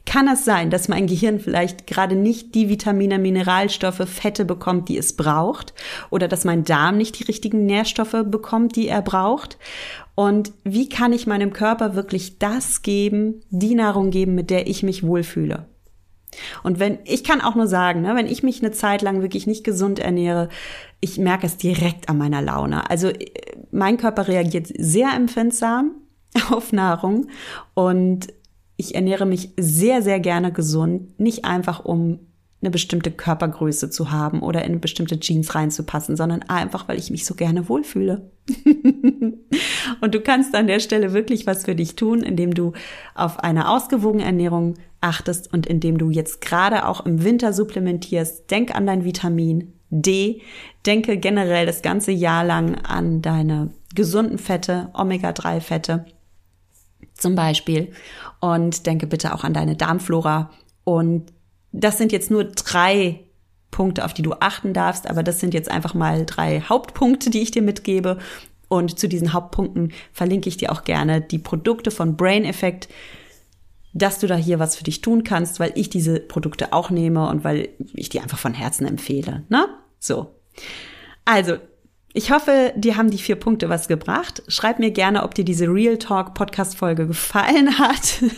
Kann 0.06 0.28
es 0.28 0.46
sein, 0.46 0.70
dass 0.70 0.88
mein 0.88 1.08
Gehirn 1.08 1.40
vielleicht 1.40 1.88
gerade 1.88 2.16
nicht 2.16 2.56
die 2.56 2.70
Vitamine, 2.70 3.20
Mineralstoffe, 3.20 4.08
Fette 4.08 4.46
bekommt, 4.46 4.90
die 4.90 4.98
es 4.98 5.16
braucht? 5.16 5.74
Oder 6.10 6.28
dass 6.28 6.46
mein 6.46 6.64
Darm 6.64 6.98
nicht 6.98 7.20
die 7.20 7.24
richtigen 7.24 7.66
Nährstoffe 7.66 8.24
bekommt, 8.26 8.76
die 8.76 8.88
er 8.88 9.02
braucht? 9.02 9.58
Und 10.16 10.52
wie 10.64 10.90
kann 10.90 11.14
ich 11.14 11.28
meinem 11.28 11.54
Körper 11.54 11.96
wirklich 11.96 12.38
das 12.38 12.82
geben, 12.82 13.42
die 13.50 13.76
Nahrung 13.76 14.12
geben, 14.12 14.36
mit 14.36 14.50
der 14.50 14.68
ich 14.68 14.84
mich 14.84 15.04
wohlfühle? 15.04 15.68
Und 16.64 16.80
wenn, 16.80 17.00
ich 17.06 17.24
kann 17.24 17.42
auch 17.42 17.56
nur 17.56 17.68
sagen, 17.68 18.02
ne, 18.02 18.16
wenn 18.16 18.28
ich 18.28 18.44
mich 18.44 18.62
eine 18.62 18.72
Zeit 18.72 19.02
lang 19.02 19.22
wirklich 19.22 19.48
nicht 19.48 19.64
gesund 19.64 20.00
ernähre, 20.00 20.50
ich 21.00 21.18
merke 21.18 21.46
es 21.46 21.58
direkt 21.58 22.10
an 22.10 22.18
meiner 22.18 22.42
Laune. 22.42 22.90
Also 22.90 23.10
äh, 23.10 23.32
mein 23.72 23.98
Körper 23.98 24.28
reagiert 24.28 24.68
sehr 24.78 25.10
empfindsam 25.16 25.92
auf 26.52 26.72
Nahrung 26.72 27.28
und 27.74 28.28
ich 28.82 28.96
ernähre 28.96 29.26
mich 29.26 29.52
sehr, 29.58 30.02
sehr 30.02 30.20
gerne 30.20 30.52
gesund, 30.52 31.20
nicht 31.20 31.46
einfach 31.46 31.86
um 31.86 32.20
eine 32.62 32.70
bestimmte 32.70 33.10
Körpergröße 33.10 33.90
zu 33.90 34.12
haben 34.12 34.42
oder 34.42 34.64
in 34.66 34.80
bestimmte 34.80 35.20
Jeans 35.20 35.56
reinzupassen, 35.56 36.16
sondern 36.16 36.44
einfach, 36.44 36.88
weil 36.88 37.00
ich 37.00 37.10
mich 37.10 37.26
so 37.26 37.34
gerne 37.34 37.70
wohlfühle. 37.70 38.30
und 40.02 40.14
du 40.14 40.20
kannst 40.22 40.54
an 40.54 40.68
der 40.68 40.80
Stelle 40.80 41.14
wirklich 41.14 41.48
was 41.48 41.66
für 41.66 41.74
dich 41.74 41.96
tun, 41.96 42.22
indem 42.22 42.54
du 42.54 42.74
auf 43.16 43.40
eine 43.40 43.70
ausgewogene 43.70 44.26
Ernährung 44.26 44.76
achtest 45.00 45.52
und 45.52 45.66
indem 45.66 45.98
du 45.98 46.12
jetzt 46.12 46.42
gerade 46.42 46.88
auch 46.88 47.06
im 47.06 47.24
Winter 47.24 47.52
supplementierst. 47.54 48.50
Denk 48.52 48.76
an 48.76 48.86
dein 48.86 49.06
Vitamin 49.06 49.74
D. 49.90 50.42
Denke 50.86 51.18
generell 51.18 51.66
das 51.66 51.82
ganze 51.82 52.12
Jahr 52.12 52.44
lang 52.44 52.76
an 52.76 53.24
deine 53.24 53.72
gesunden 53.96 54.38
Fette, 54.38 54.90
Omega-3-Fette 54.94 56.06
zum 57.14 57.36
Beispiel. 57.36 57.92
Und 58.42 58.86
denke 58.86 59.08
bitte 59.08 59.34
auch 59.34 59.46
an 59.46 59.54
deine 59.54 59.78
Darmflora. 59.78 60.52
Und 60.84 61.32
das 61.72 61.98
sind 61.98 62.12
jetzt 62.12 62.30
nur 62.30 62.44
drei 62.44 63.22
Punkte, 63.70 64.04
auf 64.04 64.14
die 64.14 64.22
du 64.22 64.34
achten 64.34 64.74
darfst, 64.74 65.10
aber 65.10 65.24
das 65.24 65.40
sind 65.40 65.54
jetzt 65.54 65.72
einfach 65.72 65.94
mal 65.94 66.26
drei 66.26 66.62
Hauptpunkte, 66.62 67.30
die 67.30 67.42
ich 67.42 67.52
dir 67.52 67.62
mitgebe. 67.62 68.18
Und 68.68 69.00
zu 69.00 69.08
diesen 69.08 69.34
Hauptpunkten 69.34 69.94
verlinke 70.12 70.50
ich 70.50 70.58
dir 70.58 70.72
auch 70.72 70.84
gerne 70.84 71.22
die 71.22 71.40
Produkte 71.40 71.92
von 71.92 72.18
Brain 72.18 72.46
Effect, 72.46 72.90
dass 73.94 74.20
du 74.20 74.28
da 74.28 74.36
hier 74.36 74.60
was 74.60 74.76
für 74.76 74.84
dich 74.84 75.02
tun 75.02 75.24
kannst, 75.24 75.60
weil 75.60 75.72
ich 75.76 75.90
diese 75.90 76.20
Produkte 76.20 76.74
auch 76.74 76.90
nehme 76.90 77.28
und 77.28 77.44
weil 77.44 77.70
ich 77.94 78.10
die 78.10 78.22
einfach 78.22 78.38
von 78.38 78.54
Herzen 78.54 78.86
empfehle. 78.86 79.44
Ne? 79.50 79.68
So. 80.00 80.36
Also, 81.26 81.58
ich 82.14 82.32
hoffe, 82.32 82.74
dir 82.76 82.98
haben 82.98 83.10
die 83.10 83.18
vier 83.18 83.38
Punkte 83.38 83.70
was 83.70 83.88
gebracht. 83.88 84.44
Schreib 84.48 84.80
mir 84.80 84.92
gerne, 84.92 85.24
ob 85.24 85.34
dir 85.34 85.46
diese 85.46 85.68
Real 85.68 85.98
Talk 85.98 86.34
Podcast 86.34 86.76
Folge 86.76 87.08
gefallen 87.08 87.80
hat. 87.80 88.22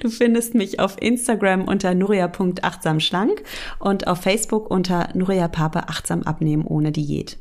Du 0.00 0.10
findest 0.10 0.54
mich 0.54 0.80
auf 0.80 0.96
Instagram 1.00 1.64
unter 1.64 1.94
nuria.achtsamschlank 1.94 3.42
und 3.78 4.06
auf 4.06 4.20
Facebook 4.20 4.70
unter 4.70 5.08
Nuria 5.14 5.48
Pape 5.48 5.88
achtsam 5.88 6.22
abnehmen 6.22 6.64
ohne 6.64 6.92
Diät. 6.92 7.38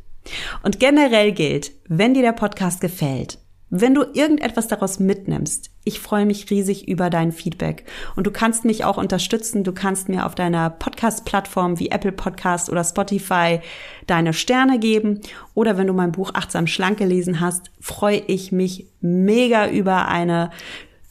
Und 0.63 0.79
generell 0.79 1.31
gilt, 1.31 1.71
wenn 1.87 2.13
dir 2.13 2.21
der 2.21 2.33
Podcast 2.33 2.81
gefällt, 2.81 3.39
wenn 3.69 3.95
du 3.95 4.03
irgendetwas 4.13 4.67
daraus 4.67 4.99
mitnimmst, 4.99 5.71
ich 5.83 5.99
freue 5.99 6.25
mich 6.25 6.49
riesig 6.49 6.87
über 6.87 7.09
dein 7.09 7.31
Feedback. 7.31 7.85
Und 8.15 8.27
du 8.27 8.31
kannst 8.31 8.63
mich 8.63 8.85
auch 8.85 8.97
unterstützen. 8.97 9.63
Du 9.63 9.73
kannst 9.73 10.07
mir 10.07 10.25
auf 10.25 10.35
deiner 10.35 10.69
Podcast-Plattform 10.69 11.79
wie 11.79 11.89
Apple 11.89 12.11
Podcast 12.11 12.69
oder 12.69 12.83
Spotify 12.83 13.59
deine 14.07 14.33
Sterne 14.33 14.79
geben. 14.79 15.21
Oder 15.55 15.77
wenn 15.77 15.87
du 15.87 15.93
mein 15.93 16.11
Buch 16.11 16.31
Achtsam 16.33 16.67
Schlank 16.67 16.99
gelesen 16.99 17.39
hast, 17.39 17.71
freue 17.79 18.19
ich 18.27 18.51
mich 18.51 18.87
mega 19.01 19.69
über 19.69 20.07
eine 20.07 20.51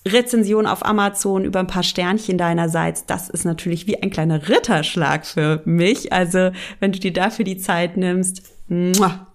Rezension 0.06 0.66
auf 0.66 0.84
Amazon 0.84 1.44
über 1.44 1.60
ein 1.60 1.66
paar 1.66 1.82
Sternchen 1.82 2.36
deinerseits, 2.36 3.06
das 3.06 3.30
ist 3.30 3.46
natürlich 3.46 3.86
wie 3.86 4.02
ein 4.02 4.10
kleiner 4.10 4.50
Ritterschlag 4.50 5.24
für 5.24 5.62
mich. 5.64 6.12
Also, 6.12 6.50
wenn 6.78 6.92
du 6.92 6.98
dir 6.98 7.12
dafür 7.12 7.46
die 7.46 7.56
Zeit 7.56 7.96
nimmst, 7.96 8.42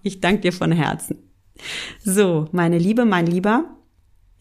ich 0.02 0.20
danke 0.20 0.42
dir 0.42 0.52
von 0.52 0.70
Herzen. 0.70 1.29
So, 2.04 2.48
meine 2.52 2.78
Liebe, 2.78 3.04
mein 3.04 3.26
Lieber, 3.26 3.64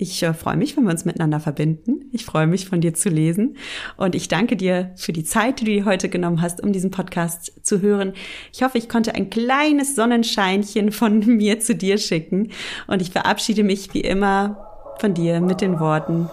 ich 0.01 0.23
äh, 0.23 0.33
freue 0.33 0.55
mich, 0.55 0.77
wenn 0.77 0.85
wir 0.85 0.91
uns 0.91 1.03
miteinander 1.03 1.41
verbinden. 1.41 2.05
Ich 2.13 2.25
freue 2.25 2.47
mich, 2.47 2.67
von 2.67 2.79
dir 2.79 2.93
zu 2.93 3.09
lesen. 3.09 3.57
Und 3.97 4.15
ich 4.15 4.29
danke 4.29 4.55
dir 4.55 4.93
für 4.95 5.11
die 5.11 5.25
Zeit, 5.25 5.59
die 5.59 5.65
du 5.65 5.71
dir 5.71 5.85
heute 5.85 6.07
genommen 6.07 6.41
hast, 6.41 6.63
um 6.63 6.71
diesen 6.71 6.89
Podcast 6.89 7.65
zu 7.65 7.81
hören. 7.81 8.13
Ich 8.53 8.63
hoffe, 8.63 8.77
ich 8.77 8.87
konnte 8.87 9.13
ein 9.13 9.29
kleines 9.29 9.95
Sonnenscheinchen 9.95 10.93
von 10.93 11.19
mir 11.25 11.59
zu 11.59 11.75
dir 11.75 11.97
schicken. 11.97 12.51
Und 12.87 13.01
ich 13.01 13.11
verabschiede 13.11 13.63
mich 13.63 13.93
wie 13.93 14.01
immer 14.01 14.65
von 14.99 15.13
dir 15.13 15.41
mit 15.41 15.59
den 15.59 15.81
Worten, 15.81 16.29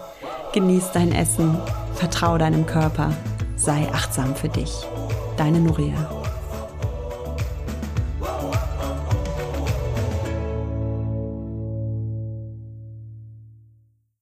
genieß 0.53 0.91
dein 0.93 1.13
Essen, 1.13 1.57
vertrau 1.95 2.37
deinem 2.37 2.65
Körper, 2.65 3.13
sei 3.57 3.87
achtsam 3.91 4.33
für 4.35 4.49
dich. 4.49 4.71
Deine 5.37 5.59
Nuria. 5.59 6.26